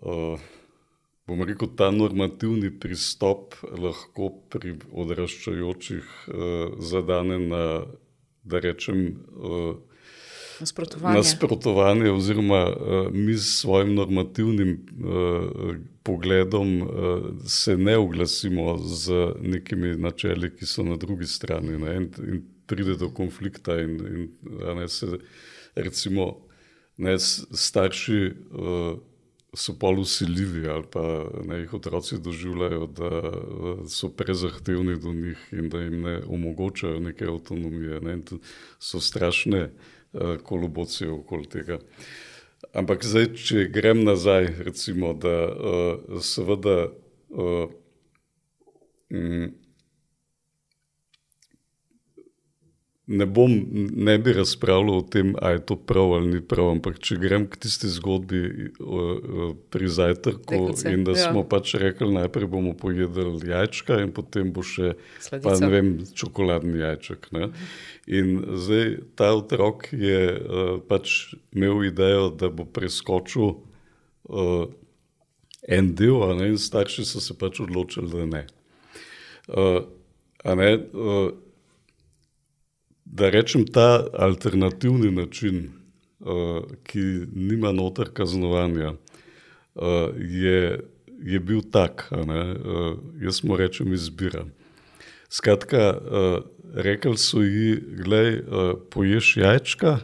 uh, 0.00 0.46
bom 1.26 1.42
rekel, 1.42 1.68
ta 1.76 1.90
normativni 1.90 2.70
pristop 2.80 3.56
lahko 3.78 4.30
pri 4.50 4.76
odraščajočih 4.92 6.04
uh, 6.04 6.76
zadane 6.78 7.38
na, 7.42 7.62
da 8.46 8.60
rečem, 8.62 9.00
uh, 9.34 9.74
nasprotovanje. 10.60 11.18
nasprotovanje 11.18 12.10
oziroma 12.10 12.60
uh, 12.70 13.08
mi 13.12 13.34
s 13.34 13.60
svojim 13.60 13.94
normativnim 13.94 14.76
uh, 14.76 15.74
pogledom 16.02 16.82
uh, 16.82 16.88
se 17.46 17.76
ne 17.76 17.96
oglasimo 17.96 18.78
z 18.78 19.34
nekimi 19.42 19.96
načeli, 19.96 20.52
ki 20.54 20.66
so 20.66 20.86
na 20.86 20.96
drugi 20.96 21.26
strani 21.26 21.78
ne, 21.78 21.96
in, 21.96 22.10
in 22.28 22.44
pride 22.66 22.94
do 22.96 23.10
konflikta 23.10 23.80
in, 23.80 23.98
in 24.06 24.30
ne, 24.78 24.88
se 24.88 25.18
recimo 25.74 26.46
ne, 26.96 27.18
starši 27.18 28.22
uh, 28.30 28.98
so 29.54 29.72
pol 29.78 30.00
usiljivi 30.00 30.68
ali 30.68 30.84
pa 30.92 31.02
ne, 31.44 31.60
jih 31.62 31.74
otroci 31.74 32.18
doživljajo, 32.18 32.86
da 32.86 33.10
so 33.88 34.08
prezahtevni 34.08 34.98
do 35.00 35.12
njih 35.12 35.48
in 35.52 35.68
da 35.68 35.80
jim 35.80 36.00
ne 36.02 36.20
omogočajo 36.26 37.00
neke 37.00 37.24
avtonomije. 37.24 38.00
Ne, 38.00 38.18
so 38.78 39.00
strašne 39.00 39.62
uh, 39.64 39.96
Eh, 40.16 40.38
kolobocije 40.42 41.10
okoli 41.10 41.48
tega. 41.48 41.78
Ampak 42.72 43.04
zdaj, 43.04 43.26
če 43.36 43.64
grem 43.68 44.00
nazaj, 44.04 44.46
recimo, 44.64 45.10
da 45.12 45.34
uh, 45.44 46.20
seveda 46.24 46.76
uh, 46.88 47.66
mm, 49.12 49.50
ne, 53.06 53.26
bom, 53.26 53.66
ne 53.94 54.18
bi 54.18 54.32
razpravljal 54.32 54.98
o 54.98 55.02
tem, 55.02 55.34
ali 55.42 55.54
je 55.54 55.66
to 55.66 55.76
prav 55.76 56.12
ali 56.12 56.26
ni 56.26 56.40
prav, 56.40 56.70
ampak 56.70 56.98
če 56.98 57.16
grem 57.22 57.46
k 57.46 57.58
tisti 57.62 57.88
zgodbi 57.88 58.40
pri 59.70 59.88
zajtrku 59.88 60.50
Deklice, 60.50 60.90
in 60.90 61.04
da 61.06 61.14
ja. 61.14 61.28
smo 61.28 61.44
pač 61.46 61.76
rekli, 61.78 62.10
najprej 62.14 62.50
bomo 62.50 62.74
pojedli 62.74 63.50
jajčka 63.50 64.00
in 64.02 64.10
potem 64.16 64.50
bo 64.52 64.64
še 64.66 64.96
pa, 65.30 65.54
vem, 65.70 66.00
čokoladni 66.18 66.82
jajček. 66.82 67.30
Ne? 67.36 67.50
In 68.10 68.42
zdaj 68.58 68.98
ta 69.14 69.30
otrok 69.38 69.86
je 69.94 70.20
uh, 70.34 70.74
pač 70.88 71.36
imel 71.54 71.86
idejo, 71.86 72.32
da 72.34 72.50
bo 72.50 72.66
preskočil 72.66 73.54
uh, 73.54 74.66
en 75.62 75.94
del, 75.94 76.22
ne? 76.42 76.52
in 76.54 76.58
starši 76.58 77.06
so 77.06 77.22
se 77.22 77.38
pač 77.38 77.62
odločili, 77.62 78.10
da 78.10 78.30
ne. 78.34 78.46
Uh, 79.46 79.84
ne 80.42 80.70
uh, 80.74 81.45
da 83.06 83.30
rečem, 83.30 83.64
ta 83.66 84.06
alternativni 84.12 85.10
način, 85.10 85.70
uh, 86.20 86.64
ki 86.84 87.04
nima 87.32 87.72
noter 87.72 88.10
kaznovanja, 88.12 88.92
uh, 88.92 90.10
je, 90.18 90.80
je 91.22 91.40
bil 91.40 91.62
tak, 91.70 92.08
uh, 92.10 92.98
jaz 93.22 93.44
mu 93.44 93.56
rečem 93.56 93.92
izbira. 93.92 94.44
Skratka, 95.28 95.94
uh, 95.94 96.42
rekli 96.74 97.16
so 97.16 97.42
ji, 97.42 97.78
gledaj, 98.04 98.38
uh, 98.40 98.74
poješ 98.90 99.36
jajčka 99.36 99.98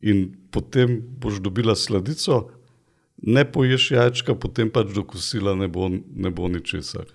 in 0.00 0.30
potem 0.50 1.00
boš 1.20 1.42
dobila 1.42 1.76
sladico, 1.76 2.48
ne 3.22 3.44
poješ 3.44 3.90
jajčka, 3.90 4.34
potem 4.34 4.70
pač 4.70 4.94
do 4.94 5.04
kosila 5.04 5.54
ne 5.54 5.68
bo, 5.68 5.90
ne 5.90 6.30
bo 6.30 6.48
ničesar. 6.48 7.10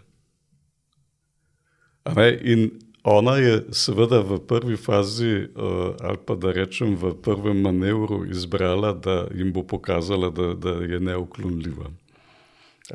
In 2.46 2.70
Ona 3.06 3.36
je 3.38 3.60
seveda 3.70 4.20
v 4.26 4.40
prvi 4.42 4.76
fazi, 4.78 5.46
uh, 5.46 5.94
ali 6.02 6.18
pa 6.26 6.34
da 6.36 6.50
rečem 6.52 6.96
v 6.98 7.14
prvem 7.22 7.62
manevru, 7.62 8.24
izbrala, 8.26 8.96
da 8.98 9.28
jim 9.30 9.52
bo 9.54 9.62
pokazala, 9.62 10.32
da, 10.34 10.54
da 10.58 10.82
je 10.82 11.00
neuklonljiva. 11.00 11.92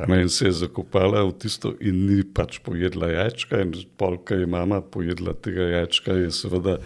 In 0.08 0.28
se 0.28 0.48
je 0.48 0.52
zakopala 0.66 1.22
v 1.26 1.34
tisto, 1.38 1.72
in 1.78 2.06
ni 2.06 2.24
pač 2.26 2.58
pojedla 2.58 3.10
jajčka, 3.10 3.62
in 3.62 3.70
polka 3.98 4.34
je 4.34 4.50
mama 4.50 4.80
pojedla 4.82 5.34
tega 5.34 5.68
jajčka, 5.78 6.18
je 6.24 6.34
seveda 6.34 6.76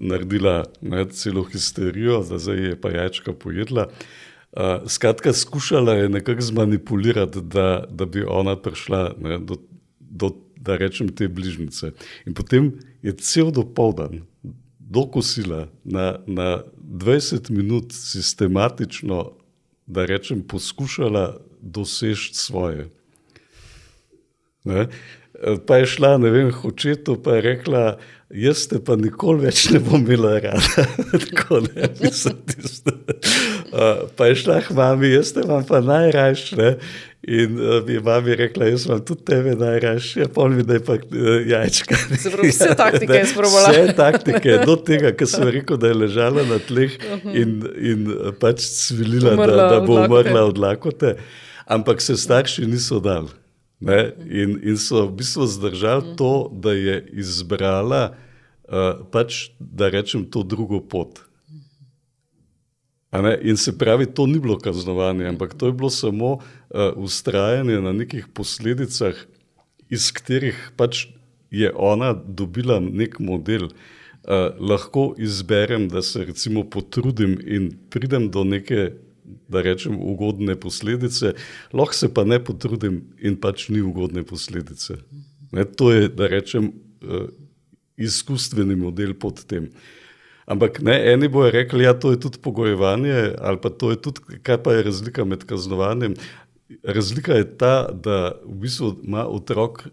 naredila 0.00 0.64
ne, 0.80 1.04
celo 1.12 1.44
histerijo, 1.44 2.22
da 2.24 2.40
zdaj 2.40 2.64
je 2.70 2.80
pa 2.80 2.92
jajčka 2.92 3.36
pojedla. 3.36 3.88
Uh, 4.56 4.88
skratka, 4.88 5.32
skušala 5.36 6.00
je 6.00 6.08
nekako 6.08 6.40
zmanipulirati, 6.40 7.44
da, 7.44 7.84
da 7.90 8.08
bi 8.08 8.24
ona 8.24 8.56
prišla 8.56 9.12
ne, 9.20 9.38
do, 9.44 9.60
do 10.00 10.32
da 10.66 10.76
rečem, 10.80 11.08
te 11.08 11.28
bližnjice. 11.28 11.92
In 12.26 12.34
potem 12.34 12.72
je 13.02 13.14
cel 13.22 13.52
dopoldan, 13.54 14.24
do 14.78 15.06
kosila, 15.10 15.66
na, 15.84 16.18
na 16.26 16.62
20 16.78 17.50
minut 17.50 17.92
sistematično, 17.92 19.32
da 19.86 20.06
rečem, 20.06 20.42
poskušala 20.42 21.38
doseči 21.60 22.34
svoje. 22.34 22.88
Ne? 24.64 24.86
Pa 25.66 25.76
je 25.76 25.86
šla, 25.86 26.16
ne 26.18 26.30
vem, 26.30 26.50
hočeto, 26.50 27.18
pa 27.22 27.36
je 27.36 27.42
rekla, 27.42 27.82
jaz 28.30 28.64
te 28.70 28.78
pa 28.82 28.96
nikoli 28.96 29.46
več 29.46 29.66
ne 29.74 29.80
bom 29.84 30.00
imela 30.00 30.38
rada. 30.40 30.86
Tako 31.26 31.60
ne, 31.66 31.90
mislim, 32.00 32.38
tisto. 32.48 32.94
Pa 34.16 34.30
je 34.30 34.38
šla 34.42 34.60
k 34.64 34.76
mami, 34.76 35.12
jaz 35.12 35.34
te 35.36 35.44
vam 35.46 35.66
pa 35.68 35.82
najrajši. 35.84 36.56
In 37.26 37.58
uh, 37.58 37.86
mi 37.86 37.92
je 37.92 38.00
mama 38.00 38.34
rekla, 38.38 38.68
jaz 38.70 38.84
imam 38.86 39.00
tudi 39.04 39.24
tebe 39.26 39.56
najraje, 39.58 40.28
pol 40.34 40.52
mi 40.54 40.62
da 40.62 40.76
je 40.76 40.82
pa 40.86 40.94
uh, 40.94 41.46
jajčka. 41.46 41.96
Vse 42.42 42.68
taktike 42.78 43.12
je 43.18 43.24
sprobala. 43.32 43.72
Vse 43.74 43.94
taktike, 43.98 44.60
do 44.66 44.76
tega, 44.78 45.10
ker 45.10 45.26
sem 45.26 45.48
rekel, 45.50 45.80
da 45.82 45.90
je 45.90 45.96
ležala 46.04 46.44
na 46.46 46.60
tleh 46.62 46.94
mhm. 46.94 47.34
in, 47.34 47.56
in 47.82 48.06
pač 48.38 48.62
cvilila, 48.62 49.34
da, 49.42 49.56
da 49.74 49.80
bo 49.82 49.98
umrla 50.04 50.44
od 50.46 50.60
lakote. 50.62 51.16
Ampak 51.66 51.98
se 52.04 52.14
starši 52.14 52.68
niso 52.70 53.02
dali. 53.02 53.34
In, 53.82 54.60
in 54.62 54.78
so 54.78 55.02
v 55.08 55.18
bistvu 55.18 55.50
zdržali 55.50 56.14
to, 56.16 56.46
da 56.54 56.78
je 56.78 57.00
izbrala, 57.26 58.04
uh, 58.70 59.02
pač, 59.10 59.48
da 59.58 59.90
rečem, 59.90 60.28
to 60.30 60.46
drugo 60.46 60.78
pot. 60.78 61.26
In 63.42 63.56
se 63.56 63.78
pravi, 63.78 64.06
to 64.06 64.26
ni 64.26 64.38
bilo 64.38 64.58
kaznovanje, 64.58 65.26
ampak 65.26 65.54
to 65.54 65.66
je 65.66 65.72
bilo 65.72 65.90
samo 65.90 66.32
uh, 66.32 66.40
ustrajanje 66.96 67.80
na 67.80 67.92
nekih 67.92 68.26
posledicah, 68.34 69.14
iz 69.90 70.10
katerih 70.12 70.56
pač 70.76 71.06
je 71.50 71.70
ona 71.74 72.12
dobila 72.12 72.80
nek 72.80 73.18
model. 73.18 73.70
Uh, 74.26 74.50
lahko 74.58 75.14
izberem, 75.22 75.88
da 75.88 76.02
se 76.02 76.24
recimo 76.24 76.64
potrudim 76.66 77.38
in 77.46 77.70
pridem 77.90 78.30
do 78.30 78.42
neke, 78.44 78.90
da 79.48 79.62
rečem, 79.62 79.94
ugodne 80.02 80.56
posledice, 80.58 81.36
lahko 81.72 81.94
se 81.94 82.10
pa 82.14 82.24
ne 82.24 82.40
potrudim 82.42 83.04
in 83.22 83.36
pač 83.38 83.68
ni 83.68 83.80
ugodne 83.80 84.26
posledice. 84.26 84.98
Ne, 85.54 85.64
to 85.64 85.92
je, 85.92 86.08
da 86.08 86.26
rečem, 86.26 86.72
uh, 87.06 87.30
izkustveni 87.96 88.74
model 88.76 89.14
pod 89.14 89.44
tem. 89.46 89.70
Uh, 89.70 89.94
Ampak 90.46 90.78
ne, 90.80 90.94
eni 91.12 91.28
bojo 91.28 91.50
rekli, 91.50 91.82
da 91.82 91.90
ja, 91.90 91.94
to 91.98 92.12
je 92.14 92.20
tudi 92.22 92.38
pogojevanje, 92.42 93.34
ali 93.38 93.58
pa 93.62 93.70
to 93.70 93.90
je 93.90 93.98
tudi, 94.02 94.38
kaj 94.46 94.62
pa 94.62 94.76
je 94.76 94.82
razlika 94.86 95.24
med 95.24 95.44
kaznovanjem. 95.44 96.14
Razlika 96.82 97.34
je 97.34 97.46
ta, 97.58 97.90
da 97.90 98.38
v 98.44 98.54
bistvu 98.62 98.92
ima 99.02 99.26
otrok 99.26 99.88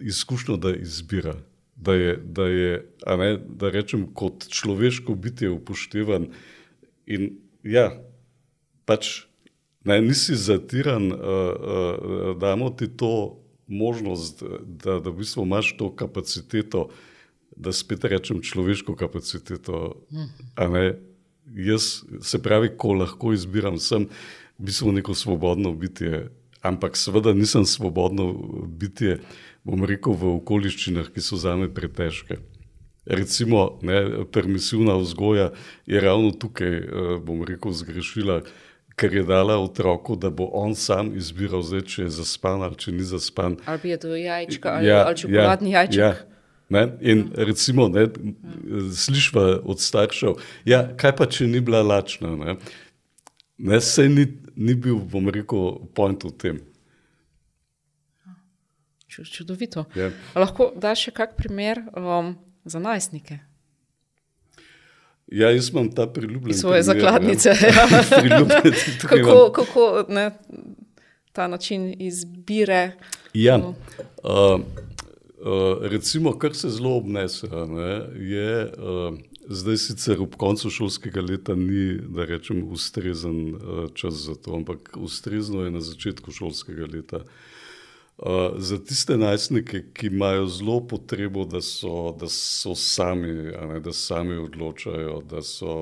izkušnjo, 0.00 0.56
da 0.56 0.72
izbira, 0.76 1.34
da 1.76 1.94
je, 1.94 2.16
da 2.16 2.46
je 2.46 2.72
ne, 3.18 3.36
da 3.48 3.70
rečem, 3.70 4.06
kot 4.14 4.48
človeško 4.48 5.14
bitje 5.14 5.50
upoštevan. 5.50 6.30
In 7.06 7.28
ja, 7.62 7.90
pač 8.88 9.28
ne, 9.84 10.00
nisi 10.00 10.36
zatiran, 10.36 11.12
uh, 11.12 11.18
uh, 11.20 12.32
damo 12.40 12.70
ti 12.70 12.88
to 12.88 13.44
možnost, 13.66 14.42
da, 14.64 15.00
da 15.00 15.10
v 15.10 15.20
bistvu 15.20 15.44
imaš 15.44 15.76
to 15.76 15.92
kapaciteto 15.92 16.88
da 17.58 17.72
spet 17.72 18.04
rečem 18.04 18.42
človeško 18.42 18.94
kapaciteto. 18.96 20.06
Ne, 20.58 20.94
jaz, 21.54 22.02
se 22.22 22.42
pravi, 22.42 22.70
ko 22.76 22.92
lahko 22.92 23.32
izbiram, 23.34 23.78
sem 23.82 24.06
v 24.58 24.68
bistvu 24.70 24.92
neko 24.92 25.14
svobodno 25.14 25.72
bitje, 25.74 26.28
ampak 26.62 26.96
seveda 26.96 27.34
nisem 27.34 27.66
svobodno 27.66 28.32
bitje, 28.66 29.18
bom 29.66 29.84
rekel, 29.84 30.14
v 30.14 30.38
okoliščinah, 30.38 31.10
ki 31.14 31.22
so 31.22 31.38
za 31.38 31.56
me 31.58 31.68
pretežke. 31.70 32.38
Recimo, 33.08 33.78
ne, 33.82 34.24
permisivna 34.32 34.98
vzgoja 35.00 35.50
je 35.86 36.00
ravno 36.00 36.30
tukaj, 36.30 36.74
eh, 36.78 37.12
bom 37.24 37.42
rekel, 37.44 37.72
zgrešila, 37.72 38.42
ker 38.98 39.14
je 39.14 39.22
dala 39.24 39.58
otroku, 39.62 40.16
da 40.16 40.30
bo 40.30 40.50
on 40.52 40.74
sam 40.74 41.14
izbiral, 41.16 41.62
zdaj, 41.62 41.86
če 41.86 42.02
je 42.02 42.10
zaspan 42.18 42.62
ali 42.66 42.76
če 42.76 42.92
ni 42.92 43.06
zaspan. 43.06 43.56
Ali 43.64 43.94
je 43.94 43.98
to 44.02 44.16
jajčka 44.16 44.74
ali, 44.74 44.90
ja, 44.90 45.04
ali 45.06 45.16
čokoladni 45.16 45.70
ja, 45.70 45.84
jajček. 45.86 46.02
Ja. 46.02 46.37
Ne? 46.68 46.84
In 47.00 47.30
recimo, 47.34 47.88
ne, 47.88 48.06
slišva 48.94 49.60
od 49.64 49.80
staršev, 49.80 50.36
ja, 50.68 50.82
kaj 51.00 51.14
pa, 51.16 51.26
če 51.26 51.46
ni 51.48 51.62
bila 51.64 51.80
lačna. 51.82 52.34
Ne? 52.36 52.56
Ne, 53.58 53.80
sej 53.80 54.10
ni, 54.12 54.26
ni 54.56 54.74
bil, 54.76 55.00
bom 55.00 55.30
rekel, 55.32 55.78
point 55.96 56.24
v 56.28 56.32
tem. 56.36 56.60
Čudovito. 59.08 59.82
Ja. 59.98 60.12
Lahko 60.38 60.68
daš 60.78 61.08
še 61.08 61.12
kak 61.16 61.32
primer 61.34 61.80
um, 61.96 62.36
za 62.68 62.78
najstnike? 62.78 63.40
Ja, 65.26 65.50
jaz 65.50 65.72
imam 65.72 65.88
ta 65.90 66.06
priljubljen. 66.06 66.54
Svoje 66.54 66.84
primer, 66.84 67.00
zakladnice. 67.02 67.56
Ja. 69.08 69.08
kako 69.08 69.50
kako 69.52 70.04
ne, 70.08 70.30
ta 71.32 71.48
način 71.48 71.94
izbire? 71.98 72.92
Ja. 73.34 73.56
Uh, 73.56 73.74
uh, 74.22 74.60
recimo, 75.80 76.32
kar 76.38 76.54
se 76.54 76.70
zelo 76.70 76.96
obnese, 76.96 77.46
ne, 77.46 78.06
je. 78.16 78.72
Uh, 78.78 79.18
zdaj 79.48 79.76
sicer 79.76 80.20
ob 80.20 80.36
koncu 80.36 80.70
šolskega 80.70 81.22
leta 81.24 81.54
ni, 81.56 81.98
da 82.08 82.26
rečem, 82.28 82.62
ustrezen 82.72 83.54
uh, 83.54 83.86
čas 83.94 84.14
za 84.26 84.34
to, 84.34 84.54
ampak 84.54 84.96
ustrezno 84.96 85.64
je 85.64 85.70
na 85.70 85.80
začetku 85.80 86.32
šolskega 86.32 86.86
leta. 86.92 87.22
Uh, 88.18 88.58
za 88.58 88.78
tiste 88.82 89.16
najstnike, 89.16 89.84
ki 89.94 90.06
imajo 90.06 90.46
zelo 90.46 90.80
potrebo, 90.86 91.44
da 91.44 91.60
so, 91.62 92.16
da 92.20 92.28
so 92.28 92.74
sami, 92.74 93.32
ne, 93.72 93.80
da 93.80 93.92
sami 93.92 94.36
odločajo, 94.36 95.20
da 95.30 95.42
so, 95.42 95.76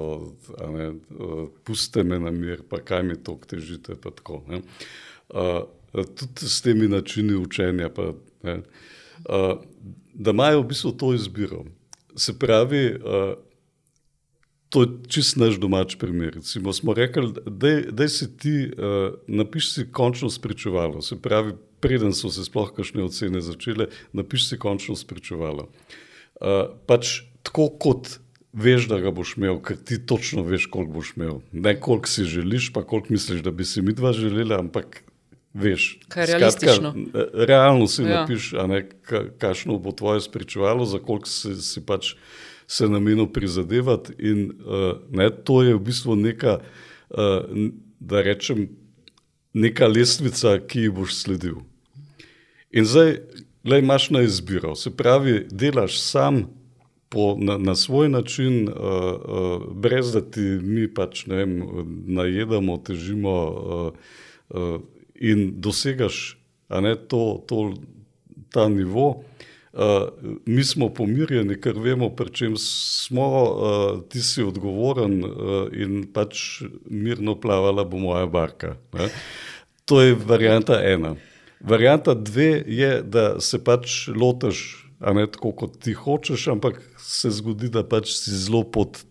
ne, 0.73 0.91
uh, 1.17 1.47
puste 1.65 2.05
me 2.05 2.19
na 2.19 2.31
mir, 2.31 2.63
pa 2.69 2.79
kaj 2.85 3.03
mi 3.03 3.17
to 3.17 3.39
težite. 3.49 3.97
Tako, 3.97 4.43
uh, 4.53 5.63
tudi 5.93 6.51
s 6.51 6.61
temi 6.63 6.89
načini 6.93 7.35
učenja, 7.35 7.89
pa, 7.89 8.13
ne, 8.45 8.61
uh, 8.61 8.93
da 9.25 10.31
imajo 10.31 10.63
v 10.63 10.69
bistvu 10.73 10.93
to 10.93 11.15
izbiro. 11.15 11.65
Se 12.17 12.39
pravi, 12.39 12.95
uh, 12.97 13.35
To 14.69 14.83
je 14.83 14.89
čist 15.09 15.37
naš 15.39 15.61
domač 15.63 15.95
primer. 15.95 16.35
Recimo, 16.35 16.73
smo 16.75 16.95
rekli, 16.95 17.31
da 17.93 18.09
si 18.11 18.27
ti 18.37 18.67
uh, 18.67 19.15
napiši 19.27 19.87
končno 19.95 20.31
spričevalo. 20.31 21.03
Se 21.03 21.17
pravi, 21.23 21.55
preden 21.81 22.13
so 22.13 22.33
se 22.35 22.45
sploh 22.45 22.73
kakšne 22.75 23.05
ocene 23.07 23.41
začele, 23.41 23.87
napiši 24.13 24.59
končno 24.59 24.97
spričevalo. 24.99 25.69
Uh, 26.41 26.75
pač 26.91 27.23
tako 27.47 27.71
kot 27.79 28.19
veš, 28.57 28.89
da 28.91 28.99
ga 29.01 29.15
boš 29.15 29.37
imel, 29.39 29.61
ker 29.63 29.79
ti 29.79 30.01
točno 30.03 30.43
veš, 30.43 30.67
koliko 30.73 30.99
boš 30.99 31.15
imel. 31.17 31.41
Ne 31.53 31.77
koliko 31.81 32.11
si 32.11 32.27
želiš, 32.27 32.73
pa 32.75 32.83
koliko 32.83 33.15
misliš, 33.15 33.45
da 33.47 33.55
bi 33.55 33.65
si 33.65 33.85
mi 33.87 33.95
dva 33.95 34.13
želeli, 34.17 34.55
ampak 34.57 35.05
veš. 35.57 35.99
Kaj 36.09 36.23
je 36.23 36.27
realistično? 36.33 36.93
Skratka, 36.93 37.47
realno 37.49 37.87
si 37.89 38.03
ja. 38.03 38.21
napiši, 38.21 38.57
kakšno 39.39 39.79
bo 39.79 39.93
tvoje 39.93 40.21
spričevalo, 40.21 40.85
za 40.85 40.99
koliko 40.99 41.29
si, 41.29 41.55
si 41.63 41.83
pač 41.87 42.15
se 42.67 42.89
namenil 42.89 43.27
prizadevati. 43.33 44.13
In 44.19 44.51
uh, 44.51 44.99
ne, 45.11 45.31
to 45.31 45.63
je 45.63 45.77
v 45.77 45.81
bistvu 45.81 46.17
neka, 46.17 46.59
uh, 46.61 47.71
da 48.01 48.23
rečem, 48.27 48.69
neka 49.57 49.89
lestvica, 49.89 50.59
ki 50.69 50.87
ji 50.87 50.93
boš 50.93 51.17
sledil. 51.23 51.63
In 52.77 52.85
zdaj, 52.85 53.17
le 53.65 53.81
imaš 53.81 54.11
na 54.11 54.23
izbiro, 54.27 54.75
se 54.77 54.93
pravi, 54.97 55.47
delaš 55.51 56.01
sam. 56.03 56.47
Po, 57.09 57.37
na, 57.39 57.55
na 57.59 57.77
svoj 57.79 58.09
način, 58.11 58.67
uh, 58.69 58.75
uh, 58.75 59.63
brez 59.79 60.11
da 60.13 60.21
ti 60.21 60.41
mi 60.41 60.89
pač 60.91 61.23
ne 61.31 61.37
vem, 61.39 61.53
najedamo, 62.19 62.81
težimo, 62.83 63.35
uh, 63.47 63.93
uh, 64.51 64.81
in 65.21 65.61
dosegaš 65.61 66.39
ne, 66.69 66.97
to, 66.97 67.45
to, 67.47 67.75
ta 68.53 68.69
nivo, 68.69 69.09
uh, 69.09 69.37
Uh, 69.77 69.83
mi 70.47 70.65
smo 70.65 70.89
pomirjeni, 70.89 71.59
ker 71.61 71.77
vemo, 71.77 72.07
pri 72.17 72.31
čem 72.33 72.55
smo, 72.57 73.27
uh, 73.29 73.99
ti 74.09 74.23
si 74.25 74.41
odgovoren 74.41 75.19
uh, 75.21 75.67
in 75.69 76.07
pač 76.09 76.63
mirno 76.89 77.35
plavala 77.37 77.85
bo 77.85 78.01
moja 78.01 78.25
barka. 78.25 78.79
Ne? 78.97 79.11
To 79.85 80.01
je 80.01 80.15
varianta 80.17 80.79
ena. 80.81 81.13
Varianta 81.61 82.15
dve 82.17 82.63
je, 82.65 83.03
da 83.05 83.27
se 83.45 83.61
pač 83.61 84.07
lotiš, 84.09 84.63
a 85.05 85.13
ne 85.13 85.27
tako, 85.29 85.53
kot 85.53 85.77
ti 85.85 85.93
hočeš, 85.93 86.49
ampak 86.57 86.81
se 86.97 87.35
zgodi, 87.37 87.69
da 87.69 87.85
pač 87.85 88.15
si 88.17 88.33
zelo 88.33 88.65
pod 88.65 89.03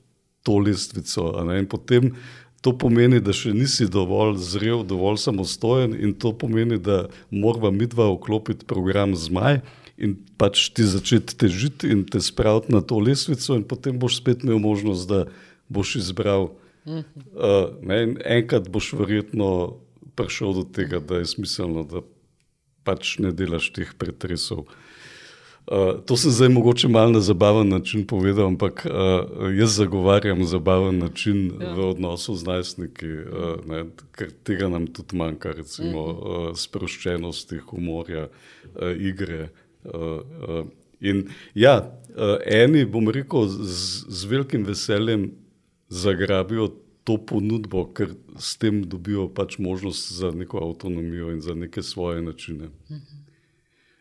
to 0.41 0.57
lestvico. 0.65 1.29
In 1.53 1.69
potem 1.69 2.15
to 2.61 2.73
pomeni, 2.77 3.19
da 3.21 3.33
še 3.35 3.53
nisi 3.53 3.87
dovolj 3.91 4.39
zrel, 4.41 4.83
dovolj 4.87 5.19
samostojen, 5.25 5.95
in 5.97 6.15
to 6.17 6.33
pomeni, 6.33 6.79
da 6.81 7.05
moramo 7.29 7.71
mi 7.71 7.87
dva 7.89 8.09
vklopiti 8.13 8.65
program 8.65 9.15
zmaj 9.15 9.61
in 9.97 10.17
pač 10.39 10.69
ti 10.75 10.83
začeti 10.83 11.37
težiti 11.39 11.87
in 11.93 12.03
te 12.03 12.19
spraviti 12.19 12.73
na 12.73 12.81
to 12.83 12.99
lesvico, 12.99 13.55
in 13.55 13.63
potem 13.63 13.99
boš 13.99 14.19
spet 14.19 14.43
imel 14.43 14.59
možnost, 14.59 15.07
da 15.07 15.25
boš 15.71 15.95
izbral. 16.03 16.51
Uh, 16.85 17.71
ne, 17.81 18.13
enkrat 18.37 18.67
boš 18.69 18.91
verjetno 18.93 19.79
prišel 20.19 20.53
do 20.59 20.63
tega, 20.67 20.99
da 20.99 21.21
je 21.21 21.31
smiselno, 21.31 21.85
da 21.87 22.03
pač 22.85 23.17
ne 23.23 23.31
delaš 23.33 23.71
teh 23.73 23.95
pretresov. 23.97 24.67
Uh, 25.65 25.97
to 26.05 26.17
sem 26.17 26.31
zdaj 26.31 26.49
mogoče 26.53 26.87
malo 26.87 27.11
na 27.11 27.19
zabaven 27.19 27.69
način 27.69 28.05
povedal, 28.07 28.47
ampak 28.47 28.85
uh, 28.85 29.49
jaz 29.57 29.77
zagovarjam 29.77 30.45
zabaven 30.45 30.97
način 30.97 31.51
ja. 31.61 31.73
v 31.73 31.89
odnosu 31.89 32.35
z 32.35 32.45
najstniki, 32.45 33.09
uh, 33.09 33.65
ne, 33.65 33.85
ker 34.13 34.29
tega 34.43 34.69
nam 34.69 34.87
tudi 34.87 35.17
manjka, 35.17 35.51
recimo 35.57 36.05
uh, 36.05 36.49
sproščenosti, 36.55 37.63
humorja, 37.69 38.27
uh, 38.27 38.91
igre. 38.93 39.41
Uh, 39.43 39.49
Uh, 39.93 40.01
uh, 40.49 40.65
in 40.99 41.29
ja, 41.53 41.91
uh, 42.17 42.37
eni, 42.45 42.85
bom 42.89 43.09
rekel, 43.09 43.45
z, 43.47 44.05
z 44.09 44.25
velikim 44.25 44.63
veseljem 44.65 45.27
zagrabijo 45.89 46.71
to 47.05 47.19
ponudbo, 47.21 47.83
ker 47.93 48.15
s 48.41 48.57
tem 48.57 48.81
dobijo 48.89 49.27
pač 49.29 49.59
možnost 49.61 50.09
za 50.17 50.31
neko 50.33 50.63
avtonomijo 50.65 51.29
in 51.35 51.41
za 51.41 51.53
neke 51.53 51.83
svoje 51.85 52.23
načine. 52.25 52.71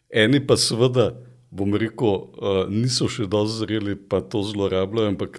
Eni 0.09 0.41
pa 0.47 0.57
seveda, 0.57 1.11
bom 1.55 1.75
rekel, 1.79 2.09
uh, 2.09 2.65
niso 2.71 3.07
še 3.11 3.29
dovolj 3.31 3.53
zreli, 3.61 3.95
pa 3.95 4.19
to 4.21 4.43
zlorabljajo, 4.43 5.15
ampak 5.15 5.39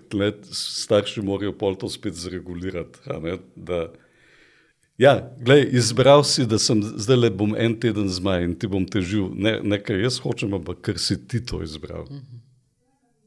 starši 0.55 1.23
morajo 1.25 1.51
pol 1.59 1.75
to 1.79 1.91
spet 1.91 2.15
zregulirati. 2.15 3.03
Ja, 4.97 5.17
glej, 5.43 5.65
izbral 5.75 6.23
si, 6.23 6.45
da 6.47 6.55
sem 6.61 6.79
zdaj 6.79 7.19
le 7.19 7.29
bom 7.35 7.51
en 7.59 7.75
teden 7.75 8.07
zmaj 8.07 8.45
in 8.47 8.53
ti 8.55 8.69
bom 8.71 8.85
težil, 8.87 9.27
ne, 9.35 9.57
ne 9.59 9.79
ker 9.83 9.99
jaz 9.99 10.21
hočem, 10.23 10.55
ampak 10.55 10.79
ker 10.87 11.01
si 11.03 11.19
ti 11.19 11.41
to 11.43 11.59
izbral. 11.65 12.07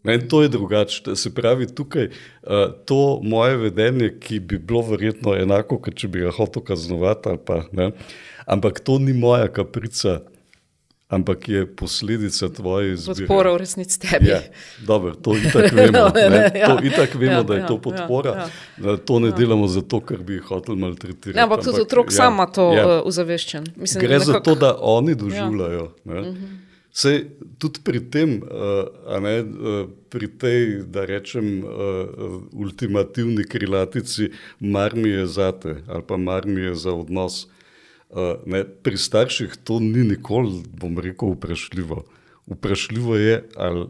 Ne, 0.08 0.16
to 0.30 0.40
je 0.42 0.48
drugače. 0.48 1.16
Se 1.18 1.34
pravi, 1.34 1.68
tukaj 1.68 2.08
uh, 2.08 2.72
to 2.88 3.20
moje 3.20 3.58
vedenje, 3.66 4.14
ki 4.16 4.40
bi 4.40 4.56
bilo 4.56 4.80
verjetno 4.88 5.36
enako, 5.36 5.76
kot 5.84 5.98
če 6.00 6.08
bi 6.08 6.24
ga 6.24 6.32
hotel 6.32 6.64
kaznovati, 6.64 7.36
pa, 7.44 7.66
ne, 7.76 7.90
ampak 8.48 8.80
to 8.80 8.96
ni 9.02 9.12
moja 9.12 9.52
kaprica 9.52 10.22
ampak 11.08 11.48
je 11.48 11.76
posledica 11.76 12.48
tvoje 12.48 12.92
izbire. 12.92 13.26
Podpora 13.26 13.52
v 13.52 13.56
resnici 13.56 14.00
tebi. 14.00 14.28
Ja, 14.28 14.40
dobro, 14.86 15.14
to 15.14 15.36
itak 15.36 15.72
vemo, 15.72 16.12
ne, 16.16 16.28
ne, 16.30 16.52
ja. 16.54 16.68
to 16.68 16.84
itak 16.84 17.14
vemo 17.14 17.40
ja, 17.40 17.42
da 17.42 17.54
je 17.54 17.60
ja, 17.60 17.66
to 17.66 17.78
podpora. 17.80 18.30
Ja, 18.30 18.48
ja. 18.90 18.96
To 18.96 19.18
ne 19.18 19.32
ja. 19.32 19.36
delamo 19.36 19.68
zato, 19.68 20.00
ker 20.04 20.20
bi 20.20 20.36
jih 20.36 20.44
hotel 20.52 20.76
maltretirati. 20.76 21.38
Ja, 21.38 21.48
ampak 21.48 21.64
tudi 21.64 21.80
otrok 21.80 22.12
ja, 22.12 22.16
sama 22.16 22.46
to 22.46 22.68
ja. 22.76 22.86
uh, 22.86 23.08
uzaveščen. 23.08 23.72
Mislim, 23.76 24.04
Gre 24.04 24.20
nekak... 24.20 24.28
za 24.28 24.40
to, 24.44 24.54
da 24.54 24.76
oni 24.80 25.16
doživljajo. 25.16 25.90
Ja. 26.04 26.24
Sej, 26.92 27.24
tudi 27.62 27.80
pri 27.84 28.00
tem, 28.12 28.40
uh, 28.44 29.18
ne, 29.24 29.36
uh, 29.40 29.82
pri 30.12 30.28
tej, 30.28 30.64
da 30.92 31.08
rečem, 31.08 31.62
uh, 31.64 32.40
ultimativni 32.52 33.48
krilatici, 33.48 34.28
mar 34.60 34.96
mi 34.96 35.08
je 35.08 35.26
za 35.26 35.52
te 35.52 35.80
ali 35.88 36.02
pa 36.04 36.16
mar 36.16 36.46
mi 36.46 36.60
je 36.60 36.74
za 36.74 36.92
odnos, 36.92 37.44
uh, 37.44 37.57
ne, 38.46 38.64
pri 38.64 38.96
starših 38.96 39.56
to 39.64 39.80
ni 39.80 40.04
nikoli, 40.04 40.62
bom 40.80 40.98
rekel, 40.98 41.34
vprašljivo. 41.36 42.04
Vprašljivo 42.46 43.16
je, 43.16 43.42
ali 43.56 43.86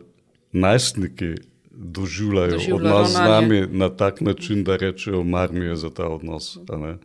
najstniki 0.53 1.35
doživljajo, 1.71 2.51
doživljajo 2.51 2.77
odnos 2.77 3.13
z 3.13 3.19
nami 3.19 3.67
na 3.71 3.89
tak 3.89 4.21
način, 4.21 4.65
da 4.65 4.77
rečejo, 4.77 5.23
mar 5.25 5.53
mi 5.53 5.65
je 5.65 5.77
za 5.77 5.91
ta 5.91 6.09
odnos. 6.09 6.59
Ne? 6.69 6.97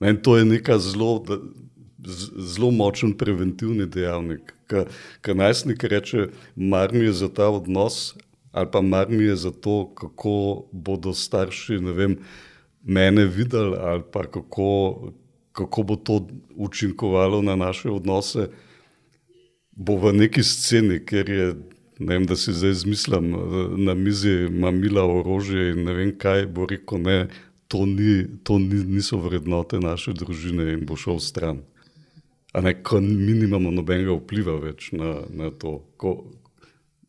Ne, 0.00 0.10
in 0.10 0.16
to 0.16 0.36
je 0.36 0.44
neka 0.44 0.78
zelo. 0.78 1.24
Zelo 2.36 2.70
močen 2.70 3.12
preventivni 3.14 3.86
dejavnik. 3.86 4.54
Ker 5.22 5.36
najstnik 5.36 5.84
reče, 5.84 6.32
mar 6.56 6.90
mi 6.92 7.04
je 7.04 7.12
za 7.12 7.28
ta 7.28 7.46
odnos, 7.48 8.16
ali 8.52 8.66
pa 8.72 8.80
mar 8.80 9.06
mi 9.08 9.24
je 9.24 9.36
za 9.36 9.50
to, 9.50 9.92
kako 9.94 10.64
bodo 10.72 11.14
starši 11.14 11.76
vem, 11.76 12.16
mene 12.82 13.24
videli, 13.24 13.76
ali 13.78 14.02
pa 14.12 14.24
kako, 14.26 15.12
kako 15.52 15.82
bo 15.82 15.96
to 15.96 16.26
učinkovalo 16.56 17.42
na 17.42 17.56
naše 17.56 17.90
odnose, 17.90 18.48
bo 19.72 19.96
v 19.96 20.12
neki 20.12 20.42
sceni, 20.42 21.00
ker 21.04 21.30
je, 21.30 21.46
ne 21.98 22.14
vem, 22.14 22.26
da 22.26 22.36
si 22.36 22.52
zdaj 22.52 22.70
izmislim, 22.70 23.32
na 23.84 23.94
mizi 23.94 24.48
mamila 24.50 25.04
orožje 25.04 25.72
in 25.72 25.84
ne 25.88 25.96
vem 25.96 26.12
kaj, 26.18 26.46
bo 26.52 26.66
rekel, 26.68 27.00
ne, 27.00 27.18
to, 27.68 27.86
ni, 27.86 28.26
to 28.44 28.58
ni, 28.58 28.84
niso 28.84 29.16
vrednote 29.20 29.80
naše 29.80 30.12
družine 30.12 30.72
in 30.74 30.84
bo 30.88 30.96
šel 30.96 31.20
stran. 31.24 31.62
A 32.52 32.60
ne, 32.60 32.74
ko 32.84 33.00
mi 33.00 33.32
nimamo 33.32 33.72
nobenega 33.72 34.12
vpliva 34.18 34.58
več 34.60 34.90
na, 34.92 35.22
na 35.32 35.48
to. 35.48 35.78
Ko, 35.96 36.18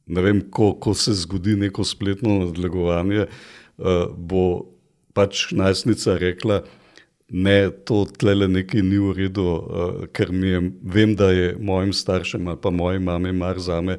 ne 0.08 0.24
vem, 0.24 0.40
ko, 0.48 0.72
ko 0.80 0.94
se 0.96 1.16
zgodi 1.20 1.58
neko 1.60 1.84
spletno 1.84 2.40
nadlegovanje, 2.46 3.28
uh, 3.28 4.08
bo 4.16 4.72
pač 5.14 5.50
najstnica 5.52 6.16
rekla, 6.22 6.62
ne, 7.34 7.72
to 7.72 8.04
tlele 8.06 8.48
nekaj 8.48 8.84
ni 8.86 9.00
v 9.02 9.14
redu, 9.18 9.46
uh, 9.46 10.04
ker 10.14 10.30
mi 10.32 10.52
je, 10.52 10.60
vem, 10.86 11.16
da 11.18 11.32
je 11.34 11.56
mojim 11.60 11.94
staršem 11.94 12.48
ali 12.48 12.62
pa 12.62 12.70
moji 12.70 13.02
mami 13.02 13.34
mar 13.34 13.60
za 13.60 13.82
me, 13.82 13.98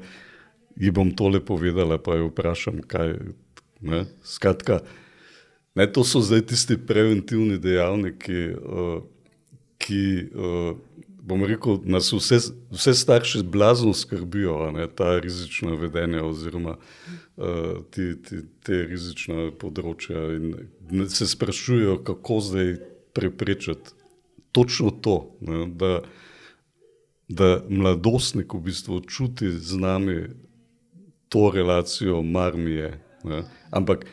ji 0.78 0.90
bom 0.94 1.10
tole 1.10 1.40
povedala, 1.42 1.98
pa 1.98 2.14
jo 2.14 2.30
vprašam, 2.30 2.78
kaj. 2.86 3.18
Ne? 3.84 4.04
Skratka, 4.22 4.80
ne, 5.74 5.86
to 5.90 6.06
so 6.06 6.22
zdaj 6.22 6.46
tisti 6.54 6.78
preventivni 6.78 7.58
dejavniki, 7.58 8.48
uh, 8.54 8.98
ki. 9.82 10.02
Uh, 10.30 10.74
bom 11.24 11.40
rekel, 11.48 11.78
nas 11.88 12.10
vse, 12.12 12.36
vse 12.68 12.92
starše 12.94 13.42
blazno 13.42 13.94
skrbijo, 13.96 14.70
ne, 14.76 14.84
ta 14.92 15.18
rizična 15.18 15.72
vedenja 15.80 16.24
oziroma 16.24 16.76
uh, 16.76 17.46
ti, 17.90 18.10
ti, 18.22 18.42
te 18.60 18.82
rizična 18.90 19.48
področja 19.56 20.26
in 20.36 21.08
se 21.08 21.24
sprašujejo, 21.30 22.02
kako 22.04 22.40
zdaj 22.44 22.74
preprečiti 23.14 23.90
točno 24.54 24.90
to, 24.90 25.36
ne, 25.40 25.66
da, 25.66 26.00
da 27.28 27.62
mladostnik 27.68 28.54
v 28.54 28.60
bistvu 28.60 29.00
čuti 29.00 29.50
z 29.50 29.76
nami 29.76 30.18
to 31.28 31.50
relacijo, 31.54 32.22
mar 32.22 32.56
mi 32.56 32.70
je. 32.70 33.00
Ne. 33.24 33.42
Ampak 33.70 34.06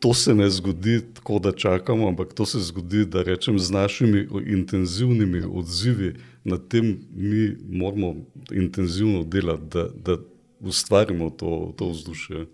to 0.00 0.14
se 0.14 0.34
ne 0.34 0.50
zgodi 0.50 1.00
tako, 1.14 1.38
da 1.38 1.52
čakamo, 1.52 2.08
ampak 2.08 2.34
to 2.34 2.46
se 2.46 2.60
zgodi, 2.60 3.04
da 3.06 3.22
rečem, 3.22 3.58
z 3.58 3.70
našimi 3.70 4.26
intenzivnimi 4.46 5.42
odzivi 5.52 6.14
na 6.44 6.58
tem, 6.58 6.98
mi 7.14 7.56
moramo 7.68 8.14
intenzivno 8.50 9.22
delati, 9.24 9.62
da, 9.70 9.88
da 10.04 10.16
ustvarimo 10.60 11.30
to, 11.30 11.74
to 11.76 11.90
vzdušje. 11.90 12.46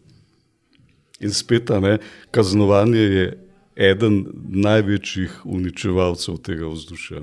In 1.20 1.32
spet, 1.32 1.70
ne, 1.80 1.99
kaznovanje 2.30 3.01
je 3.01 3.45
eden 3.77 4.25
največjih 4.64 5.41
uničevalcev 5.45 6.37
tega 6.43 6.68
vzdušja. 6.68 7.22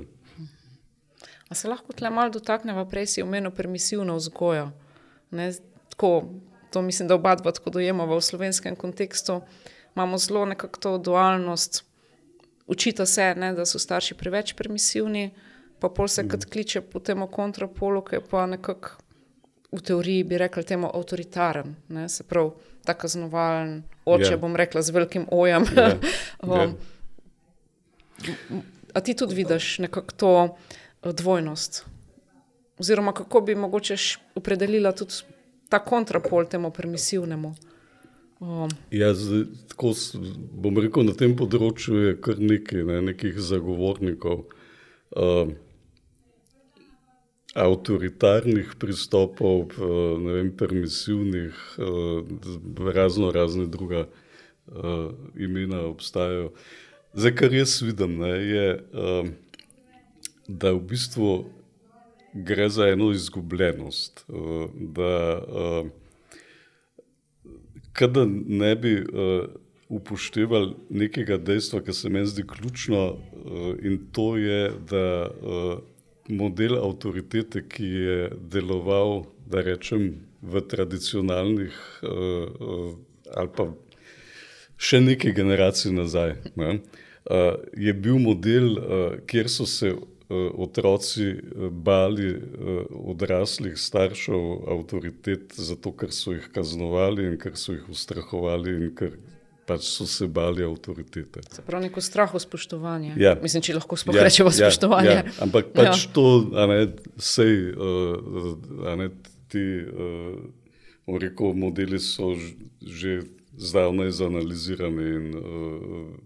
A 1.48 1.54
se 1.54 1.68
lahko 1.68 1.92
tle 1.92 2.10
malo 2.10 2.32
dotaknemo, 2.32 2.84
prej 2.88 3.06
si 3.06 3.22
omenil 3.22 3.50
permisivno 3.50 4.16
vzgojo. 4.16 4.70
Ne, 5.30 5.52
tako, 5.88 6.28
to 6.72 6.82
mislim, 6.82 7.08
da 7.08 7.14
oba 7.14 7.34
dva 7.36 7.52
tako 7.52 7.70
dojemamo 7.70 8.16
v 8.16 8.20
slovenskem 8.20 8.76
kontekstu 8.76 9.42
imamo 9.96 10.18
zelo 10.18 10.44
nekako 10.44 10.80
to 10.80 10.98
dualnost. 10.98 11.84
Učita 12.66 13.06
se, 13.06 13.34
ne, 13.34 13.52
da 13.52 13.66
so 13.66 13.78
starši 13.78 14.14
preveč 14.14 14.54
permisivni, 14.56 15.30
pa 15.80 15.88
pol 15.88 16.08
se 16.08 16.28
kot 16.28 16.44
kliče 16.44 16.80
po 16.80 17.00
tem 17.00 17.26
kontrapolu, 17.28 18.02
ki 18.02 18.16
je 18.16 18.20
pa 18.30 18.46
nekako 18.46 19.02
v 19.72 19.80
teoriji 19.80 20.24
bi 20.24 20.38
rekli 20.38 20.64
temu 20.64 20.90
avtoritaren, 20.94 21.74
ne, 21.88 22.08
se 22.08 22.24
pravi, 22.24 22.50
ta 22.84 22.94
kaznovalen 22.94 23.82
oče, 24.04 24.24
yeah. 24.24 24.30
Ja. 24.30 24.36
bom 24.36 24.56
rekla 24.56 24.82
z 24.82 24.90
velikim 24.90 25.26
ojem. 25.30 25.64
Yeah. 25.64 25.96
Um, 26.42 26.50
yeah. 26.50 26.72
A 28.94 29.00
ti 29.00 29.14
tudi 29.14 29.34
vidiš 29.34 29.78
nekako 29.78 30.14
to 30.16 30.56
uh, 31.02 31.12
dvojnost? 31.12 31.86
Oziroma, 32.78 33.12
kako 33.12 33.40
bi 33.40 33.54
mogoče 33.54 33.96
opredelila 34.34 34.92
tudi 34.92 35.14
ta 35.68 35.78
kontrapol 35.78 36.46
temu 36.46 36.70
permisivnemu? 36.70 37.54
Um. 38.40 38.70
Ja, 38.90 39.14
zdaj, 39.14 39.44
tako 39.68 39.92
bom 40.52 40.78
rekel, 40.78 41.06
na 41.06 41.14
tem 41.14 41.36
področju 41.38 42.08
je 42.08 42.16
kar 42.18 42.40
nekaj 42.42 42.82
ne, 42.88 42.98
nekih 43.12 43.38
zagovornikov. 43.38 44.48
Uh, 45.14 45.54
Avtoritarnih 47.52 48.70
pristopov, 48.80 49.74
ne 50.24 50.32
vem, 50.38 50.52
permisivnih, 50.56 51.52
razno 52.94 53.28
razne 53.32 53.66
druga 53.66 54.06
uh, 54.06 55.12
imena 55.36 55.82
obstajajo. 55.84 56.52
Zdaj, 57.12 57.34
kar 57.36 57.52
jaz 57.52 57.82
vidim, 57.82 58.16
ne, 58.24 58.30
je, 58.30 58.68
uh, 58.92 59.28
da 60.48 60.72
v 60.72 60.80
bistvu 60.80 61.44
gre 62.32 62.70
za 62.72 62.88
eno 62.88 63.12
izgubljenost. 63.12 64.24
Da, 64.96 65.42
uh, 65.44 65.86
da 68.00 68.24
ne 68.46 68.76
bi 68.76 68.96
upoštevali 69.92 70.74
nekega 70.88 71.36
dejstva, 71.36 71.84
ki 71.84 71.92
se 71.92 72.08
meni 72.08 72.26
zdi 72.32 72.48
ključno, 72.48 73.18
in 73.84 74.06
to 74.12 74.36
je, 74.40 74.70
da 74.88 75.28
model 76.28 76.76
avtoritete, 76.78 77.64
ki 77.68 77.86
je 77.86 78.18
deloval, 78.52 79.24
da 79.46 79.62
rečem, 79.62 80.22
v 80.42 80.60
tradicionalnih 80.66 81.74
uh, 82.02 82.10
uh, 82.10 82.94
ali 83.38 83.50
pa 83.54 83.68
še 84.74 84.98
nekaj 85.00 85.34
generacij 85.36 85.92
nazaj, 85.94 86.34
ne, 86.58 86.72
uh, 87.30 87.60
je 87.78 87.94
bil 87.94 88.18
model, 88.18 88.74
kjer 89.30 89.50
so 89.50 89.66
se 89.70 89.92
Eh, 90.32 90.50
otroci 90.54 91.28
eh, 91.28 91.70
bali 91.70 92.28
eh, 92.30 92.38
odraslih 92.90 93.78
staršev 93.78 94.68
avtoritet, 94.74 95.52
zato 95.52 95.92
ker 95.92 96.12
so 96.14 96.32
jih 96.32 96.46
kaznovali 96.54 97.26
in 97.26 97.34
ker 97.42 97.56
so 97.58 97.74
jih 97.74 97.90
ustrahovali 97.92 98.72
in 98.78 98.94
ker 98.96 99.18
pač 99.72 99.88
so 99.88 100.06
se 100.06 100.28
bali 100.28 100.64
avtoritete. 100.64 101.42
Se 101.50 101.62
pravi, 101.66 101.88
neko 101.88 102.00
strah 102.04 102.32
spoštovanja. 102.38 103.14
Ja. 103.20 103.34
Mislim, 103.42 103.64
če 103.64 103.76
lahko 103.78 103.96
sploh 103.96 104.16
ja, 104.16 104.26
rečemo 104.28 104.52
ja, 104.52 104.68
spoštovanje. 104.68 105.14
Ja, 105.16 105.22
ampak 105.44 105.72
pač 105.74 106.06
ja. 106.06 106.10
to, 106.14 106.26
ne, 106.70 106.80
sej, 107.16 107.72
a 108.86 108.96
ne, 109.00 109.08
ti, 109.52 109.64
a, 109.88 110.10
rekel, 111.18 111.56
modeli 111.58 112.00
so 112.02 112.34
že 112.82 113.22
zdavnaj 113.52 114.12
zanalizirani 114.16 115.08
in 115.16 115.26
a, 115.32 115.42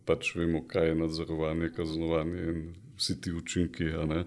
pač 0.08 0.34
vemo, 0.38 0.64
kaj 0.66 0.92
je 0.92 1.00
nadzorovanje, 1.04 1.72
kaznovanje 1.76 2.50
in 2.52 2.62
vsi 2.96 3.20
ti 3.20 3.32
učinki 3.32 3.92
ne, 4.08 4.24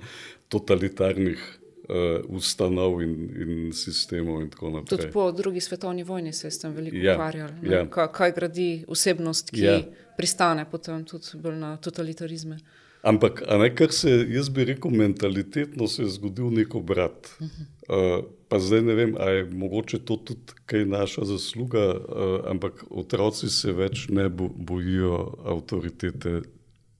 totalitarnih 0.49 1.59
uh, 1.89 2.35
ustanov 2.35 3.01
in, 3.01 3.15
in 3.41 3.73
sistemov. 3.73 4.41
In 4.41 4.49
Tudi 4.85 5.11
po 5.13 5.31
drugi 5.31 5.61
svetovni 5.61 6.03
vojni 6.03 6.33
se 6.33 6.47
je 6.47 6.51
s 6.51 6.59
tem 6.59 6.73
veliko 6.73 6.97
ja, 6.97 7.13
ukvarjal. 7.13 7.49
Ja. 7.63 7.85
Kaj, 7.89 8.11
kaj 8.13 8.35
gradi 8.35 8.69
osebnost, 8.87 9.51
ki 9.51 9.63
ja. 9.63 9.79
pristane 10.17 10.65
potem 10.69 11.05
tudi 11.05 11.55
na 11.57 11.77
totalitarizme. 11.77 12.59
Ampak, 13.01 13.43
ne, 13.59 13.69
kar 13.75 13.93
se 13.95 14.11
jaz 14.27 14.49
bi 14.51 14.65
rekel, 14.67 14.91
mentalitetno 14.91 15.87
se 15.87 16.03
je 16.03 16.09
zgodil 16.17 16.51
nek 16.51 16.75
obrat. 16.75 17.29
Uh 17.39 17.47
-huh. 17.47 18.19
uh, 18.19 18.25
pa 18.47 18.59
zdaj 18.59 18.81
ne 18.81 18.93
vem, 18.93 19.15
ali 19.19 19.35
je 19.35 19.45
mogoče 19.45 19.99
to 19.99 20.17
tudi 20.17 20.53
kaj 20.65 20.85
naša 20.85 21.25
zasluga, 21.25 21.95
uh, 21.95 22.51
ampak 22.51 22.83
otroci 22.89 23.49
se 23.49 23.71
več 23.71 24.07
ne 24.09 24.29
bo, 24.29 24.49
bojijo 24.49 25.35
avtoritete 25.45 26.41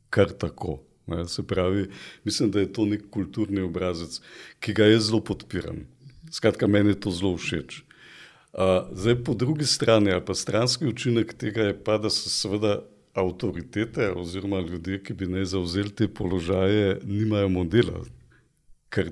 kar 0.09 0.31
tako. 0.31 0.88
Ne, 1.10 1.26
se 1.28 1.43
pravi, 1.47 1.88
mislim, 2.24 2.51
da 2.51 2.60
je 2.60 2.74
to 2.74 2.86
nek 2.86 3.07
kulturni 3.10 3.62
obrazec, 3.66 4.20
ki 4.60 4.74
ga 4.78 4.86
jaz 4.89 5.10
zelo 5.10 5.22
podpiram. 5.26 5.84
Skratka, 6.32 6.68
meni 6.68 6.93
je 6.93 6.99
to 7.05 7.12
zelo 7.12 7.38
všeč. 7.38 7.82
Uh, 8.53 8.89
zdaj, 8.93 9.16
po 9.26 9.34
drugi 9.34 9.66
strani, 9.66 10.14
pa 10.26 10.34
stranski 10.34 10.88
učinek 10.89 11.34
tega 11.38 11.70
je 11.70 11.76
pa, 11.84 11.97
da 11.97 12.10
so 12.10 12.30
seveda 12.30 12.80
avtoritete 13.14 14.12
oziroma 14.12 14.62
ljudje, 14.62 15.03
ki 15.03 15.14
bi 15.14 15.28
naj 15.30 15.51
zauzeli 15.53 15.93
te 15.95 16.07
položaje, 16.07 16.99
nimajo 17.05 17.49
modela, 17.49 18.03
ker 18.89 19.12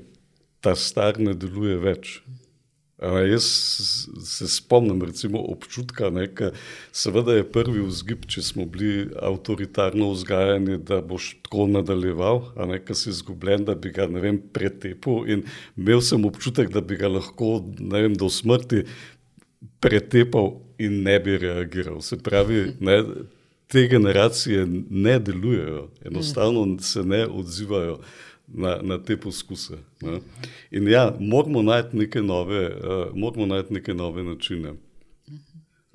ta 0.61 0.75
star 0.75 1.19
ne 1.19 1.33
deluje 1.33 1.77
več. 1.77 2.21
Jaz 3.01 3.43
se 4.25 4.47
spomnim 4.47 5.01
recimo, 5.03 5.39
občutka, 5.39 6.09
da 7.21 7.35
je 7.35 7.43
prvi 7.45 7.83
vzgib, 7.85 8.25
če 8.25 8.41
smo 8.41 8.65
bili 8.65 9.11
avtoritarno 9.21 10.09
vzgajani, 10.15 10.79
da 10.81 10.97
boš 11.05 11.35
tako 11.45 11.67
nadaljeval, 11.69 12.41
da 12.55 12.95
si 12.97 13.11
izgubljen, 13.13 13.67
da 13.69 13.75
bi 13.75 13.91
ga 13.93 14.09
vem, 14.09 14.41
pretepil. 14.53 15.29
In 15.29 15.45
imel 15.77 16.01
sem 16.01 16.25
občutek, 16.25 16.73
da 16.73 16.81
bi 16.81 16.97
ga 16.97 17.11
lahko 17.19 17.59
vem, 17.77 18.17
do 18.17 18.31
smrti 18.33 18.87
pretepal 19.79 20.55
in 20.81 21.03
ne 21.05 21.19
bi 21.21 21.37
reagiral. 21.37 22.01
Se 22.01 22.17
pravi, 22.17 22.71
ne, 22.81 23.03
te 23.69 23.85
generacije 23.91 24.65
ne 24.89 25.19
delujejo, 25.19 25.89
enostavno 26.05 26.79
se 26.81 27.03
ne 27.03 27.27
odzivajo 27.27 27.99
na, 28.47 28.77
na 28.81 28.97
te 29.03 29.17
poskuse. 29.17 29.77
Ne. 30.01 30.19
In 30.71 30.87
ja, 30.87 31.09
moramo 31.19 31.61
najti 31.61 31.97
neke 31.97 32.21
nove, 32.21 32.67
uh, 32.67 33.15
moramo 33.15 33.45
najti 33.45 33.73
neke 33.73 33.93
nove 33.93 34.23
načine. 34.23 34.73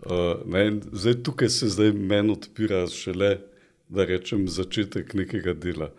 Uh, 0.02 0.42
ne, 0.46 0.80
zdaj, 0.92 1.22
tukaj 1.22 1.48
se 1.48 1.68
zdaj 1.68 1.92
meni 1.92 2.32
odpira 2.32 2.86
šele, 2.90 3.36
da 3.88 4.04
rečem, 4.04 4.48
začetek 4.48 5.14
nekega 5.14 5.54
dela. 5.54 5.92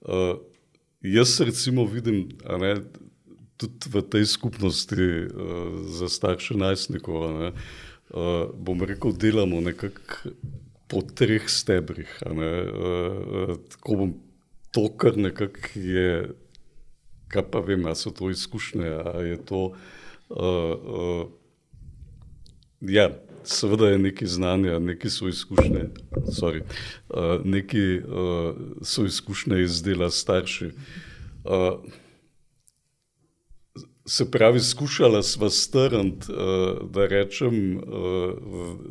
Uh, 0.00 0.38
jaz 1.02 1.40
recimo 1.40 1.84
vidim, 1.84 2.28
ne, 2.60 2.76
tudi 3.56 3.92
v 3.92 4.02
tej 4.02 4.26
skupnosti 4.26 4.96
uh, 4.98 5.86
za 5.86 6.08
starše 6.08 6.56
najstnikov, 6.58 7.52
uh, 7.52 8.50
bom 8.58 8.82
rekel, 8.82 9.12
delamo 9.12 9.60
nekako 9.60 10.34
po 10.88 11.02
treh 11.14 11.46
stebrih. 11.48 12.10
Ne, 12.26 12.52
uh, 12.66 13.56
tako 13.70 13.96
bom 13.96 14.14
to, 14.72 14.88
kar 14.96 15.16
nekako 15.16 15.68
je, 15.74 16.30
kaj 17.28 17.44
pa 17.50 17.60
vem, 17.60 17.86
ali 17.86 17.96
so 17.96 18.10
to 18.10 18.30
izkušnje, 18.30 18.88
ali 18.88 19.28
je 19.28 19.44
to. 19.44 19.62
Uh, 20.28 20.38
uh, 20.38 21.26
ja, 22.80 23.10
seveda 23.44 23.88
je 23.88 23.98
nekaj 23.98 24.28
znanja, 24.28 24.78
nekaj 24.78 25.10
so 25.10 25.28
izkušnje, 25.28 25.88
sorry, 26.32 26.62
uh, 27.08 27.44
nekaj 27.44 27.98
uh, 27.98 28.56
so 28.82 29.04
izkušnje 29.04 29.62
iz 29.62 29.82
dela 29.82 30.10
starši. 30.10 30.70
Uh, 31.44 31.78
Se 34.06 34.30
pravi, 34.30 34.60
skušala 34.60 35.22
sva 35.22 35.50
strniti, 35.50 36.32
uh, 36.32 36.90
da 36.90 37.06
rečem, 37.06 37.76
uh, 37.76 37.82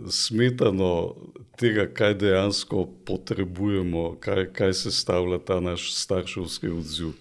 smetano 0.09 1.15
tega, 1.59 1.85
kaj 1.93 2.13
dejansko 2.13 2.85
potrebujemo, 3.05 4.15
kaj, 4.19 4.45
kaj 4.53 4.73
se 4.73 4.91
stavlja 4.91 5.39
ta 5.45 5.59
naš 5.59 5.91
starševski 5.93 6.67
odziv. 6.67 7.11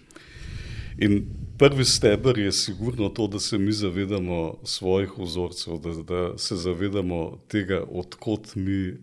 In 0.97 1.25
prvi 1.57 1.85
steber 1.85 2.37
je 2.37 2.51
sigurno 2.51 3.09
to, 3.09 3.27
da 3.27 3.39
se 3.39 3.57
mi 3.57 3.71
zavedamo 3.71 4.57
svojih 4.63 5.11
vzorcev, 5.17 5.77
da, 5.77 5.93
da 6.03 6.37
se 6.37 6.55
zavedamo 6.55 7.39
tega, 7.47 7.83
odkot 7.91 8.55
mi 8.55 8.97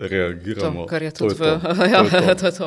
reagiramo. 0.00 0.82
To, 0.82 0.86
kar 0.86 1.02
je 1.02 1.10
tudi 1.10 1.34
v 1.34 1.44
ja, 1.92 2.00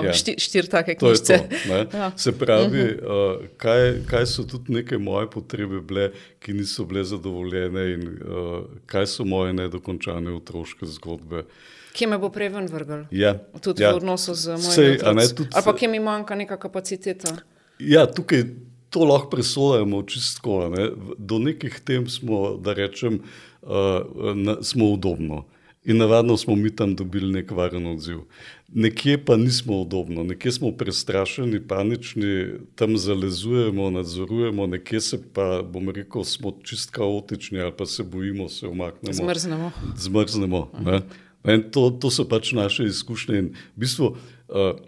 ja. 0.04 0.14
štiri 0.14 0.68
take 0.70 0.96
knjige. 0.96 1.40
Ja. 1.94 2.12
Se 2.18 2.32
pravi, 2.32 2.84
uh, 2.84 3.46
kaj, 3.58 4.06
kaj 4.10 4.26
so 4.30 4.44
tudi 4.48 4.74
neke 4.74 4.98
moje 4.98 5.30
potrebe 5.32 5.82
bile, 5.82 6.12
ki 6.40 6.54
niso 6.54 6.86
bile 6.86 7.04
zadovoljene 7.04 7.86
in 7.94 8.04
uh, 8.08 8.66
kaj 8.86 9.08
so 9.08 9.26
moje 9.26 9.54
nedokončane 9.54 10.34
otroške 10.36 10.86
zgodbe. 10.86 11.46
Kje 11.94 12.10
me 12.10 12.18
bo 12.18 12.30
prej 12.34 12.50
ven 12.54 12.68
vrgel? 12.70 13.06
Ja. 13.12 13.36
Tudi 13.62 13.84
ja. 13.84 13.94
v 13.94 14.02
odnosu 14.02 14.36
z 14.36 14.58
mojim 14.58 14.96
otrokom. 14.98 15.50
Ali 15.54 15.66
pa 15.66 15.74
kje 15.78 15.90
mi 15.90 16.00
manjka 16.00 16.36
neka 16.36 16.58
kapaciteta? 16.58 17.36
Ja, 17.80 18.06
tukaj 18.06 18.46
to 18.94 19.06
lahko 19.10 19.30
presojamo 19.30 20.04
čistko. 20.04 20.70
Ne? 20.70 20.90
Do 21.18 21.40
nekih 21.42 21.80
tem 21.86 22.10
smo, 22.10 22.58
da 22.62 22.74
rečem, 22.78 23.22
uh, 23.62 24.06
na, 24.36 24.58
smo 24.62 24.94
udobno. 24.94 25.46
In 25.86 25.98
navadno 25.98 26.38
smo 26.38 26.56
mi 26.56 26.76
tam 26.76 26.96
dobili 26.96 27.34
nek 27.34 27.52
varen 27.52 27.88
odziv. 27.88 28.20
Nekje 28.74 29.26
pa 29.26 29.36
nismo 29.38 29.82
udobno, 29.82 30.24
nekje 30.24 30.52
smo 30.52 30.72
prestrašeni, 30.72 31.60
panični, 31.68 32.46
tam 32.76 32.98
zalezujemo, 32.98 33.90
nadzorujemo, 33.90 34.68
nekje 34.68 35.02
se 35.02 35.20
pa, 35.34 35.62
bom 35.62 35.90
rekel, 35.90 36.24
smo 36.24 36.56
čist 36.64 36.90
kaotični 36.92 37.60
ali 37.60 37.74
pa 37.78 37.86
se 37.86 38.04
bojimo, 38.04 38.50
se 38.50 38.68
umaknemo. 38.68 39.14
Zmrznemo. 39.14 39.72
Zmrznemo. 39.98 40.72
To, 41.72 41.90
to 42.02 42.10
so 42.10 42.24
pač 42.26 42.54
naše 42.56 42.86
izkušnje. 42.88 43.40
In 43.40 43.52
v 43.76 43.84
bistvu, 43.84 44.16
uh, 44.16 44.80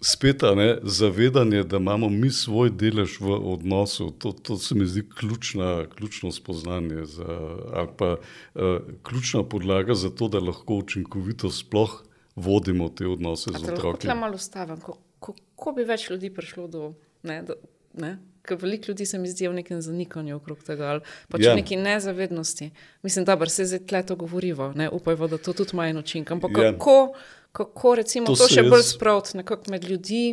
spet 0.00 0.42
ne, 0.56 0.78
zavedanje, 0.82 1.62
da 1.62 1.76
imamo 1.76 2.08
mi 2.08 2.30
svoj 2.30 2.70
delež 2.70 3.20
v 3.20 3.36
odnosu, 3.52 4.10
to, 4.10 4.32
to 4.32 4.56
se 4.56 4.74
mi 4.74 4.86
zdi 4.86 5.04
ključna, 5.18 5.86
ključno 5.96 6.32
spoznanje 6.32 7.04
za, 7.04 7.38
ali 7.72 7.88
pa 7.96 8.16
uh, 8.16 8.62
ključna 9.02 9.44
podlaga 9.44 9.94
za 9.94 10.10
to, 10.10 10.28
da 10.28 10.40
lahko 10.40 10.74
učinkovito 10.74 11.50
sploh 11.50 12.02
vodimo 12.36 12.88
te 12.88 13.06
odnose 13.06 13.50
A 13.54 13.58
z 13.58 13.62
otroki. 13.72 14.06
Lahko 14.06 14.20
malo 14.20 14.34
ustavim, 14.34 14.80
kako 14.80 15.34
ko 15.56 15.72
bi 15.76 15.84
več 15.84 16.10
ljudi 16.10 16.30
prišlo 16.34 16.66
do. 16.68 16.92
Ne, 17.22 17.42
do 17.42 17.54
ne? 18.00 18.16
Ker 18.42 18.56
veliko 18.56 18.88
ljudi 18.88 19.04
se 19.06 19.18
mi 19.18 19.28
zdi 19.28 19.48
v 19.48 19.58
nekem 19.58 19.82
zanikanju 19.84 20.38
okrog 20.38 20.62
tega, 20.64 20.94
ali 20.94 21.02
pa 21.28 21.38
če 21.38 21.50
ja. 21.50 21.56
neki 21.58 21.76
nezavednosti. 21.76 22.70
Mislim, 23.04 23.26
da 23.28 23.36
se 23.46 23.66
zdaj 23.68 23.82
tle 23.90 24.00
to 24.06 24.16
govorivo, 24.16 24.72
upajmo, 24.92 25.28
da 25.28 25.38
to 25.38 25.52
tudi 25.52 25.76
ima 25.76 25.88
en 25.88 26.00
učinek. 26.00 26.30
Ampak 26.30 26.56
ja. 26.56 26.72
kako 26.72 27.12
kako 27.52 27.94
recimo, 27.94 28.26
to, 28.26 28.34
to 28.34 28.48
še 28.48 28.62
jaz... 28.62 28.70
bolj 28.70 28.82
spraviti 28.82 29.70
med 29.70 29.84
ljudi. 29.84 30.24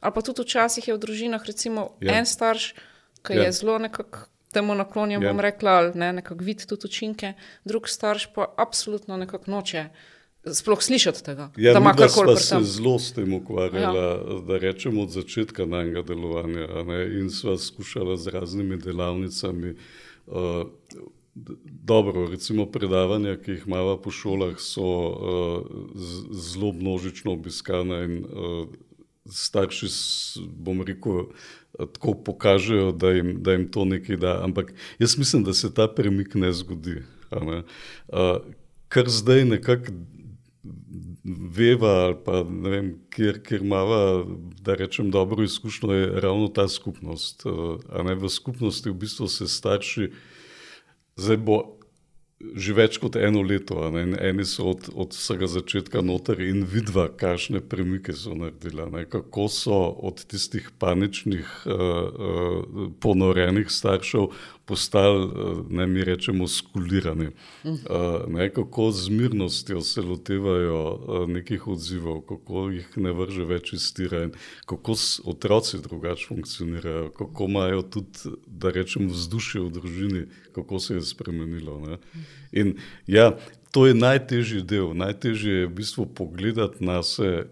Ali 0.00 0.12
pa 0.12 0.20
tudi 0.20 0.42
včasih 0.44 0.88
je 0.88 0.94
v 0.94 1.00
družinah 1.00 1.44
recimo, 1.46 1.94
ja. 2.04 2.18
en 2.18 2.26
starš, 2.28 2.74
ki 3.24 3.38
ja. 3.38 3.46
je 3.46 3.52
zelo 3.56 3.78
nekako 3.80 4.26
temu 4.54 4.74
naklonjen, 4.74 5.22
ja. 5.22 5.32
bom 5.32 5.40
rekla, 5.40 5.78
ali 5.80 5.94
ne, 5.98 6.12
nekako 6.20 6.44
vidi 6.44 6.66
tudi 6.68 6.86
učinke, 6.86 7.32
drug 7.64 7.88
starš 7.88 8.28
pa 8.34 8.46
absolutno 8.56 9.16
nekako 9.16 9.50
noče. 9.50 9.88
Sploh 10.44 10.82
slišati 10.82 11.24
tega. 11.24 11.48
Ja, 11.56 11.72
da 11.72 11.80
mi 11.80 12.08
smo 12.08 12.36
se 12.36 12.58
zelo 12.68 12.98
s 12.98 13.14
tem 13.16 13.32
ukvarjali, 13.32 13.96
ja. 13.96 14.40
da 14.44 14.58
rečemo 14.60 15.02
od 15.02 15.14
začetka 15.16 15.64
najnega 15.64 16.02
delovanja 16.04 16.84
ne, 16.84 16.98
in 17.16 17.30
sva 17.32 17.56
skušala 17.58 18.18
z 18.20 18.34
raznimi 18.36 18.76
delavnicami. 18.76 19.72
Uh, 20.26 20.66
Dobro, 21.34 22.28
recimo 22.30 22.66
predavanja, 22.66 23.36
ki 23.42 23.50
jih 23.50 23.62
imamo 23.66 23.96
po 23.98 24.10
šolah, 24.14 24.54
so 24.62 24.82
uh, 24.86 25.64
zelo 26.30 26.72
množično 26.72 27.32
obiskana 27.32 28.04
in 28.06 28.20
uh, 28.22 28.68
starši, 29.26 29.88
bom 30.46 30.82
rekel, 30.82 31.24
tako 31.78 32.14
pokažejo, 32.14 32.92
da 32.92 33.10
jim, 33.10 33.36
da 33.42 33.52
jim 33.52 33.66
to 33.70 33.84
nekaj 33.84 34.16
da. 34.16 34.36
Ampak 34.44 34.72
jaz 34.98 35.18
mislim, 35.18 35.44
da 35.44 35.54
se 35.54 35.74
ta 35.74 35.88
premik 35.88 36.34
ne 36.34 36.52
zgodi. 36.52 37.02
Ne? 37.32 37.62
Uh, 38.08 38.38
kar 38.88 39.10
zdaj 39.10 39.44
nekako 39.44 39.92
veva, 41.56 41.90
ali 42.04 42.16
pa 42.24 42.44
ne 42.44 42.70
vem, 42.70 42.92
kjer, 43.10 43.40
kjer 43.42 43.62
imamo, 43.62 43.98
da 44.62 44.74
rečem, 44.74 45.10
dobro 45.10 45.42
izkušnjo, 45.42 45.92
je 45.92 46.20
ravno 46.20 46.48
ta 46.48 46.68
skupnost. 46.68 47.42
Uh, 47.46 48.22
v 48.22 48.28
skupnosti 48.28 48.90
v 48.90 48.94
bistvu 48.94 49.28
se 49.28 49.48
starši. 49.48 50.10
Zdaj 51.16 51.40
bo 51.46 51.58
že 52.44 52.74
več 52.76 52.98
kot 53.00 53.16
eno 53.16 53.42
leto, 53.46 53.78
ne? 53.94 54.04
eni 54.20 54.44
so 54.44 54.66
od, 54.74 54.88
od 54.92 55.14
vsega 55.16 55.48
začetka 55.48 56.02
noter 56.04 56.42
in 56.44 56.64
vidva, 56.68 57.06
kakšne 57.08 57.62
premike 57.64 58.12
so 58.16 58.34
naredila, 58.36 58.88
ne? 58.92 59.04
kako 59.08 59.46
so 59.48 59.78
od 60.04 60.24
tistih 60.28 60.68
paničnih, 60.82 61.46
uh, 61.64 61.72
uh, 61.72 62.90
ponorenih 63.00 63.70
staršev 63.70 64.28
postali, 64.66 65.24
uh, 65.24 65.70
ne 65.70 65.86
mi 65.86 66.04
rečemo, 66.04 66.48
skulirani. 66.48 67.28
Uh, 67.64 67.74
ne? 68.28 68.50
Kako 68.50 68.90
z 68.90 69.08
mirnostjo 69.08 69.80
se 69.80 70.02
lotevajo 70.02 70.80
uh, 70.94 71.28
nekih 71.28 71.66
odzivov, 71.68 72.20
kako 72.20 72.68
jih 72.70 72.88
ne 72.96 73.12
vrže 73.12 73.44
več 73.44 73.72
iz 73.72 73.90
tira 73.94 74.22
in 74.24 74.32
kako 74.66 74.96
otroci 75.24 75.82
drugače 75.82 76.26
funkcionirajo, 76.28 77.10
kako 77.10 77.44
imajo 77.44 77.82
tudi, 77.82 78.36
da 78.46 78.70
rečem, 78.70 79.08
vzdušje 79.08 79.60
v 79.60 79.70
družini, 79.70 80.24
kako 80.54 80.80
se 80.80 80.94
je 80.94 81.02
spremenilo. 81.02 81.80
Ne? 81.80 81.98
In 82.52 82.76
ja, 83.06 83.34
to 83.74 83.86
je 83.86 83.94
najtežji 83.94 84.62
del, 84.62 84.92
najtežje 84.94 85.54
je 85.54 85.66
v 85.66 85.74
bistvu 85.82 86.06
pogledati 86.06 86.84
na 86.84 87.02
sebe. 87.02 87.50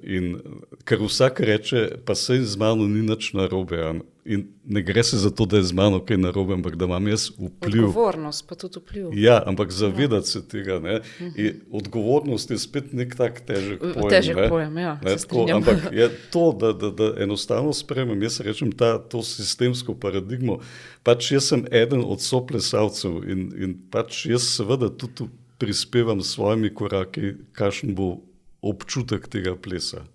Ker 0.87 1.03
vsak 1.03 1.41
reče, 1.43 1.99
pa 2.07 2.15
se 2.15 2.39
z 2.47 2.57
mano 2.57 2.87
ni 2.87 3.03
nič 3.03 3.33
narobe. 3.35 3.83
In 4.25 4.45
ne 4.64 4.83
gre 4.83 5.03
se 5.03 5.16
za 5.18 5.31
to, 5.31 5.47
da 5.47 5.57
je 5.57 5.62
z 5.62 5.75
mano 5.75 5.99
kaj 6.05 6.16
narobe, 6.16 6.55
ampak 6.55 6.77
da 6.79 6.85
imam 6.85 7.09
jaz 7.09 7.25
vpliv. 7.31 7.89
Odgovornost 7.89 8.45
pa 8.49 8.55
tudi 8.55 8.79
vpliv. 8.79 9.09
Ja, 9.18 9.43
ampak 9.47 9.73
zavedati 9.75 10.29
se 10.29 10.43
tega. 10.49 10.79
Ne? 10.79 11.01
In 11.37 11.59
odgovornost 11.70 12.51
je 12.51 12.59
spet 12.59 12.93
nek 12.93 13.16
tak 13.18 13.41
težek 13.47 13.81
pojem. 13.81 14.11
Težek 14.11 14.37
ne? 14.37 14.49
pojem, 14.49 14.79
ja. 14.79 14.95
Ne, 15.03 15.16
tako, 15.16 15.47
ampak 15.51 15.89
je 15.93 16.09
to, 16.31 16.45
da, 16.61 16.73
da, 16.73 16.91
da 16.91 17.11
enostavno 17.25 17.75
spremem, 17.75 18.23
jaz 18.23 18.39
rečem 18.47 18.70
ta, 18.73 18.95
to 18.99 19.25
sistemsko 19.27 19.99
paradigmo. 19.99 20.61
Pač 21.03 21.33
jaz 21.35 21.51
sem 21.51 21.66
eden 21.75 22.07
od 22.07 22.23
soplesalcev 22.23 23.25
in, 23.27 23.49
in 23.59 23.75
pač 23.91 24.27
jaz 24.31 24.47
seveda 24.55 24.87
tudi 24.87 25.27
prispevam 25.59 26.23
s 26.23 26.37
svojimi 26.37 26.70
koraki, 26.75 27.35
kakšen 27.59 27.95
bo 27.99 28.20
občutek 28.62 29.27
tega 29.27 29.59
plesa. 29.59 30.07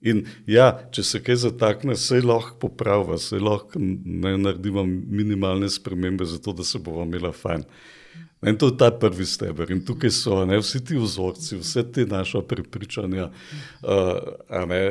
In 0.00 0.24
ja, 0.46 0.70
če 0.94 1.02
se 1.02 1.20
kaj 1.22 1.40
zatakne, 1.42 1.96
se 1.98 2.20
lahko 2.22 2.54
popravlja, 2.62 3.18
se 3.18 3.38
lahko 3.42 3.80
ne 3.80 4.36
naredimo 4.38 4.84
minimalne 4.86 5.70
spremembe, 5.70 6.24
zato 6.24 6.52
da 6.52 6.64
se 6.64 6.78
bomo 6.78 7.02
imeli 7.02 7.32
fajn. 7.34 7.64
In 8.46 8.58
to 8.58 8.68
je 8.70 8.76
ta 8.78 8.90
prvi 8.94 9.26
steber. 9.26 9.70
In 9.74 9.80
tukaj 9.84 10.12
so 10.14 10.44
ne, 10.46 10.60
vsi 10.62 10.84
ti 10.86 10.98
vzorci, 10.98 11.56
vse 11.58 11.82
te 11.92 12.06
naše 12.06 12.44
prepričanja. 12.46 13.30
Uh, 13.82 14.68
ne, 14.70 14.82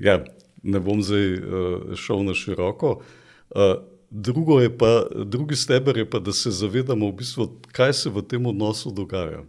ja, 0.00 0.20
ne 0.62 0.80
bom 0.80 1.02
zdaj 1.02 1.32
uh, 1.32 1.96
šel 1.98 2.22
na 2.22 2.36
široko. 2.38 3.00
Uh, 3.50 4.70
pa, 4.78 4.92
drugi 5.24 5.56
steber 5.56 5.96
je 5.96 6.10
pa, 6.10 6.20
da 6.22 6.32
se 6.32 6.50
zavedamo, 6.50 7.10
v 7.10 7.18
bistvu, 7.18 7.48
kaj 7.72 7.92
se 7.92 8.10
v 8.10 8.22
tem 8.22 8.46
odnosu 8.46 8.94
dogaja. 8.94 9.42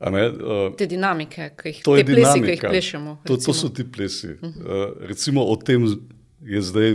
Ne, 0.00 0.26
uh, 0.28 0.74
te 0.76 0.86
dinamike, 0.86 1.50
ki 1.56 1.70
jih, 1.70 1.78
te 1.80 1.92
plesi, 2.04 2.04
dinamika, 2.10 2.46
ki 2.46 2.52
jih 2.52 2.64
plešemo. 2.68 3.14
To, 3.26 3.36
to 3.40 3.54
so 3.56 3.68
ti 3.68 3.84
plesi. 3.84 4.34
Uh 4.34 4.40
-huh. 4.40 4.90
uh, 4.90 5.08
recimo 5.08 5.44
o 5.44 5.56
tem 5.56 5.86
je 6.42 6.62
zdaj 6.62 6.94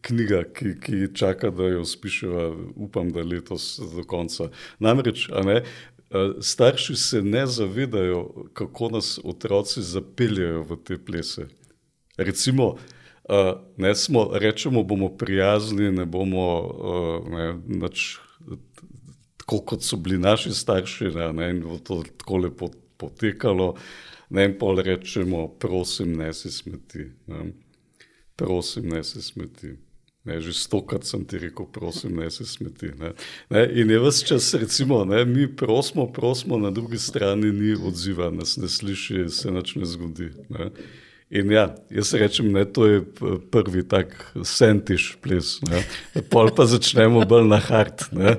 knjiga, 0.00 0.44
ki, 0.54 0.74
ki 0.80 1.14
čaka, 1.14 1.50
da 1.50 1.62
jo 1.62 1.84
spišemo, 1.84 2.72
upam, 2.76 3.12
da 3.12 3.22
letos 3.22 3.80
do 3.96 4.04
konca. 4.04 4.48
Namreč, 4.78 5.28
ne, 5.44 5.56
uh, 5.56 6.36
starši 6.40 6.96
se 6.96 7.22
ne 7.22 7.46
zavedajo, 7.46 8.50
kako 8.52 8.88
nas 8.88 9.18
otroci 9.24 9.82
zapeljajo 9.82 10.62
v 10.62 10.76
te 10.84 10.98
plese. 10.98 11.48
Recimo, 12.16 12.76
Uh, 13.28 13.58
ne 13.76 13.94
smo, 13.94 14.30
rečemo, 14.32 14.82
bomo 14.82 15.08
prijazni, 15.08 15.90
ne 15.90 16.04
bomo 16.04 16.60
uh, 16.60 17.28
ne, 17.28 17.54
nač, 17.66 18.18
tako, 19.46 19.64
kot 19.64 19.82
so 19.82 19.96
bili 19.96 20.18
naši 20.18 20.50
starši, 20.50 21.04
ne, 21.14 21.32
ne, 21.32 21.50
in 21.50 21.62
bo 21.62 21.78
to 21.78 22.02
tako 22.18 22.36
lepo 22.36 22.70
potekalo. 22.96 23.74
Ne, 24.30 24.44
in 24.44 24.58
pol 24.58 24.82
rečemo, 24.82 25.48
prosim, 25.48 26.16
ne 26.18 26.32
si 26.34 26.50
smeti. 26.50 27.06
Ne. 27.26 27.52
Prosim, 28.36 28.88
ne 28.88 29.04
si 29.04 29.22
smeti. 29.22 29.76
Ne, 30.26 30.40
že 30.40 30.50
stokrat 30.52 31.06
sem 31.06 31.22
ti 31.24 31.38
rekel, 31.38 31.66
prosim, 31.70 32.16
ne 32.18 32.30
se 32.30 32.44
smeti. 32.46 32.90
Ne. 32.98 33.12
Ne, 33.50 33.62
in 33.70 33.90
je 33.90 34.00
vse 34.02 34.26
čas, 34.26 34.54
recimo, 34.54 35.04
ne, 35.04 35.24
mi 35.24 35.46
prosimo, 35.56 36.08
prosimo, 36.12 36.58
na 36.58 36.70
drugi 36.70 36.98
strani 36.98 37.52
ni 37.52 37.76
odziva, 37.78 38.30
nas 38.34 38.56
ne 38.56 38.68
sliši, 38.68 39.28
se 39.30 39.50
nič 39.50 39.76
ne 39.76 39.86
zgodi. 39.86 40.32
Ne. 40.50 40.70
In 41.30 41.50
ja, 41.50 41.74
jaz 41.90 42.12
rečem, 42.14 42.52
da 42.54 42.62
to 42.64 42.86
je 42.86 43.00
prvi 43.50 43.82
tak 43.88 44.14
sentiš 44.46 45.16
ples. 45.22 45.56
Ne. 45.66 45.82
Pol 46.30 46.52
pa 46.54 46.68
začnemo 46.70 47.24
bolj 47.26 47.48
na 47.50 47.58
hart. 47.58 48.06
Ne. 48.14 48.36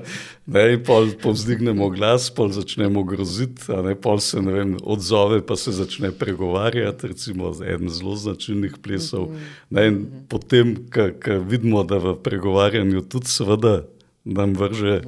Ne, 0.48 0.64
pol 0.80 1.10
povzdignemo 1.20 1.90
glas, 1.92 2.30
pol 2.32 2.48
začnemo 2.48 3.02
groziti, 3.04 3.68
ne 3.84 3.92
pol 3.92 4.22
se 4.24 4.40
ne 4.40 4.54
vem, 4.54 4.72
odzove, 4.80 5.42
pa 5.44 5.58
se 5.60 5.74
začne 5.76 6.08
pregovarjati, 6.16 7.12
recimo 7.12 7.52
en 7.60 7.92
zelo 7.92 8.16
značilnih 8.16 8.80
plesov. 8.80 9.34
Ne, 9.68 9.84
in 9.92 10.00
potem, 10.32 10.72
ko 10.88 11.10
vidimo, 11.44 11.84
da 11.84 12.00
v 12.00 12.16
pregovarjanju 12.24 13.04
tudi 13.04 13.28
seveda 13.28 13.82
nam 14.24 14.56
vrže 14.56 15.02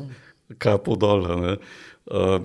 kapo 0.60 1.00
dol. 1.00 1.24
Ne, 1.40 1.56
uh, 2.12 2.44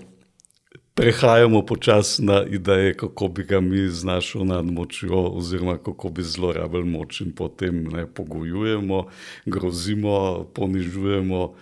prehajamo 0.96 1.62
počasi 1.62 2.24
na 2.24 2.46
ideje, 2.48 2.94
kako 2.98 3.28
bi 3.28 3.44
ga 3.44 3.60
mi 3.60 3.88
z 3.88 4.04
našo 4.04 4.44
nadmočjo, 4.44 5.28
oziroma 5.36 5.78
kako 5.78 6.10
bi 6.10 6.24
zlorabili 6.24 6.86
moč 6.86 7.22
in 7.22 7.36
potem 7.36 7.84
ne 7.84 8.08
pogojujemo, 8.08 9.06
grozimo, 9.46 10.44
ponižujemo, 10.56 11.54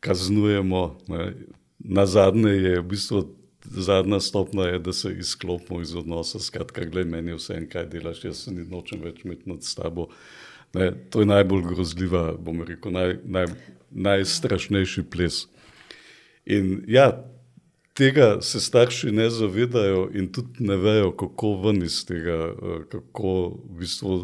kaznujemo. 0.00 0.98
Ne. 1.08 1.34
Na 1.78 2.06
zadnje 2.06 2.50
je 2.50 2.80
v 2.80 2.84
bistvu. 2.84 3.36
Zadnja 3.64 4.20
stopnja 4.20 4.64
je, 4.64 4.78
da 4.78 4.92
se 4.92 5.12
izklopimo 5.18 5.80
iz 5.80 5.94
odnosa. 5.94 6.38
Skratka, 6.40 6.84
gledaj, 6.84 7.10
meni 7.10 7.30
je 7.30 7.36
vse 7.36 7.54
en, 7.54 7.66
kaj 7.68 7.86
delaš, 7.92 8.22
jaz 8.24 8.38
se 8.44 8.52
ni 8.56 8.64
nočem 8.64 9.02
več 9.04 9.20
imeti 9.24 9.50
nad 9.50 9.60
tabo. 9.76 10.06
Ne, 10.74 10.88
to 11.10 11.20
je 11.20 11.28
najbolj 11.28 11.66
grozljiva, 11.68 12.22
bom 12.40 12.62
rekel, 12.64 12.94
naj, 12.96 13.18
naj, 13.24 13.46
najstrašnejši 13.90 15.04
ples. 15.12 15.42
In 16.48 16.80
ja, 16.88 17.10
tega 18.00 18.38
se 18.40 18.60
starši 18.60 19.10
ne 19.12 19.30
zavedajo 19.30 20.08
in 20.14 20.30
tudi 20.32 20.64
ne 20.64 20.76
vejo, 20.76 21.10
kako 21.16 21.52
ven 21.64 21.82
iz 21.84 21.98
tega, 22.08 22.38
eh, 22.48 22.84
kako 22.88 23.32
v 23.64 23.78
bistvu 23.82 24.16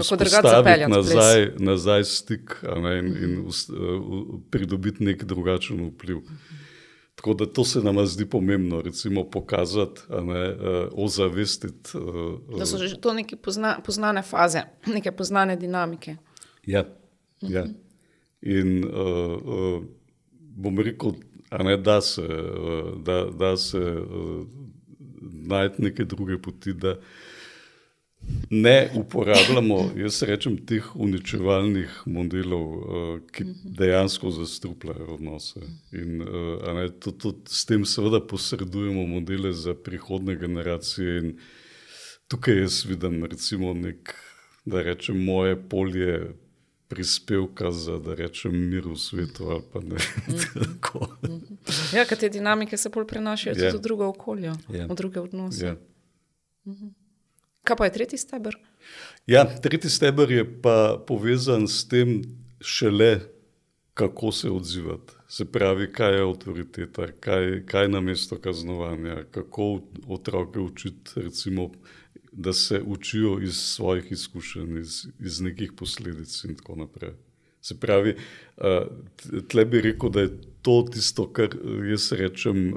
vzpostaviti 0.00 0.88
nazaj, 0.90 1.46
nazaj 1.58 2.04
stik 2.04 2.56
ne, 2.82 2.98
in, 2.98 3.12
in 3.24 3.36
uh, 3.46 4.40
pridobiti 4.50 5.04
nek 5.04 5.24
drugačen 5.24 5.84
vpliv. 5.92 6.24
Tako 7.14 7.34
da 7.34 7.46
to 7.46 7.64
se 7.64 7.80
nam 7.80 8.02
zdi 8.06 8.26
pomembno, 8.26 8.80
recimo 8.82 9.22
pokazati, 9.30 10.00
ne, 10.10 10.42
uh, 10.50 10.88
ozavestiti. 11.06 11.94
Uh, 11.94 12.58
da 12.58 12.66
so 12.66 12.82
že 12.82 12.98
to 13.00 13.14
neke 13.14 13.36
pozna, 13.36 13.76
poznane 13.84 14.22
faze, 14.22 14.64
neke 14.86 15.12
poznane 15.12 15.56
dinamike. 15.56 16.16
Ja, 16.66 16.84
ja. 17.40 17.66
in 18.42 18.84
uh, 18.84 18.90
uh, 18.90 19.84
bom 20.56 20.78
rekel, 20.78 21.14
ne, 21.62 21.76
da 21.76 22.00
se, 22.00 22.22
da, 23.04 23.24
da 23.30 23.56
se 23.56 23.78
najti 25.22 25.82
neke 25.82 26.04
druge 26.04 26.38
poti, 26.42 26.72
da 26.72 26.96
ne 28.50 28.90
uporabljamo, 28.94 29.90
jaz 29.96 30.22
rečem, 30.22 30.56
teh 30.66 30.86
uničevalnih 30.96 32.02
modelov, 32.06 32.66
ki 33.32 33.44
dejansko 33.78 34.30
zastrupljajo 34.30 35.14
odnose. 35.18 35.60
In 35.92 36.22
ne, 36.22 36.86
tudi, 37.00 37.18
tudi 37.18 37.52
s 37.52 37.66
tem 37.68 37.84
seveda 37.84 38.20
posredujemo 38.26 39.06
modele 39.06 39.52
za 39.52 39.74
prihodne 39.74 40.36
generacije. 40.40 41.18
In 41.18 41.36
tukaj 42.28 42.62
jaz 42.62 42.84
vidim, 42.88 43.24
recimo, 43.24 43.74
nek, 43.74 44.14
da 44.64 44.82
rečem, 44.82 45.20
moje 45.24 45.58
polje 45.68 46.34
prispevka 46.94 47.70
za, 47.70 47.98
da 47.98 48.14
rečem, 48.14 48.54
mir 48.70 48.86
v 48.86 48.96
svetu. 48.96 49.50
Ne, 49.82 49.98
ja, 51.98 52.04
te 52.06 52.28
dinamike 52.28 52.76
se 52.76 52.88
bolj 52.94 53.08
prenašajo 53.10 53.56
yeah. 53.56 53.70
tudi 53.70 53.78
v 53.78 53.82
druga 53.82 54.06
okolja, 54.06 54.54
yeah. 54.68 54.86
v 54.90 54.94
druge 54.94 55.20
odnose. 55.20 55.66
Yeah. 55.66 55.76
Mhm. 56.70 56.94
Kaj 57.64 57.76
pa 57.76 57.84
je 57.88 57.92
tretji 57.92 58.18
steber? 58.18 58.56
Ja, 59.26 59.44
tretji 59.44 59.90
steber 59.90 60.30
je 60.30 60.44
pa 60.62 61.00
povezan 61.06 61.68
s 61.68 61.88
tem, 61.88 62.20
šele 62.60 63.34
kako 63.94 64.32
se 64.32 64.50
odzivati. 64.50 65.12
Se 65.28 65.44
pravi, 65.44 65.92
kaj 65.92 66.14
je 66.14 66.22
avtoriteta, 66.22 67.06
kaj, 67.20 67.62
kaj 67.66 67.88
na 67.88 68.00
mesto 68.00 68.38
kaznovanja, 68.38 69.24
kako 69.30 69.80
otroke 70.08 70.60
učiti, 70.60 71.10
recimo, 71.16 71.70
da 72.36 72.52
se 72.52 72.82
učijo 72.86 73.38
iz 73.42 73.56
svojih 73.56 74.12
izkušenj, 74.12 74.78
iz, 74.78 75.06
iz 75.20 75.40
nekih 75.40 75.72
posledic 75.72 76.44
in 76.44 76.54
tako 76.54 76.76
naprej. 76.76 77.10
Se 77.60 77.80
pravi, 77.80 78.16
tle 79.48 79.64
bi 79.64 79.80
rekel, 79.80 80.10
da 80.10 80.20
je 80.20 80.30
to 80.62 80.82
tisto, 80.92 81.28
kar 81.32 81.56
jaz 81.90 82.12
rečem, 82.12 82.74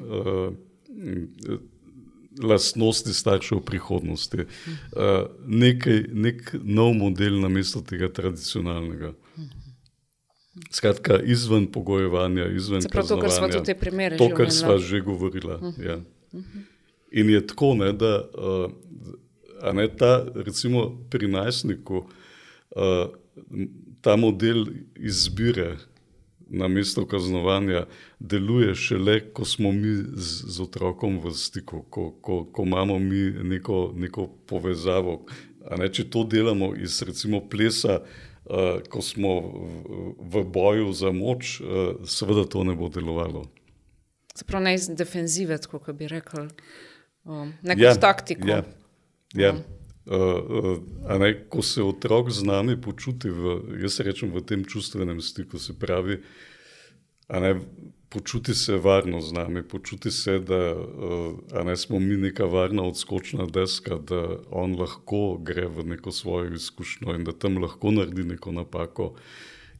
lastnosti 2.43 3.13
staršev 3.13 3.59
prihodnosti. 3.65 4.45
Nekaj, 5.45 6.03
nek 6.13 6.55
nov 6.63 6.93
model 6.93 7.41
na 7.41 7.49
mesto 7.49 7.81
tega 7.81 8.07
tradicionalnega. 8.13 9.13
Skratka, 10.71 11.19
izven 11.21 11.67
pogojevanja, 11.71 12.47
izven 12.55 12.81
tega, 12.81 13.03
kar 13.21 13.31
smo 13.31 13.49
tudi 13.51 13.75
primere. 13.77 14.17
To, 14.17 14.29
kar 14.33 14.51
smo 14.51 14.77
že 14.77 15.01
govorili. 15.01 15.53
Uh 15.53 15.61
-huh. 15.61 15.85
ja. 15.85 15.99
-huh. 16.33 16.63
In 17.11 17.29
je 17.29 17.47
tako, 17.47 17.75
ne, 17.75 17.93
da 17.93 18.21
uh, 18.21 18.71
ne, 19.73 19.87
ta, 19.87 20.25
recimo 20.35 20.89
pri 21.09 21.27
najstniku, 21.27 22.03
uh, 22.75 23.07
ta 24.01 24.15
model 24.15 24.65
izbire 24.95 25.75
na 26.49 26.67
mesto 26.67 27.05
kaznovanja 27.07 27.85
deluje 28.19 28.75
šele, 28.75 29.19
ko 29.33 29.45
smo 29.45 29.71
mi 29.71 29.95
z, 30.13 30.43
z 30.47 30.61
otrokom 30.61 31.19
v 31.19 31.33
stiku, 31.35 31.81
ko, 31.89 32.11
ko, 32.21 32.45
ko 32.45 32.63
imamo 32.63 32.99
mi 32.99 33.31
neko, 33.43 33.91
neko 33.95 34.29
povezavo. 34.47 35.25
Ne, 35.77 35.89
če 35.91 36.07
to 36.09 36.23
delamo 36.23 36.71
iz 36.75 37.01
recimo 37.03 37.41
plesa, 37.49 37.99
uh, 37.99 38.79
ko 38.89 39.01
smo 39.03 39.33
v, 39.41 40.13
v 40.19 40.43
boju 40.47 40.93
za 40.95 41.11
moč, 41.11 41.59
uh, 41.59 41.99
seveda 42.07 42.47
to 42.47 42.63
ne 42.63 42.75
bo 42.75 42.89
delovalo. 42.89 43.43
Zaprav 44.37 44.63
ne 44.63 44.75
iz 44.77 44.87
defenzive, 44.87 45.57
kot 45.67 45.89
bi 45.97 46.07
rekel, 46.07 46.47
um, 47.25 47.51
neko 47.65 47.81
ja, 47.81 47.95
taktiko. 47.99 48.47
Ja. 48.47 48.63
Ja. 49.35 49.55
Uh, 50.05 50.77
uh, 51.03 51.19
ne, 51.19 51.33
ko 51.49 51.61
se 51.61 51.83
otrok 51.83 52.31
z 52.31 52.43
nami 52.47 52.77
počuti, 52.81 53.27
v, 53.27 53.59
jaz 53.83 53.99
rečem, 53.99 54.31
v 54.31 54.39
tem 54.39 54.63
čustvenem 54.63 55.19
stiku, 55.19 55.59
se 55.59 55.75
pravi, 55.75 56.21
ne, 57.27 57.51
počuti 58.09 58.55
se 58.55 58.77
varno 58.79 59.19
z 59.21 59.35
nami, 59.35 59.63
počuti 59.67 60.11
se, 60.11 60.39
da 60.39 60.79
uh, 60.79 61.63
ne, 61.65 61.75
smo 61.75 61.99
mi 61.99 62.15
neka 62.17 62.47
varna 62.47 62.87
odskočna 62.87 63.51
deska, 63.51 63.99
da 63.99 64.39
on 64.47 64.79
lahko 64.79 65.37
gre 65.43 65.67
v 65.67 65.83
neko 65.83 66.11
svojo 66.11 66.55
izkušnjo 66.55 67.15
in 67.15 67.27
da 67.27 67.35
tam 67.35 67.59
lahko 67.59 67.91
naredi 67.91 68.23
neko 68.23 68.55
napako, 68.55 69.13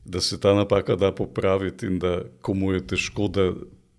da 0.05 0.21
se 0.21 0.39
ta 0.39 0.53
napaka 0.53 0.95
da 0.95 1.15
popraviti 1.15 1.87
in 1.87 1.99
da 1.99 2.21
komu 2.41 2.73
je 2.75 2.87
težko, 2.87 3.27
da 3.27 3.53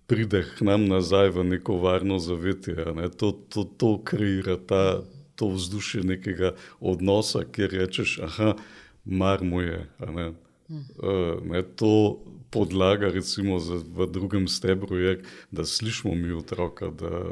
pride 0.09 0.45
k 0.45 0.61
nam 0.61 0.85
nazaj 0.85 1.29
v 1.29 1.43
neko 1.43 1.77
varno 1.81 2.19
zavetje. 2.19 2.85
Ne, 2.95 3.09
to, 3.09 3.31
to, 3.31 3.63
to 3.63 3.97
kreira 4.03 4.57
ta 4.57 5.01
to 5.39 5.47
vzdušje 5.55 6.03
nekega 6.03 6.53
odnosa, 6.79 7.45
kjer 7.47 7.71
rečeš, 7.79 8.19
ah, 8.27 8.59
mar 9.05 9.43
mu 9.43 9.61
je. 9.63 9.79
Ne? 9.99 10.27
Uh, 10.69 11.39
ne, 11.49 11.63
to 11.63 12.19
podlaga, 12.53 13.09
recimo, 13.09 13.59
za, 13.59 13.79
v 13.81 14.05
drugem 14.11 14.47
stebru 14.47 14.97
je, 14.97 15.13
da 15.51 15.65
slišimo 15.65 16.13
mi 16.15 16.33
otroka, 16.33 16.91
da, 16.91 17.23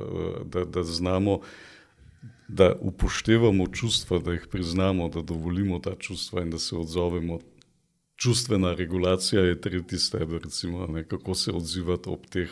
da, 0.45 0.65
da 0.65 0.83
znamo, 0.83 1.41
da 2.47 2.73
upoštevamo 2.81 3.67
čustva, 3.67 4.19
da 4.19 4.33
jih 4.33 4.47
priznamo, 4.51 5.09
da 5.09 5.21
dovolimo 5.21 5.79
ta 5.79 5.95
čustva 5.99 6.41
in 6.41 6.49
da 6.49 6.59
se 6.59 6.75
odzovemo. 6.75 7.39
Čustvena 8.15 8.73
regulacija 8.73 9.41
je 9.41 9.61
tretji 9.61 9.99
steber, 9.99 10.41
recimo, 10.43 10.87
ne, 10.87 11.03
kako 11.03 11.35
se 11.35 11.51
odzivati 11.51 12.09
ob 12.09 12.25
teh 12.25 12.49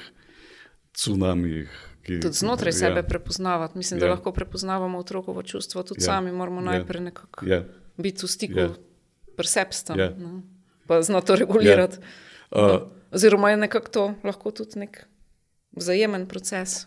tsunamijih, 0.93 1.69
ki, 2.05 2.19
tudi 2.21 2.37
znotraj 2.37 2.69
ja. 2.69 2.77
sebe 2.77 3.03
prepoznavati. 3.03 3.77
Mislim, 3.77 3.99
da 3.99 4.05
ja. 4.05 4.11
lahko 4.11 4.31
prepoznavamo 4.31 4.97
otrokovo 4.97 5.43
čustvo, 5.43 5.83
tudi 5.83 6.01
ja. 6.01 6.05
sami 6.05 6.31
moramo 6.31 6.61
ja. 6.61 6.65
najprej 6.65 7.01
nekako 7.01 7.45
ja. 7.45 7.63
biti 7.97 8.25
v 8.25 8.29
stiku 8.29 8.59
ja. 8.59 8.69
presepstom, 9.35 9.99
ja. 9.99 10.09
no? 10.17 10.41
pa 10.87 11.01
znati 11.01 11.27
to 11.27 11.35
regulirati. 11.35 11.97
Ja. 12.51 12.61
Uh, 12.61 12.67
no. 12.67 12.91
Oziroma 13.11 13.51
je 13.51 13.57
nekako 13.57 13.89
to 13.89 14.13
lahko 14.23 14.51
tudi 14.51 14.79
nek. 14.79 15.05
Vzajemen 15.75 16.23
proces. 16.31 16.85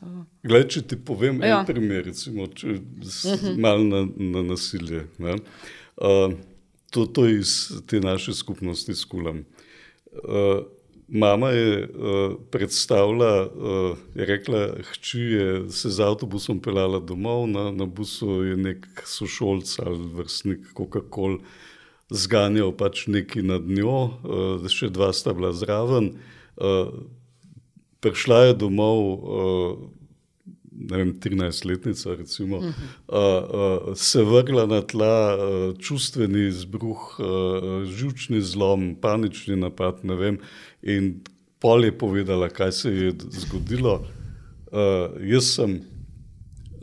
Glej, 0.49 0.62
če 0.73 0.81
ti 0.89 0.97
povem 0.97 1.43
ja. 1.45 1.59
en 1.59 1.66
primer, 1.69 2.07
recimo, 2.09 2.47
če, 2.47 2.66
uh 2.66 2.77
mhm. 2.78 3.35
-huh. 3.35 3.59
malo 3.61 3.85
na, 3.85 4.07
na 4.16 4.43
nasilje. 4.43 5.03
Uh, 5.20 6.32
to, 6.90 7.05
to 7.07 7.27
je 7.27 7.39
iz 7.39 7.73
te 7.86 8.01
naše 8.01 8.32
skupnosti 8.35 8.95
s 8.95 9.05
kulom. 9.05 9.45
Uh, 10.12 10.65
mama 11.09 11.48
je 11.51 11.89
uh, 11.89 12.35
predstavila, 12.51 13.47
uh, 13.47 13.97
je 14.14 14.26
rekla, 14.26 14.68
hči 14.93 15.18
je 15.18 15.70
se 15.70 15.90
z 15.90 16.01
avtobusom 16.01 16.60
pelala 16.60 17.01
domov, 17.01 17.48
na, 17.48 17.70
na 17.72 17.86
busu 17.86 18.44
je 18.44 18.56
nek 18.56 18.86
sošolc 19.05 19.78
ali 19.78 20.10
vrstnik 20.14 20.68
Coca-Cola 20.76 21.39
zganjal 22.10 22.72
pač 22.72 23.06
neki 23.06 23.43
nad 23.43 23.64
njo, 23.68 24.12
uh, 24.24 24.68
še 24.68 24.89
dva 24.93 25.12
sta 25.12 25.32
bila 25.36 25.52
zraven. 25.52 26.16
Uh, 26.56 26.93
prišla 28.01 28.48
je 28.48 28.59
domov, 28.64 29.01
uh, 29.01 29.89
ne 30.78 30.97
vem, 30.97 31.12
13-letnica, 31.20 32.14
recimo, 32.16 32.56
uh 32.56 32.64
-huh. 32.64 32.72
uh, 33.09 33.89
uh, 33.89 33.97
se 33.97 34.22
vrgla 34.22 34.66
na 34.66 34.80
tla, 34.80 35.36
uh, 35.36 35.78
čustveni 35.78 36.48
izbruh, 36.48 37.18
uh, 37.18 37.85
žučni 37.85 38.40
zlom, 38.40 38.97
panični 39.01 39.56
napad, 39.56 40.05
ne 40.05 40.14
vem, 40.14 40.39
in 40.82 41.20
pol 41.59 41.84
je 41.84 41.98
povedala, 41.98 42.48
kaj 42.48 42.72
se 42.72 42.92
je 42.94 43.12
zgodilo. 43.30 44.05
Uh, 44.68 45.16
jaz 45.24 45.55
sem 45.56 45.80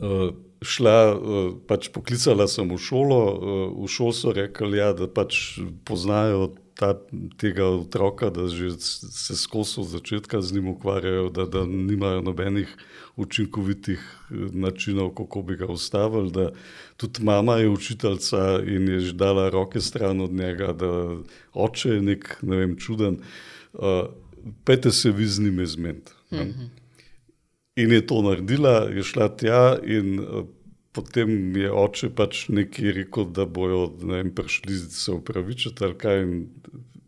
uh, 0.00 0.34
šla, 0.62 0.98
uh, 1.14 1.50
pač 1.68 1.88
poklicala 1.94 2.48
sem 2.50 2.68
v 2.68 2.78
šolo, 2.80 3.20
uh, 3.22 3.66
v 3.84 3.88
šolo 3.88 4.12
so 4.12 4.34
rekli, 4.34 4.82
ja, 4.82 4.90
da 4.92 5.06
pač 5.08 5.60
poznajo 5.86 6.50
ta, 6.76 6.92
tega 7.40 7.64
otroka, 7.70 8.28
da 8.28 8.50
že 8.52 8.74
se 8.76 9.36
skozi 9.38 9.80
od 9.80 9.88
začetka 9.94 10.42
z 10.42 10.58
njim 10.58 10.74
ukvarjajo, 10.74 11.30
da, 11.30 11.46
da 11.46 11.64
nimajo 11.64 12.20
nobenih 12.26 12.68
učinkovitih 13.16 14.02
načinov, 14.52 15.14
kako 15.16 15.42
bi 15.42 15.56
ga 15.56 15.70
ustavili. 15.72 16.28
Da 16.34 16.50
tudi 17.00 17.24
mama 17.24 17.56
je 17.62 17.70
učiteljica 17.70 18.60
in 18.66 18.88
je 18.88 19.00
že 19.00 19.12
dala 19.16 19.48
roke 19.48 19.80
stran 19.80 20.20
od 20.20 20.32
njega, 20.34 20.74
da 20.76 21.16
oče 21.54 21.96
je 21.96 22.02
nek 22.02 22.36
ne 22.42 22.56
vem, 22.56 22.76
čuden. 22.76 23.14
Uh, 23.14 23.55
Pejte 24.64 24.92
se 24.92 25.10
vi 25.10 25.26
z 25.26 25.42
njim 25.42 25.60
izmed. 25.60 26.10
Mhm. 26.32 26.68
In 27.76 27.92
je 27.92 28.06
to 28.06 28.22
naredila, 28.22 28.88
je 28.88 29.02
šla 29.02 29.28
tja, 29.36 29.76
in 29.84 30.20
uh, 30.20 30.46
potem 30.96 31.56
je 31.56 31.68
oče 31.72 32.08
pač 32.16 32.46
nekaj 32.48 32.94
rekel, 33.02 33.26
da 33.36 33.44
bojo 33.44 33.90
ne 34.00 34.22
vem, 34.22 34.30
prišli 34.32 34.78
se 34.78 35.12
upravičiti 35.12 35.84
ali 35.84 35.98
kaj. 36.00 36.24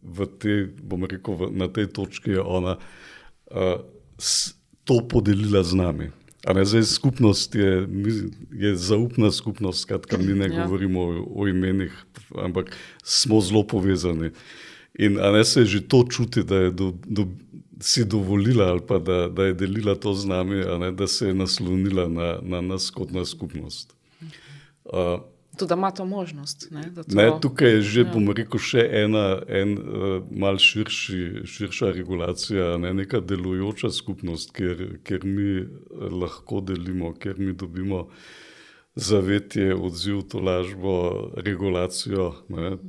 V 0.08 0.26
te, 0.40 0.58
bom 0.82 1.04
rekel, 1.04 1.34
v, 1.36 1.48
na 1.56 1.68
tej 1.72 1.88
točki 1.92 2.36
je 2.36 2.40
ona 2.40 2.76
uh, 2.76 3.80
to 4.84 5.00
podelila 5.08 5.64
z 5.64 5.76
nami. 5.76 6.06
Ne, 6.48 6.64
zdaj, 6.64 6.84
skupnost 6.88 7.54
je, 7.54 7.88
je 8.52 8.76
zaupna 8.76 9.32
skupnost, 9.32 9.84
skratka, 9.84 10.16
mi 10.16 10.32
ne 10.32 10.48
ja. 10.48 10.64
govorimo 10.64 11.00
o, 11.00 11.24
o 11.42 11.48
imenih, 11.48 11.92
ampak 12.36 12.72
smo 13.04 13.40
zelo 13.40 13.66
povezani. 13.66 14.30
In 14.98 15.14
ne, 15.14 15.44
se 15.44 15.60
je 15.60 15.66
že 15.66 15.80
to 15.88 16.04
čuti, 16.10 16.42
da 16.42 16.56
je 16.56 16.70
do, 16.70 16.92
do, 17.06 17.28
si 17.80 18.04
dovolila 18.04 18.66
ali 18.66 18.80
pa 18.88 18.98
da, 18.98 19.28
da 19.28 19.44
je 19.44 19.54
delila 19.54 19.94
to 19.94 20.14
z 20.14 20.26
nami, 20.26 20.56
ne, 20.80 20.92
da 20.92 21.06
se 21.06 21.26
je 21.26 21.34
naslonila 21.34 22.08
na, 22.08 22.38
na 22.42 22.60
nas 22.60 22.90
kot 22.90 23.10
na 23.10 23.24
skupnost. 23.24 23.94
Uh, 24.84 25.20
Tudi 25.58 25.74
ima 25.74 25.90
to 25.90 26.04
možnost. 26.04 26.68
Ne, 26.70 26.94
to... 26.94 27.02
Ne, 27.08 27.30
tukaj 27.42 27.70
je 27.70 27.82
že, 27.82 28.00
ja. 28.00 28.10
bom 28.12 28.30
rekel, 28.30 28.60
še 28.62 28.82
ena 29.04 29.40
en, 29.46 29.74
uh, 29.78 30.18
mal 30.30 30.58
širši, 30.62 31.46
širša 31.46 31.92
regulacija, 31.96 32.76
ne, 32.78 32.92
neka 32.94 33.20
delujoča 33.20 33.90
skupnost, 33.90 34.52
kjer, 34.54 35.00
kjer 35.02 35.26
mi 35.26 35.48
eh, 35.62 35.66
lahko 36.10 36.60
delimo, 36.60 37.10
kjer 37.18 37.38
mi 37.38 37.56
dobimo 37.58 38.06
zavetje, 38.94 39.74
odziv, 39.74 40.22
to 40.30 40.42
lažbo, 40.42 40.94
regulacijo. 41.36 42.32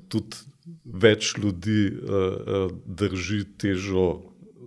Tudi 0.10 0.49
več 0.86 1.34
ljudi 1.38 1.90
uh, 1.92 2.72
drži 2.86 3.44
težo, 3.62 4.08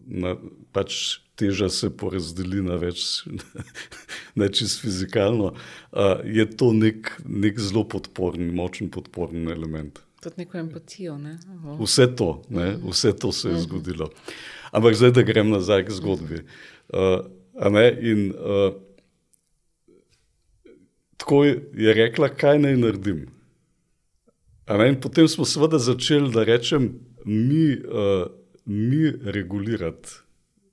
na, 0.07 0.37
pač 0.73 1.19
teža 1.39 1.69
se 1.73 1.91
porazdeli 1.91 2.63
na 2.65 2.77
več, 2.81 3.25
ne 4.39 4.49
čist 4.53 4.83
fizikalno, 4.85 5.53
uh, 5.53 6.23
je 6.25 6.47
to 6.51 6.73
nek, 6.77 7.15
nek 7.27 7.61
zelo 7.61 7.85
podporen, 7.89 8.53
močen 8.57 8.93
podporen 8.93 9.49
element. 9.53 10.03
Tudi 10.23 10.45
neko 10.45 10.59
empatijo. 10.61 11.17
Ne? 11.19 11.35
Vse, 11.81 12.07
to, 12.17 12.43
ne? 12.55 12.77
Vse 12.85 13.11
to 13.19 13.33
se 13.35 13.49
je 13.49 13.55
mhm. 13.55 13.63
zgodilo. 13.65 14.11
Ampak 14.73 14.95
zdaj, 14.95 15.17
da 15.19 15.27
grem 15.27 15.51
nazaj 15.51 15.87
k 15.89 15.97
zgodbi. 15.99 16.45
Uh, 16.95 17.27
in, 18.01 18.31
uh, 18.31 18.71
tako 21.17 21.45
je 21.45 21.95
rekla, 21.95 22.29
kaj 22.29 22.63
naj 22.63 22.77
naredim. 22.77 23.27
In 24.71 25.01
potem 25.01 25.29
smo 25.29 25.45
seveda 25.45 25.79
začeli, 25.79 26.31
da 26.31 26.45
rečem, 26.47 26.93
mi, 27.25 27.75
uh, 27.83 28.31
mi 28.65 29.11
regulirati. 29.11 30.23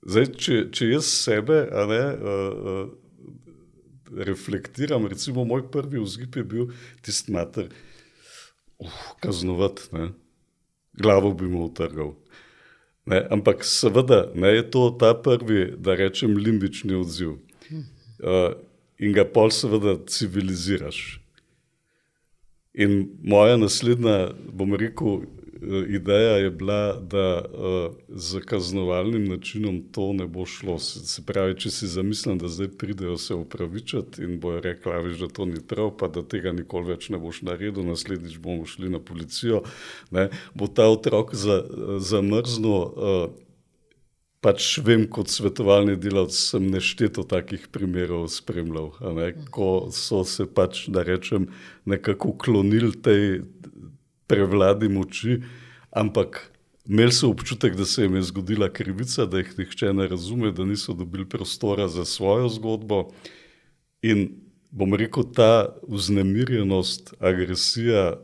Zdaj, 0.06 0.26
če, 0.38 0.58
če 0.72 0.86
jaz 0.94 1.10
sebe 1.10 1.58
ne, 1.90 2.00
uh, 2.14 2.30
uh, 2.72 4.22
reflektiram, 4.26 5.06
recimo 5.10 5.44
moj 5.44 5.66
prvi 5.72 6.00
vzgib 6.00 6.38
je 6.38 6.44
bil 6.46 6.70
tisti 7.04 7.34
mater, 7.34 7.68
uh, 8.78 9.02
kaznovat, 9.20 9.82
ne, 9.92 10.12
glavo 10.96 11.34
bi 11.34 11.50
mu 11.50 11.66
utrgal. 11.66 12.14
Ne, 13.10 13.24
ampak 13.34 13.66
seveda 13.66 14.28
ne, 14.38 14.54
je 14.54 14.64
to 14.70 14.86
ta 15.00 15.12
prvi, 15.18 15.74
da 15.76 15.98
rečem, 15.98 16.38
limbični 16.38 16.94
odziv. 16.94 17.40
Uh, 18.20 18.54
in 19.00 19.12
ga 19.16 19.24
pol 19.24 19.50
seveda 19.50 19.98
civiliziraš. 20.06 21.19
In 22.74 23.08
moja 23.22 23.56
naslednja, 23.58 24.30
bom 24.52 24.74
rekel, 24.78 25.24
Eh, 25.62 25.94
ideja 25.94 26.36
je 26.36 26.50
bila, 26.50 27.00
da 27.00 27.44
uh, 27.44 27.94
z 28.08 28.40
kaznovalnim 28.40 29.24
načinom 29.24 29.82
to 29.92 30.12
ne 30.12 30.26
bo 30.26 30.46
šlo. 30.46 30.78
Se 30.78 31.22
pravi, 31.26 31.58
če 31.60 31.70
si 31.70 31.88
zamislim, 31.88 32.38
da 32.40 32.48
zdaj 32.48 32.70
pridejo 32.80 33.18
se 33.20 33.34
upravičiti 33.34 34.24
in 34.24 34.38
bojo 34.40 34.60
rekli, 34.64 34.92
viš, 35.04 35.18
da 35.20 35.28
to 35.28 35.44
ni 35.44 35.60
prav, 35.68 35.92
pa 36.00 36.08
da 36.08 36.22
tega 36.22 36.52
nikoli 36.56 36.94
več 36.94 37.10
ne 37.12 37.20
boš 37.20 37.42
naredil, 37.44 37.84
naslednjič 37.84 38.38
bomo 38.40 38.64
šli 38.64 38.88
na 38.88 39.02
policijo, 39.04 39.60
ne, 40.10 40.30
bo 40.54 40.66
ta 40.66 40.88
otrok 40.88 41.34
za, 41.36 41.60
zamrznil. 41.98 42.72
Uh, 42.72 43.49
Pač 44.40 44.78
vem, 44.80 45.02
kot 45.04 45.28
svetovalni 45.28 45.98
delavec 46.00 46.32
sem 46.32 46.64
nešteto 46.72 47.26
takih 47.28 47.66
primerov 47.68 48.24
spremljal, 48.32 48.94
ne, 49.12 49.34
ko 49.52 49.90
so 49.92 50.22
se 50.24 50.46
pač, 50.48 50.86
da 50.88 51.04
rečem, 51.04 51.50
nekako 51.84 52.32
klonili 52.40 52.94
tej 53.04 53.42
prevladi 54.30 54.88
moči, 54.88 55.42
ampak 55.92 56.40
imeli 56.88 57.12
so 57.12 57.28
občutek, 57.28 57.76
da 57.76 57.84
se 57.84 58.06
jim 58.06 58.16
je 58.16 58.22
zgodila 58.30 58.70
krivica, 58.72 59.26
da 59.28 59.42
jih 59.42 59.52
nihče 59.58 59.92
ne 59.92 60.08
razume, 60.08 60.54
da 60.56 60.64
niso 60.64 60.96
dobili 60.96 61.28
prostora 61.28 61.88
za 61.92 62.06
svojo 62.08 62.48
zgodbo. 62.48 63.02
In 64.00 64.40
bom 64.72 64.96
rekel, 64.96 65.28
ta 65.36 65.76
vznemirjenost, 65.84 67.12
agresija, 67.20 68.16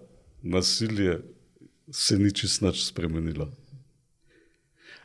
nasilje 0.42 1.20
se 1.92 2.18
ni 2.18 2.32
čisto 2.32 2.72
spremenila. 2.72 3.52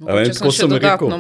Ne, 0.02 0.24
tako 0.34 0.52
sem 0.52 0.72
rekel, 0.74 1.12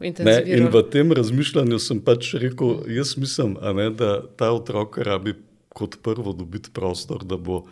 ne, 0.00 0.34
in 0.44 0.66
v 0.68 0.82
tem 0.92 1.12
razmišljanju 1.16 1.78
sem 1.80 2.00
pač 2.04 2.34
rekel, 2.36 2.82
jaz 2.92 3.14
mislim, 3.16 3.56
ne, 3.76 3.88
da 3.96 4.18
ta 4.36 4.50
otrok 4.52 4.98
rabi 5.00 5.32
kot 5.72 5.96
prvo 6.04 6.34
dobiti 6.36 6.68
prostor, 6.74 7.24
da 7.24 7.38
bo 7.40 7.62
uh, 7.62 7.70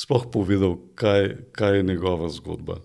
sploh 0.00 0.24
povedal, 0.32 0.78
kaj, 0.94 1.52
kaj 1.52 1.76
je 1.76 1.82
njegova 1.82 2.28
zgodba. 2.28 2.80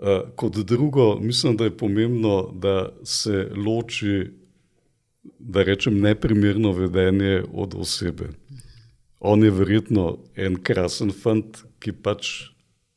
Uh, 0.00 0.28
kot 0.36 0.56
drugo, 0.56 1.18
mislim, 1.20 1.56
da 1.56 1.64
je 1.64 1.76
pomembno, 1.76 2.52
da 2.54 2.88
se 3.04 3.48
loči, 3.56 4.30
da 5.38 5.62
rečem, 5.62 6.00
neprimerno 6.00 6.72
vedenje 6.72 7.42
od 7.52 7.74
osebe. 7.74 8.28
On 9.20 9.44
je 9.44 9.50
verjetno 9.50 10.18
en 10.36 10.56
krasen 10.62 11.12
fant, 11.12 11.64
ki 11.80 11.92
pač 11.92 12.50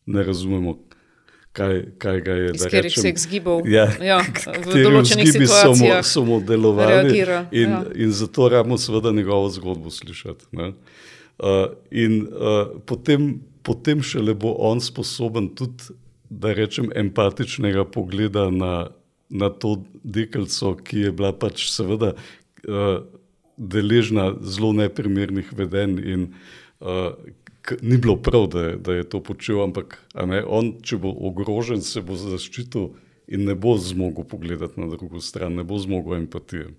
ne 0.06 0.23
razumemo, 0.23 0.77
kaj, 1.53 1.84
kaj 1.97 2.21
ga 2.21 2.34
je. 2.34 2.51
Iz 2.55 2.63
katerih 2.63 2.93
se 2.97 3.07
je 3.07 3.15
zgibal. 3.17 3.61
Ja, 3.69 3.85
ja, 4.01 4.19
v 4.65 4.84
določenih 4.84 5.30
situacijah 5.31 6.03
so 6.07 6.25
mu 6.25 6.39
delovali. 6.41 7.21
In, 7.51 7.75
ja. 7.75 7.81
in 7.95 8.13
zato 8.15 8.49
rabimo 8.51 8.77
seveda 8.81 9.13
njegovo 9.13 9.49
zgodbo 9.53 9.93
slišati. 9.93 10.49
Ne? 10.57 10.73
Uh, 11.38 11.65
in 11.91 12.23
uh, 12.30 12.73
potem, 12.89 13.43
potem 13.65 14.01
šele 14.05 14.35
bo 14.38 14.55
on 14.65 14.81
sposoben 14.81 15.51
tudi, 15.57 15.93
da 16.34 16.53
rečem, 16.57 16.89
empatičnega 16.97 17.85
pogleda 17.93 18.47
na, 18.49 18.88
na 19.30 19.49
to 19.49 19.84
deklico, 20.03 20.73
ki 20.81 21.07
je 21.07 21.11
bila 21.13 21.30
pač 21.38 21.67
seveda 21.69 22.15
uh, 22.15 23.03
deležna 23.57 24.31
zelo 24.41 24.71
neprimernih 24.73 25.51
vedenj 25.53 26.01
in 26.01 26.25
uh, 26.81 27.13
ni 27.81 27.98
bilo 27.98 28.15
prav, 28.15 28.48
da 28.48 28.61
je, 28.61 28.76
da 28.77 28.94
je 28.94 29.03
to 29.10 29.23
počel, 29.23 29.64
ampak 29.64 29.98
ne, 30.15 30.44
on, 30.48 30.73
če 30.84 30.99
bo 31.03 31.14
ogrožen, 31.30 31.81
se 31.81 32.02
bo 32.02 32.18
zaščitil 32.19 32.91
in 33.27 33.45
ne 33.48 33.56
bo 33.56 33.77
zmogel 33.80 34.27
pogledati 34.27 34.81
na 34.81 34.90
drugo 34.91 35.22
stran, 35.23 35.56
ne 35.56 35.64
bo 35.64 35.80
zmogel 35.80 36.18
empatije. 36.19 36.73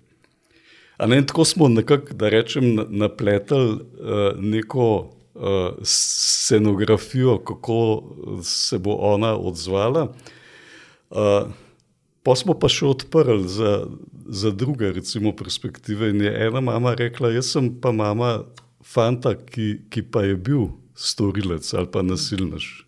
Ne, 1.07 1.19
tako 1.27 1.45
smo 1.45 1.67
nekako, 1.67 2.13
da 2.13 2.29
rečem, 2.29 2.75
napletali 2.89 3.73
uh, 3.73 4.39
neko 4.39 4.87
uh, 5.33 5.73
scenografijo, 5.83 7.37
kako 7.37 8.03
se 8.43 8.79
bo 8.79 8.95
ona 9.13 9.35
odzvala. 9.35 10.07
Uh, 11.09 11.49
pa 12.23 12.35
smo 12.35 12.55
pa 12.57 12.69
še 12.71 12.87
odprli 12.87 13.47
za, 13.47 13.85
za 14.25 14.51
druge, 14.51 14.93
recimo, 14.95 15.35
perspektive. 15.35 16.09
In 16.13 16.23
je 16.23 16.31
ena 16.47 16.61
mama 16.61 16.95
rekla: 16.95 17.33
Jaz 17.35 17.51
sem 17.53 17.73
pa 17.81 17.91
mama 17.91 18.45
fanta, 18.85 19.35
ki, 19.35 19.87
ki 19.89 20.05
pa 20.11 20.23
je 20.27 20.35
bil 20.37 20.67
storilec 20.95 21.67
ali 21.73 21.89
pa 21.91 22.05
nasilnež. 22.05 22.85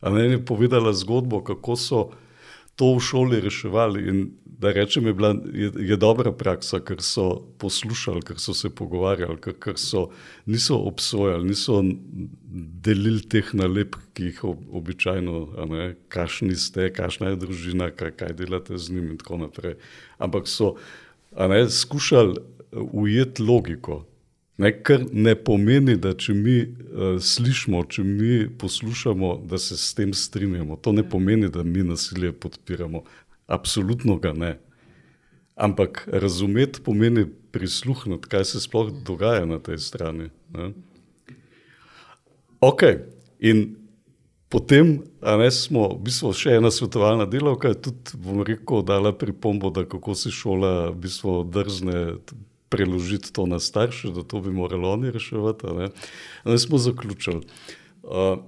A 0.00 0.10
ne 0.14 0.28
je 0.28 0.44
povedala 0.44 0.92
zgodbo, 0.92 1.42
kako 1.42 1.76
so 1.76 2.00
to 2.78 2.94
v 2.94 3.02
šoli 3.02 3.40
reševali. 3.42 4.06
In 4.06 4.18
da 4.58 4.70
rečem, 4.74 5.06
je, 5.06 5.14
bila, 5.14 5.34
je, 5.54 5.70
je 5.88 5.96
dobra 5.96 6.32
praksa, 6.32 6.80
ker 6.82 7.02
so 7.02 7.42
poslušali, 7.58 8.22
ker 8.26 8.38
so 8.42 8.54
se 8.54 8.70
pogovarjali, 8.70 9.38
ker, 9.42 9.54
ker 9.58 9.78
so 9.78 10.08
niso 10.46 10.78
obsojali, 10.86 11.46
niso 11.46 11.80
delili 12.86 13.22
teh 13.22 13.50
nalepk, 13.54 13.98
ki 14.18 14.30
jih 14.30 14.44
ob, 14.50 14.62
običajno, 14.82 15.42
kašni 16.10 16.58
ste, 16.58 16.90
kašna 16.94 17.34
je 17.34 17.40
družina, 17.46 17.90
kaj, 17.94 18.14
kaj 18.18 18.34
delate 18.38 18.78
z 18.78 18.94
njim 18.94 19.12
in 19.14 19.18
tako 19.22 19.42
naprej. 19.46 19.78
Ampak 20.18 20.50
so 20.50 20.74
ne, 21.34 21.64
skušali 21.70 22.38
ujeti 22.92 23.42
logiko. 23.42 24.04
Ne, 24.58 24.72
kar 24.82 25.04
ne 25.12 25.36
pomeni, 25.38 25.94
da 26.02 26.16
če 26.18 26.34
mi 26.34 26.56
uh, 26.66 27.18
slišimo, 27.22 27.84
če 27.86 28.02
mi 28.02 28.38
poslušamo, 28.58 29.36
da 29.46 29.58
se 29.62 29.76
s 29.78 29.92
tem 29.94 30.10
strinjamo. 30.14 30.76
To 30.82 30.92
ne 30.92 31.04
pomeni, 31.06 31.46
da 31.48 31.62
mi 31.62 31.84
nasilje 31.86 32.32
podpiramo. 32.32 33.04
Absolutno 33.46 34.16
ga 34.18 34.32
ne. 34.34 34.56
Ampak 35.54 36.08
razumeti 36.10 36.82
pomeni 36.82 37.26
prisluhniti, 37.54 38.28
kaj 38.28 38.44
se 38.50 38.60
sploh 38.60 38.90
dogaja 39.06 39.46
na 39.46 39.60
tej 39.62 39.78
strani. 39.78 40.28
Ne. 40.54 40.72
Ok, 42.60 42.82
in 43.38 43.76
potem, 44.50 44.96
a 45.22 45.36
ne 45.38 45.50
smo, 45.54 45.86
v 45.94 46.02
bistvu 46.10 46.34
še 46.34 46.58
ena 46.58 46.74
svetovalna 46.74 47.28
delavka, 47.30 47.76
tudi, 47.78 48.18
bom 48.18 48.42
rekel, 48.42 48.82
dala 48.82 49.14
pripombo, 49.14 49.70
da 49.70 49.86
kako 49.86 50.18
se 50.18 50.34
šola 50.34 50.90
v 50.90 50.96
bistvu 51.06 51.38
drzne 51.46 52.02
preložiti 52.68 53.32
to 53.32 53.46
na 53.46 53.60
starše, 53.60 54.10
da 54.10 54.22
to 54.22 54.40
bi 54.40 54.50
morali 54.50 54.86
oni 54.86 55.10
reševati. 55.10 55.66
Ne. 55.66 55.88
Ne 56.44 56.58
smo 56.58 56.78
zaključili. 56.78 57.46
Uh, 58.02 58.38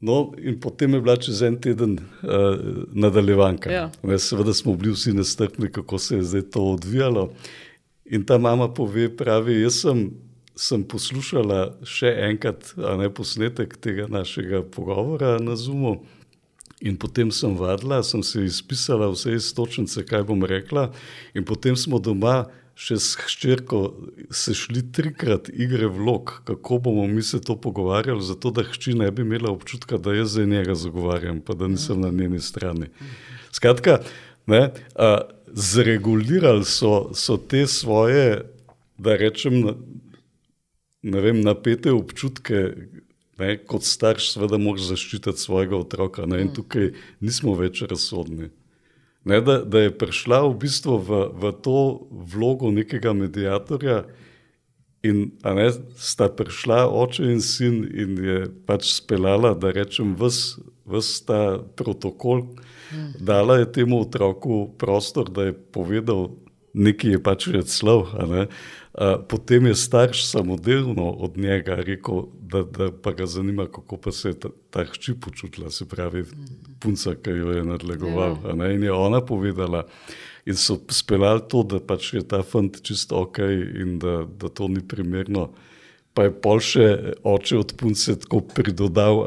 no, 0.00 0.32
in 0.38 0.60
potem 0.60 0.94
je 0.94 1.00
bila 1.00 1.16
čez 1.16 1.42
en 1.42 1.60
teden 1.60 1.98
uh, 1.98 2.28
nadaljevanka. 2.92 3.70
Ja. 3.70 3.90
Ne, 4.02 4.18
seveda 4.18 4.54
smo 4.54 4.74
bili 4.76 4.92
vsi 4.92 5.12
nestrpni, 5.12 5.72
kako 5.72 5.98
se 5.98 6.16
je 6.16 6.22
zdaj 6.22 6.42
to 6.42 6.62
odvijalo. 6.62 7.30
In 8.04 8.24
ta 8.26 8.38
mama 8.38 8.68
pove, 8.74 9.16
pravi, 9.16 9.60
jaz 9.62 9.82
sem, 9.84 10.10
sem 10.56 10.84
poslušala 10.84 11.76
še 11.86 12.10
enkrat 12.30 12.72
ne, 12.98 13.10
posnetek 13.10 13.76
tega 13.78 14.08
našega 14.10 14.62
pogovora 14.62 15.38
na 15.38 15.56
Zumu. 15.56 16.00
In 16.80 16.96
potem 16.96 17.28
sem 17.30 17.52
vadila, 17.56 18.00
sem 18.02 18.22
se 18.24 18.40
izpisala 18.44 19.10
vse 19.12 19.34
istočnice, 19.36 20.00
kaj 20.08 20.24
bom 20.24 20.44
rekla, 20.48 20.88
in 21.36 21.44
potem 21.44 21.76
smo 21.76 22.00
doma 22.00 22.46
še 22.80 22.96
s 22.96 23.18
hčerko 23.20 23.80
se 24.32 24.54
šli 24.56 24.86
trikrat 24.94 25.50
igre 25.52 25.90
vlog, 25.92 26.32
kako 26.48 26.78
bomo 26.86 27.04
mi 27.06 27.22
se 27.22 27.40
to 27.44 27.58
pogovarjali, 27.60 28.24
zato 28.24 28.52
da 28.56 28.64
hči 28.64 28.94
ne 28.96 29.10
bi 29.12 29.22
imela 29.26 29.52
občutka, 29.52 29.98
da 30.00 30.14
jaz 30.16 30.38
za 30.38 30.46
njega 30.48 30.74
zagovarjam, 30.74 31.42
pa 31.44 31.54
da 31.54 31.68
nisem 31.68 32.00
na 32.00 32.08
njeni 32.08 32.40
strani. 32.40 32.88
Skratka, 33.52 33.98
ne, 34.46 34.62
a, 34.94 35.10
zregulirali 35.52 36.64
so, 36.64 37.10
so 37.14 37.36
te 37.36 37.66
svoje, 37.66 38.40
da 38.98 39.16
rečem, 39.20 39.60
ne 41.02 41.20
vem, 41.20 41.42
napete 41.44 41.92
občutke. 41.92 42.64
Ne, 43.40 43.54
kot 43.64 43.84
starš, 43.88 44.34
seveda, 44.34 44.58
moraš 44.60 44.90
zaščititi 44.90 45.40
svojega 45.40 45.78
otroka, 45.80 46.26
ne, 46.28 46.42
in 46.44 46.50
tukaj 46.52 46.90
nismo 47.24 47.54
več 47.56 47.80
razsodni. 47.88 48.50
Ne, 49.24 49.40
da, 49.44 49.58
da 49.64 49.84
je 49.84 49.92
prišla 49.98 50.46
v 50.48 50.54
bistvu 50.62 50.96
v, 51.04 51.20
v 51.36 51.52
to 51.60 51.80
vlogo 52.10 52.70
nekega 52.72 53.12
medijatorja, 53.12 54.04
in 55.02 55.30
ne, 55.44 55.68
sta 55.96 56.28
prišla 56.28 56.84
oče 56.88 57.24
in 57.32 57.40
sin, 57.44 57.82
in 57.84 58.18
je 58.24 58.40
pač 58.68 58.92
speljala, 58.98 59.54
da 59.56 59.72
rečem, 59.72 60.12
vse 60.16 61.24
ta 61.26 61.40
protokol, 61.76 62.44
mm. 62.92 63.20
dala 63.24 63.60
je 63.60 63.72
temu 63.72 64.02
otroku 64.04 64.66
prostor, 64.78 65.30
da 65.32 65.48
je 65.48 65.56
povedal, 65.72 66.30
nekaj 66.74 67.16
je 67.16 67.22
pač 67.22 67.48
več 67.50 67.72
slov. 67.72 68.12
Potem 69.28 69.66
je 69.66 69.74
starš 69.74 70.24
samodejno 70.26 71.10
od 71.10 71.38
njega 71.38 71.74
rekel, 71.74 72.22
da, 72.42 72.62
da 72.62 72.90
pa 73.02 73.12
ga 73.12 73.26
zanima, 73.26 73.66
kako 73.66 73.96
pa 73.96 74.12
se 74.12 74.28
je 74.28 74.40
ta, 74.40 74.48
ta 74.70 74.84
hči 74.84 75.14
počutila, 75.14 75.70
se 75.70 75.86
pravi, 75.88 76.24
punca, 76.80 77.14
ki 77.14 77.30
jo 77.30 77.52
je 77.54 77.64
nadlegoval. 77.64 78.36
Ja. 78.44 78.72
In 78.72 78.82
je 78.82 78.92
ona 78.92 79.20
povedala, 79.20 79.86
in 80.46 80.58
so 80.58 80.80
speljali 80.90 81.46
to, 81.48 81.62
da 81.62 81.78
pač 81.80 82.14
je 82.14 82.24
ta 82.26 82.42
fant 82.42 82.82
čisto 82.82 83.22
ok 83.22 83.38
in 83.38 83.98
da, 84.02 84.24
da 84.26 84.48
to 84.48 84.68
ni 84.68 84.82
primerno. 84.82 85.52
Pa 86.14 86.26
je 86.26 86.34
pol 86.42 86.58
še 86.58 87.14
oče 87.22 87.62
od 87.62 87.74
punce 87.78 88.18
tako 88.18 88.42
pridodal, 88.42 89.22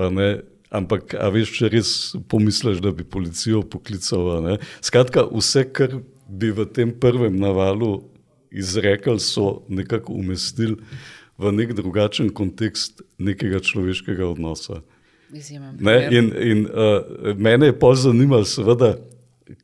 ampak, 0.75 1.15
a 1.15 1.31
veš, 1.31 1.55
če 1.55 1.71
res 1.71 1.89
pomisliš, 2.27 2.83
da 2.83 2.91
bi 2.91 3.07
policijo 3.07 3.63
poklical. 3.63 4.57
Skratka, 4.83 5.23
vse, 5.31 5.69
kar 5.71 6.01
bi 6.27 6.51
v 6.51 6.67
tem 6.67 6.91
prvem 6.91 7.39
navalu 7.39 8.01
izrekli, 8.53 9.19
so 9.19 9.63
nekako 9.69 10.13
umestili 10.13 10.77
v 11.37 11.51
nek 11.51 11.73
drugačen 11.73 12.29
kontekst 12.29 13.01
nekega 13.17 13.59
človeškega 13.59 14.27
odnosa. 14.27 14.81
Ne, 15.79 15.97
in 16.11 16.29
in 16.37 16.67
uh, 16.69 17.33
mene 17.37 17.71
je 17.71 17.79
pa 17.79 17.95
zanimalo, 17.97 18.45
seveda, 18.45 18.93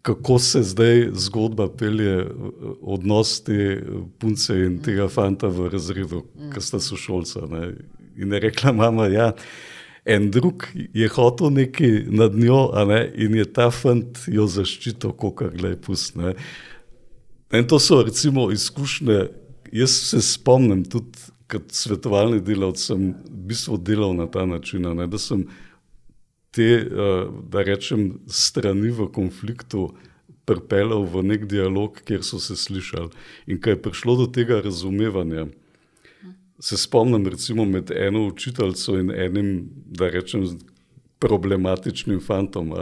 kako 0.01 0.39
se 0.39 0.63
zdaj 0.63 1.09
zgodba 1.13 1.69
pelje, 1.69 2.25
odnos 2.81 3.43
te 3.43 3.81
punce 4.19 4.55
in 4.65 4.79
tega 4.81 5.07
fanta 5.07 5.47
v 5.47 5.69
razredu, 5.69 6.23
mm. 6.35 6.51
ki 6.53 6.61
sta 6.61 6.79
sošolca. 6.81 7.45
In 8.17 8.33
je 8.33 8.39
rekla 8.39 8.73
mama, 8.73 9.07
ja. 9.07 9.31
En 10.05 10.31
drug 10.31 10.65
je 10.73 11.07
hotel 11.13 11.53
nekaj 11.53 12.03
nad 12.07 12.35
njo, 12.35 12.71
ne, 12.87 13.03
in 13.15 13.35
je 13.35 13.45
ta 13.45 13.69
fant 13.71 14.23
jo 14.27 14.47
zaščitil, 14.49 15.13
kako 15.13 15.51
gre 15.53 15.75
pustne. 15.77 16.33
In 17.53 17.67
to 17.67 17.80
so 17.80 18.03
recimo 18.03 18.51
izkušnje. 18.51 19.27
Jaz 19.71 19.91
se 19.91 20.21
spomnim 20.21 20.84
tudi 20.85 21.17
kot 21.49 21.71
svetovalni 21.73 22.41
delavec, 22.45 22.77
sem 22.77 23.09
v 23.26 23.41
bistvu 23.49 23.77
delal 23.81 24.13
na 24.13 24.27
ta 24.30 24.45
način, 24.45 24.85
ne, 24.97 25.07
da 25.07 25.17
sem 25.17 25.47
te, 26.51 26.63
eh, 26.63 27.26
da 27.49 27.63
rečem, 27.65 28.19
strani 28.27 28.91
v 28.93 29.07
konfliktu 29.13 29.89
pripeljal 30.45 31.05
v 31.09 31.23
nek 31.23 31.45
dialog, 31.49 31.97
kjer 32.05 32.23
so 32.23 32.39
se 32.39 32.55
slišali. 32.55 33.09
In 33.47 33.61
kaj 33.61 33.73
je 33.73 33.81
prišlo 33.81 34.15
do 34.15 34.27
tega 34.34 34.61
razumevanja. 34.61 35.47
Se 36.59 36.77
spomnim 36.77 37.27
recimo 37.27 37.65
med 37.65 37.91
eno 37.91 38.27
učiteljico 38.27 38.97
in 38.99 39.11
enim, 39.11 39.69
da 39.85 40.09
rečem, 40.09 40.45
problematičnim 41.19 42.19
fantom, 42.21 42.73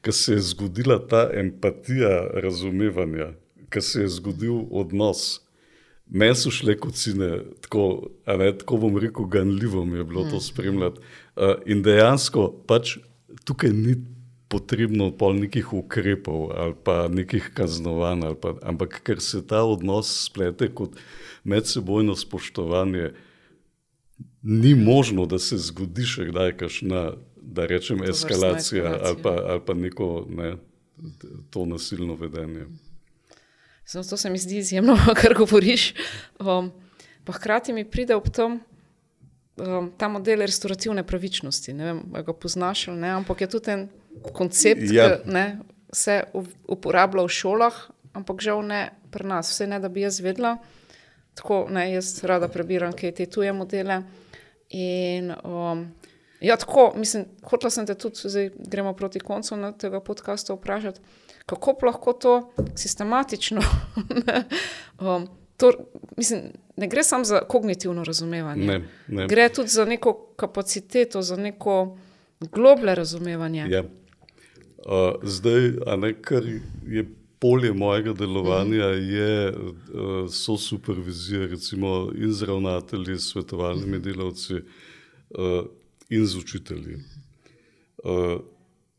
ker 0.00 0.14
se 0.14 0.32
je 0.32 0.40
zgodila 0.40 0.98
ta 1.08 1.26
empatija 1.34 2.40
razumevanja 2.42 3.32
ki 3.70 3.80
se 3.80 4.00
je 4.00 4.08
zgodil 4.18 4.64
odnos. 4.70 5.40
Meni 6.06 6.36
so 6.38 6.52
šle 6.54 6.76
kocine, 6.78 7.40
tako, 7.60 8.10
ne, 8.26 8.52
tako 8.58 8.76
bom 8.84 8.98
rekel, 9.02 9.26
ganljivo 9.26 9.84
mi 9.84 9.98
je 9.98 10.04
bilo 10.04 10.24
to 10.30 10.36
mm. 10.36 10.40
spremljati. 10.40 11.00
Uh, 11.36 11.56
in 11.66 11.82
dejansko 11.82 12.48
pač 12.66 12.98
tukaj 13.44 13.72
ni 13.74 13.96
potrebno 14.48 15.10
pol 15.10 15.34
nekih 15.34 15.72
ukrepov 15.74 16.50
ali 16.54 16.74
pa 16.84 17.08
nekih 17.10 17.50
kaznovanj, 17.54 18.36
pa, 18.40 18.54
ampak 18.62 19.00
ker 19.02 19.20
se 19.20 19.42
ta 19.46 19.64
odnos 19.66 20.12
splete 20.30 20.70
kot 20.74 20.94
medsebojno 21.44 22.14
spoštovanje, 22.16 23.10
ni 24.42 24.74
možno, 24.74 25.26
da 25.26 25.38
se 25.42 25.58
zgodi 25.58 26.06
še 26.06 26.28
kdaj 26.30 26.56
kašna, 26.62 27.02
da 27.42 27.66
rečem, 27.66 28.02
eskalacija 28.06 28.94
ali 29.02 29.22
pa, 29.22 29.34
ali 29.54 29.62
pa 29.66 29.74
neko 29.74 30.26
ne, 30.30 30.56
to 31.50 31.66
nasilno 31.66 32.14
vedenje. 32.14 32.66
Zato 33.86 34.16
se 34.16 34.30
mi 34.30 34.38
zdi 34.38 34.56
izjemno, 34.56 34.96
kar 35.20 35.34
govoriš. 35.34 35.94
Um, 36.38 36.72
pa 37.24 37.32
hkrati 37.32 37.72
mi 37.72 37.84
pride 37.90 38.14
ob 38.14 38.28
tom 38.28 38.60
um, 39.56 39.92
ta 39.98 40.08
model 40.08 40.40
restaurativne 40.40 41.06
pravičnosti. 41.06 41.72
Ne 41.72 41.84
vem, 41.84 42.02
ali 42.14 42.24
ga 42.24 42.32
poznaš 42.32 42.88
ali 42.88 42.98
ne, 43.00 43.10
ampak 43.10 43.40
je 43.40 43.48
tudi 43.50 43.70
en 43.70 43.88
koncept, 44.32 44.90
ja. 44.90 45.08
ki 45.08 45.30
ne, 45.30 45.58
se 45.92 46.22
uporablja 46.68 47.22
v 47.22 47.32
šolah, 47.32 47.78
ampak 48.12 48.42
žal 48.42 48.64
ne 48.66 48.88
pri 49.10 49.28
nas. 49.28 49.52
Vse 49.52 49.68
ne, 49.70 49.80
da 49.80 49.88
bi 49.88 50.02
jaz 50.02 50.20
vedela. 50.20 50.56
Tako, 51.36 51.66
ne, 51.70 51.90
jaz 51.92 52.24
rada 52.24 52.48
prebiram, 52.48 52.94
kaj 52.96 53.12
te 53.14 53.26
tuje 53.30 53.52
modele. 53.52 54.00
In, 54.74 55.30
um, 55.44 55.84
ja, 56.40 56.56
tako, 56.56 56.90
mislim, 56.96 57.26
hotela 57.46 57.70
sem 57.70 57.86
te 57.86 57.94
tudi, 57.94 58.18
zdaj 58.24 58.50
gremo 58.56 58.96
proti 58.96 59.20
koncu 59.20 59.60
tega 59.78 60.00
podcasta 60.00 60.56
vprašati 60.56 61.00
kako 61.46 61.86
lahko 61.86 62.12
to 62.12 62.52
sistematično 62.74 63.60
um, 65.00 65.28
to, 65.56 65.72
mislim, 66.16 66.42
ne 66.76 66.88
gre 66.88 67.02
samo 67.02 67.24
za 67.24 67.40
kognitivno 67.48 68.04
razumevanje. 68.04 68.66
Ne, 68.66 68.88
ne. 69.08 69.26
Gre 69.26 69.48
tudi 69.48 69.68
za 69.68 69.84
neko 69.84 70.32
kapaciteto, 70.36 71.22
za 71.22 71.36
neko 71.36 71.98
globlje 72.40 72.94
razumevanje. 72.94 73.66
Ja. 73.70 73.82
Uh, 73.82 75.14
zdaj, 75.22 75.72
ne, 75.96 76.22
kar 76.22 76.42
je 76.86 77.08
polje 77.38 77.72
mojega 77.72 78.12
delovanja, 78.12 78.84
je, 78.84 79.48
uh, 79.48 80.30
so 80.30 80.56
supervizije, 80.56 81.46
recimo 81.46 82.10
in 82.14 82.32
z 82.32 82.42
ravnatelji, 82.42 83.18
s 83.18 83.32
svetovalnimi 83.32 83.98
delavci 83.98 84.54
uh, 84.54 85.66
in 86.08 86.26
z 86.26 86.36
učitelji. 86.36 86.96
Uh, 88.04 88.40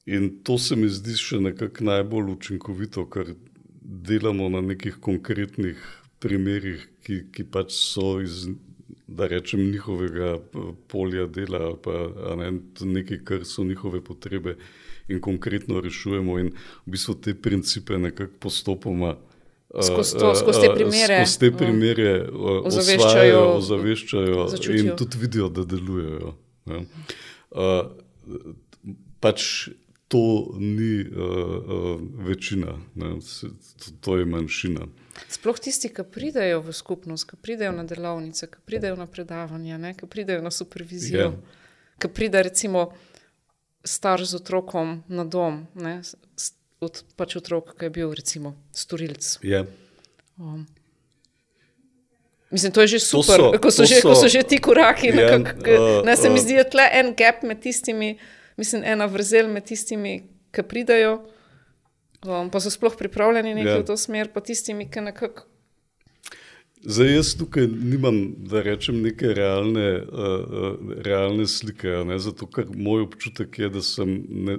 in 0.07 0.29
to 0.43 0.57
se 0.57 0.75
mi 0.75 0.87
zdi 0.89 1.17
še 1.19 1.41
nekako 1.43 1.83
najbolj 1.83 2.31
učinkovito, 2.37 3.05
ker 3.11 3.33
delamo 3.81 4.47
na 4.49 4.61
nekih 4.63 5.01
konkretnih 5.03 5.81
primerih, 6.23 6.87
ki, 7.03 7.25
ki 7.31 7.45
pač 7.51 7.75
so 7.75 8.17
iz, 8.23 8.47
da 9.07 9.27
rečem, 9.27 9.65
njihovega 9.71 10.37
polja 10.91 11.27
dela 11.27 11.61
ali 11.69 11.79
pa 11.83 11.95
ne, 12.39 12.51
nekaj, 12.97 13.23
kar 13.27 13.45
so 13.47 13.67
njihove 13.67 14.01
potrebe 14.03 14.55
in 15.11 15.19
konkretno 15.23 15.81
rešujemo 15.83 16.39
in 16.39 16.53
v 16.85 16.95
bistvu 16.95 17.15
te 17.23 17.35
principe 17.35 17.99
nekako 17.99 18.39
postopoma 18.47 19.15
Skozi, 19.67 20.15
to, 20.15 20.29
skozi 20.35 20.61
te 20.63 20.69
primere, 20.73 21.15
skozi 21.25 21.39
te 21.39 21.49
primere 21.51 22.11
ozaveščajo, 22.31 23.41
ozaveščajo 23.57 24.45
in 24.79 24.93
tudi 24.95 25.19
vidijo, 25.19 25.49
da 25.51 25.65
delujejo. 25.67 26.31
Uh, 27.51 27.89
pač 29.19 29.67
to 30.07 30.53
ni 30.59 31.01
uh, 31.01 31.07
uh, 31.07 32.01
večina, 32.27 32.79
ne, 32.95 33.19
to 34.01 34.17
je 34.17 34.25
manjšina. 34.25 34.87
Sploh 35.29 35.59
tisti, 35.59 35.89
ki 35.89 36.05
pridejo 36.07 36.61
v 36.63 36.73
skupnost, 36.73 37.27
ki 37.29 37.39
pridejo 37.41 37.73
na 37.75 37.83
delavnice, 37.83 38.47
ki 38.47 38.61
pridejo 38.65 38.95
na 38.95 39.07
predavanja, 39.09 39.77
ne, 39.81 39.91
ki 39.97 40.07
pridejo 40.07 40.41
na 40.45 40.51
supervizijo, 40.53 41.31
yeah. 41.33 41.65
ki 41.99 42.11
pride 42.13 42.43
recimo 42.45 42.91
starš 43.83 44.31
z 44.31 44.39
otrokom 44.39 45.01
na 45.07 45.25
dom, 45.25 45.65
ne, 45.75 45.99
od 46.79 47.03
pač 47.17 47.35
otroka, 47.41 47.75
ki 47.75 47.89
je 47.89 47.95
bil 47.99 48.13
recimo 48.15 48.55
storilc. 48.71 49.39
Yeah. 49.43 49.67
Um. 50.37 50.67
Mislim, 52.51 52.71
to 52.71 52.81
je 52.81 52.95
že 52.95 52.99
super, 53.03 53.35
so, 53.35 53.59
ko, 53.59 53.71
so 53.71 53.83
že, 53.83 53.99
so, 53.99 54.07
ko 54.07 54.15
so 54.15 54.27
že 54.31 54.39
ti 54.47 54.61
koraki. 54.63 55.11
Yeah, 55.11 55.35
nekak, 55.35 55.67
uh, 55.67 56.05
ne, 56.07 56.15
se 56.15 56.29
uh, 56.29 56.33
mi 56.33 56.39
zdi, 56.39 56.55
da 56.55 56.63
je 56.63 56.69
tle 56.77 56.85
en 57.01 57.11
gap 57.17 57.43
med 57.43 57.59
tistimi, 57.59 58.15
mislim, 58.57 58.83
ena 58.85 59.05
vrzel 59.05 59.51
med 59.51 59.65
tistimi, 59.69 60.21
ki 60.51 60.63
pridajo, 60.63 61.19
um, 62.25 62.49
pa 62.49 62.61
so 62.63 62.73
sploh 62.73 62.95
pripravljeni 62.97 63.55
nekaj 63.55 63.73
yeah. 63.73 63.83
v 63.83 63.91
to 63.91 63.97
smer, 63.97 64.33
pa 64.33 64.41
tistimi, 64.41 64.89
ki 64.91 65.05
nekako. 65.11 65.45
Zdaj, 66.87 67.09
jaz 67.15 67.31
tukaj 67.35 67.65
nimam, 67.67 68.17
da 68.47 68.61
rečem, 68.61 68.99
neke 69.01 69.31
realne, 69.33 69.87
uh, 69.97 70.75
realne 71.03 71.47
slike, 71.49 71.89
ne? 72.05 72.19
zato 72.21 72.45
ker 72.53 72.69
moj 72.69 73.01
občutek 73.07 73.57
je, 73.59 73.69
da 73.73 73.81
sem 73.81 74.13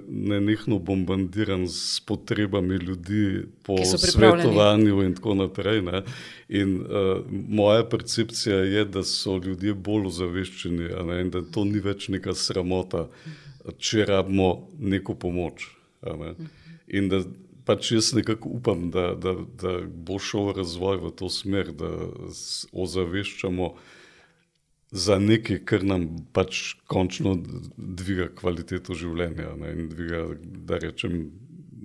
nenehno 0.09 0.81
ne 0.81 0.85
bombardiran 0.91 1.69
s 1.71 2.03
potrebami 2.07 2.75
ljudi 2.83 3.47
po 3.63 3.79
svetovanju 3.85 5.03
in 5.07 5.15
tako 5.15 5.39
naprej. 5.39 5.83
Ne? 5.87 6.03
In 6.49 6.81
uh, 6.83 7.23
moja 7.31 7.87
percepcija 7.87 8.65
je, 8.67 8.85
da 8.85 9.07
so 9.07 9.39
ljudje 9.39 9.75
bolj 9.75 10.11
ozaveščeni 10.11 10.91
in 11.23 11.31
da 11.31 11.47
to 11.55 11.65
ni 11.65 11.79
več 11.81 12.11
neka 12.11 12.35
sramota. 12.35 13.07
Uh, 13.07 13.48
če 13.79 14.07
rabimo 14.09 14.69
neko 14.79 15.15
pomoč. 15.19 15.69
Ne? 16.03 16.35
In 16.89 17.11
da 17.13 17.23
pač 17.69 17.93
jaz 17.93 18.13
nekako 18.17 18.49
upam, 18.57 18.89
da, 18.95 19.13
da, 19.15 19.35
da 19.61 19.75
bo 19.85 20.17
šel 20.23 20.55
razvoj 20.57 21.03
v 21.03 21.13
to 21.19 21.29
smer, 21.33 21.73
da 21.77 21.91
ozaveščamo 22.73 23.75
za 24.91 25.19
nekaj, 25.21 25.61
kar 25.69 25.85
nam 25.85 26.07
pač 26.33 26.79
končno 26.89 27.35
dviga 27.77 28.31
kvaliteto 28.39 28.97
življenja 28.97 29.53
ne? 29.61 29.75
in 29.75 29.91
dviga, 29.93 30.25
da 30.65 30.81
rečem, 30.81 31.27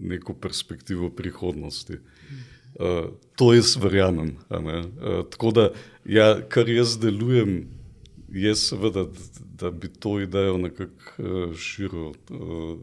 neko 0.04 0.34
perspektivo 0.40 1.10
prihodnosti. 1.16 2.00
Uh, 2.74 3.12
to 3.38 3.52
jaz 3.54 3.76
verjamem. 3.78 4.38
Uh, 4.50 5.22
tako 5.30 5.52
da, 5.54 5.66
ja, 6.10 6.40
kar 6.50 6.70
jaz 6.72 6.96
delujem, 7.00 7.68
je 8.34 8.56
seveda, 8.58 9.06
da 9.64 9.72
bi 9.72 9.88
to 9.88 10.18
idejo 10.20 10.58
nekako 10.58 11.24
uh, 11.24 11.56
širil. 11.56 12.12
Uh, 12.30 12.78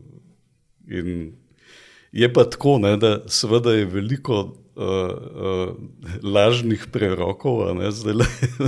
je 2.12 2.32
pa 2.32 2.44
tako, 2.44 2.78
ne, 2.78 2.96
da 2.96 3.12
seveda 3.28 3.74
je 3.76 3.84
veliko 3.84 4.40
uh, 4.40 4.84
uh, 4.84 5.74
lažnih 6.22 6.86
prerokov, 6.92 7.62
ne, 7.78 7.92
zdaj, 7.92 8.14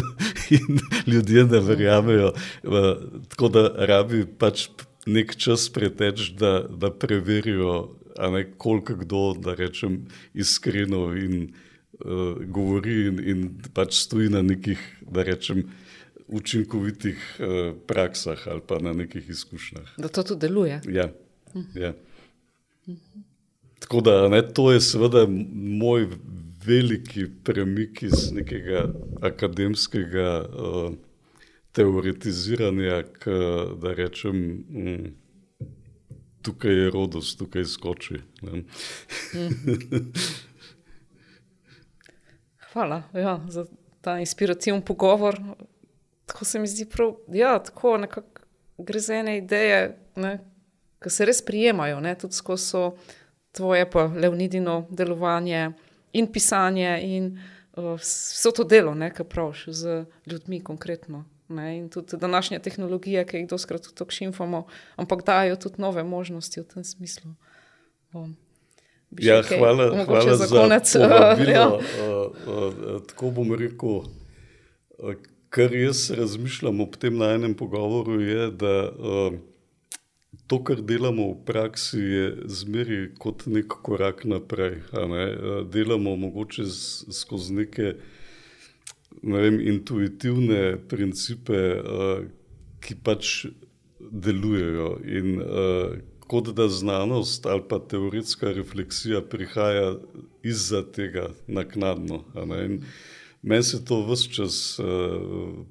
in 0.58 0.78
ljudje 1.06 1.44
ne 1.44 1.60
verjamejo. 1.60 2.32
Uh, 2.62 2.92
tako 3.28 3.48
da 3.48 3.66
rabi 3.88 4.26
pač 4.38 4.68
nek 5.06 5.34
čas 5.36 5.66
preteč, 5.72 6.30
da, 6.38 6.60
da 6.68 6.92
preverijo, 6.94 7.96
koliko 8.56 8.94
kdo, 9.00 9.22
da 9.40 9.54
rečem, 9.58 10.04
iskreno 10.34 11.08
in 11.16 11.48
uh, 11.48 12.36
govori 12.46 13.06
in, 13.08 13.22
in 13.26 13.48
pač 13.74 14.04
stoji 14.04 14.30
na 14.30 14.44
nekih, 14.46 14.78
da 15.10 15.24
rečem 15.26 15.64
učinkovitih 16.32 17.36
uh, 17.38 17.76
praksah 17.86 18.48
ali 18.48 18.60
pa 18.66 18.78
na 18.78 18.92
nekih 18.92 19.30
izkušnjah. 19.30 19.94
Da 19.98 20.08
to 20.08 20.22
tudi 20.22 20.40
deluje. 20.40 20.80
Ja. 20.88 21.08
Ja. 21.74 21.92
Tako 23.78 24.00
da 24.00 24.28
ne, 24.28 24.42
to 24.54 24.72
je 24.72 24.80
seveda 24.80 25.26
moj 25.54 26.08
veliki 26.66 27.26
premik 27.44 28.02
iz 28.02 28.32
nekega 28.32 28.94
akademskega 29.22 30.44
uh, 30.48 30.92
teoretiziranja, 31.72 33.02
k, 33.02 33.30
da 33.82 33.94
rečem, 33.94 34.64
um, 34.68 35.06
tukaj 36.42 36.74
je 36.84 36.90
rodost, 36.90 37.38
tukaj 37.38 37.64
skoči. 37.64 38.20
Hvala 42.72 43.02
ja, 43.14 43.40
za 43.48 43.66
ta 44.00 44.18
inspirativen 44.18 44.82
pogovor 44.82 45.40
tako 46.32 46.44
se 46.44 46.58
mi 46.58 46.66
zdi 46.66 46.86
prav, 46.88 47.14
ja, 47.28 47.60
gre 48.78 49.00
za 49.00 49.14
ene 49.14 49.36
ideje, 49.38 49.98
ne, 50.16 50.38
ki 51.02 51.10
se 51.10 51.26
res 51.28 51.42
prijemajo, 51.44 52.00
ne, 52.00 52.14
tudi 52.16 52.34
skozi 52.34 52.92
tvoje, 53.52 53.84
pa 53.90 54.06
Leonidino 54.06 54.86
delovanje 54.90 55.72
in 56.12 56.28
pisanje 56.32 56.94
in 57.02 57.26
uh, 57.76 57.98
vse 58.00 58.52
to 58.56 58.64
delo, 58.64 58.94
ki 59.16 59.24
praviš 59.28 59.64
z 59.68 60.04
ljudmi 60.26 60.62
konkretno. 60.64 61.24
Ne, 61.48 61.76
in 61.76 61.90
tudi 61.92 62.16
današnje 62.16 62.58
tehnologije, 62.64 63.26
ki 63.26 63.36
jih 63.36 63.48
doskrat 63.48 63.90
tako 63.94 64.10
šimfamo, 64.10 64.66
ampak 64.96 65.26
dajo 65.26 65.56
tudi 65.56 65.82
nove 65.82 66.04
možnosti 66.04 66.60
v 66.60 66.64
tem 66.64 66.84
smislu. 66.84 67.34
Um, 68.12 68.36
ja, 69.20 69.42
kaj, 69.42 69.58
hvala, 69.58 70.04
hvala 70.04 70.36
za 70.36 70.48
konec. 70.48 70.94
Uh, 70.96 71.44
ja. 71.54 71.68
uh, 71.68 71.82
uh, 72.48 73.02
tako 73.08 73.30
bom 73.36 73.52
rekel. 73.52 74.00
Uh, 74.96 75.12
kar 75.52 75.74
jaz 75.76 76.10
razmišljam 76.10 76.80
ob 76.80 76.96
tem 76.96 77.16
najnem 77.20 77.54
pogovoru, 77.54 78.20
je, 78.20 78.50
da 78.50 78.76
uh, 78.88 79.34
to, 80.48 80.62
kar 80.64 80.80
delamo 80.80 81.26
v 81.34 81.36
praksi, 81.44 82.00
je 82.00 82.24
zmeri 82.60 83.00
kot 83.20 83.44
nek 83.52 83.76
korak 83.84 84.24
naprej. 84.24 84.80
Ne? 84.92 85.26
Uh, 85.28 85.58
delamo 85.68 86.16
mogoče 86.16 86.64
skozi 87.12 87.58
neke 87.60 87.92
ne 89.22 89.44
vem, 89.44 89.60
intuitivne 89.60 90.62
principe, 90.88 91.60
uh, 91.76 92.24
ki 92.80 92.96
pač 93.04 93.34
delujejo. 94.00 94.96
In, 95.04 95.36
uh, 95.42 96.00
Kot 96.32 96.46
da 96.56 96.64
znanost 96.72 97.44
ali 97.44 97.60
pa 97.68 97.76
teoretska 97.76 98.54
refleksija 98.56 99.18
prihaja 99.20 99.98
izza 100.48 100.80
tega 100.80 101.26
naknadno. 101.44 102.22
In, 102.56 102.78
uh, 102.78 103.11
Meni 103.42 103.62
se 103.62 103.84
to 103.84 104.04
vse 104.06 104.30
čas 104.30 104.78
uh, 104.78 104.86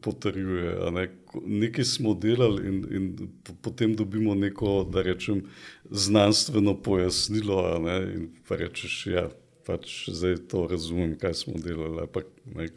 potrjuje. 0.02 0.92
Ne? 0.92 1.08
Nekaj 1.46 1.86
smo 1.86 2.14
delali, 2.14 2.68
in, 2.68 2.86
in 2.92 3.30
potem 3.62 3.96
dobimo 3.96 4.36
neko, 4.36 4.90
da 4.92 5.02
rečem, 5.02 5.46
znanstveno 5.90 6.76
pojasnilo. 6.84 7.80
In 8.16 8.28
pa 8.48 8.60
rečeš, 8.60 9.06
ja, 9.08 9.30
pač 9.66 10.10
zdaj 10.12 10.36
to 10.52 10.68
razumem, 10.68 11.16
kaj 11.20 11.34
smo 11.34 11.54
delali. 11.64 12.08
Pa, 12.12 12.28
ne, 12.56 12.68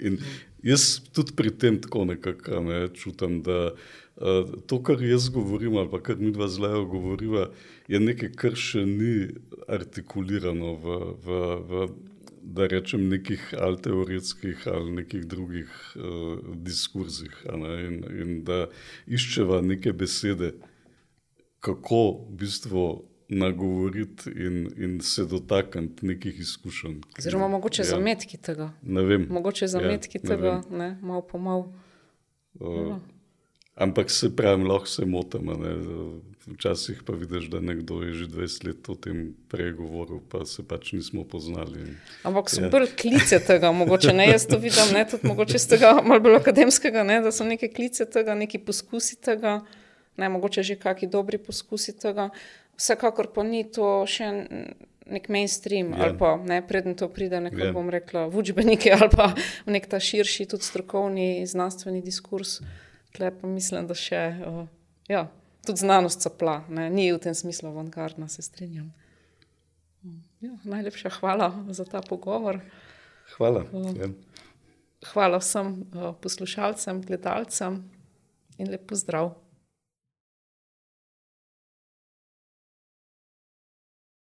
in 0.00 0.16
jaz 0.64 0.98
tudi 1.12 1.36
pri 1.36 1.52
tem 1.52 1.76
tako 1.80 2.04
nekako 2.08 2.64
ne, 2.64 2.86
čutim, 2.96 3.42
da 3.44 3.74
uh, 3.74 4.54
to, 4.66 4.82
kar 4.82 5.02
jaz 5.04 5.28
govorim, 5.28 5.76
ali 5.76 5.90
pa 5.92 6.00
kar 6.00 6.16
mi 6.16 6.32
dva 6.32 6.48
zelo 6.48 6.86
govoriva, 6.88 7.50
je 7.88 8.00
nekaj, 8.00 8.32
kar 8.40 8.56
še 8.56 8.86
ni 8.88 9.34
artikulirano 9.68 10.78
v. 10.80 11.02
v, 11.26 11.44
v 11.68 11.90
da 12.42 12.66
rečem, 12.66 13.08
nekih 13.08 13.54
ali 13.58 13.82
teoretskih 13.82 14.62
ali 14.66 14.90
nekih 14.90 15.26
drugih 15.26 15.70
uh, 15.96 16.38
diskurzih. 16.56 17.46
Ne? 17.54 17.74
In, 17.86 18.04
in 18.20 18.44
da 18.44 18.66
iščeva 19.06 19.60
neke 19.60 19.92
besede, 19.92 20.54
kako 21.60 22.02
v 22.28 22.36
bistvu 22.40 22.86
nagovoriti 23.30 24.30
in, 24.30 24.70
in 24.76 25.00
se 25.00 25.24
dotakniti 25.24 26.06
nekih 26.06 26.40
izkušenj. 26.40 27.00
Oziroma, 27.18 27.48
mogoče 27.48 27.82
ja. 27.82 27.86
zametki 27.86 28.36
tega. 28.36 28.72
Ne 28.82 29.02
vem. 29.02 29.26
Mogoče 29.30 29.66
zametki 29.66 30.18
ja, 30.18 30.28
tega, 30.28 30.60
ne, 30.70 30.96
malo 31.02 31.22
po 31.22 31.38
malo. 31.38 31.72
Uh, 32.54 32.96
ampak 33.74 34.10
se 34.10 34.36
pravi, 34.36 34.64
lahko 34.64 34.86
se 34.86 35.06
motimo. 35.06 35.54
Včasih 36.50 37.02
pa 37.06 37.12
vidiš, 37.12 37.46
da 37.50 37.60
nekdo 37.60 38.02
je 38.02 38.14
že 38.14 38.26
20 38.26 38.66
let 38.66 38.88
o 38.88 38.94
tem 38.94 39.34
pregovoril, 39.48 40.18
pa 40.28 40.44
se 40.44 40.62
pač 40.66 40.92
nismo 40.92 41.24
poznali. 41.24 41.94
Ampak 42.26 42.50
so 42.50 42.64
ja. 42.64 42.70
bolj 42.70 42.90
klice 42.98 43.38
tega, 43.38 43.70
mogoče 43.72 44.12
ne 44.12 44.26
jaz 44.26 44.46
to 44.50 44.58
vidim, 44.58 44.90
ne 44.94 45.04
tudi 45.06 45.28
mogoče 45.30 45.58
z 45.58 45.76
tega 45.76 45.92
malo 46.02 46.20
bolj 46.20 46.40
akademskega, 46.42 47.04
ne, 47.06 47.20
da 47.22 47.30
so 47.32 47.46
neke 47.46 47.70
klice 47.70 48.06
tega, 48.10 48.34
neki 48.34 48.58
poskusi 48.58 49.20
tega, 49.22 49.60
ne, 50.18 50.28
mogoče 50.28 50.66
že 50.66 50.74
kakšni 50.80 51.10
dobri 51.10 51.38
poskusi 51.38 51.94
tega. 51.94 52.30
Vsekakor 52.74 53.30
pa 53.30 53.46
ni 53.46 53.62
to 53.70 54.02
še 54.10 54.30
nek 55.06 55.28
mainstream, 55.30 55.94
ja. 55.94 56.06
ali 56.06 56.18
pa 56.18 56.34
ne, 56.42 56.62
predtem 56.66 56.98
to 56.98 57.06
pride, 57.08 57.38
nekako 57.46 57.66
ja. 57.70 57.74
bom 57.76 57.90
rekla, 57.90 58.26
v 58.26 58.42
učbenike 58.42 58.90
ali 58.90 59.10
pa 59.14 59.34
v 59.38 59.70
nek 59.78 59.86
ta 59.86 60.02
širši, 60.02 60.50
tudi 60.50 60.66
strokovni, 60.66 61.46
znanstveni 61.46 62.02
diskurs. 62.02 62.58
Tle 63.14 63.30
pa 63.34 63.46
mislim, 63.46 63.86
da 63.86 63.94
še. 63.94 64.22
Uh, 64.46 64.66
ja 65.10 65.28
tudi 65.66 65.78
znanost 65.78 66.22
capla, 66.22 66.64
ne? 66.68 66.90
ni 66.90 67.12
v 67.12 67.18
tem 67.18 67.34
smislu 67.34 67.68
avantgardna, 67.68 68.28
se 68.28 68.42
strinjam. 68.42 68.92
Ja, 70.40 70.56
najlepša 70.64 71.10
hvala 71.20 71.52
za 71.68 71.84
ta 71.84 72.00
pogovor. 72.00 72.60
Hvala. 73.36 73.64
Ja. 73.72 74.08
Hvala 75.12 75.38
vsem 75.40 75.84
poslušalcem, 76.20 77.02
gledalcem 77.02 77.82
in 78.58 78.70
lepo 78.70 78.96
zdrav. 78.96 79.34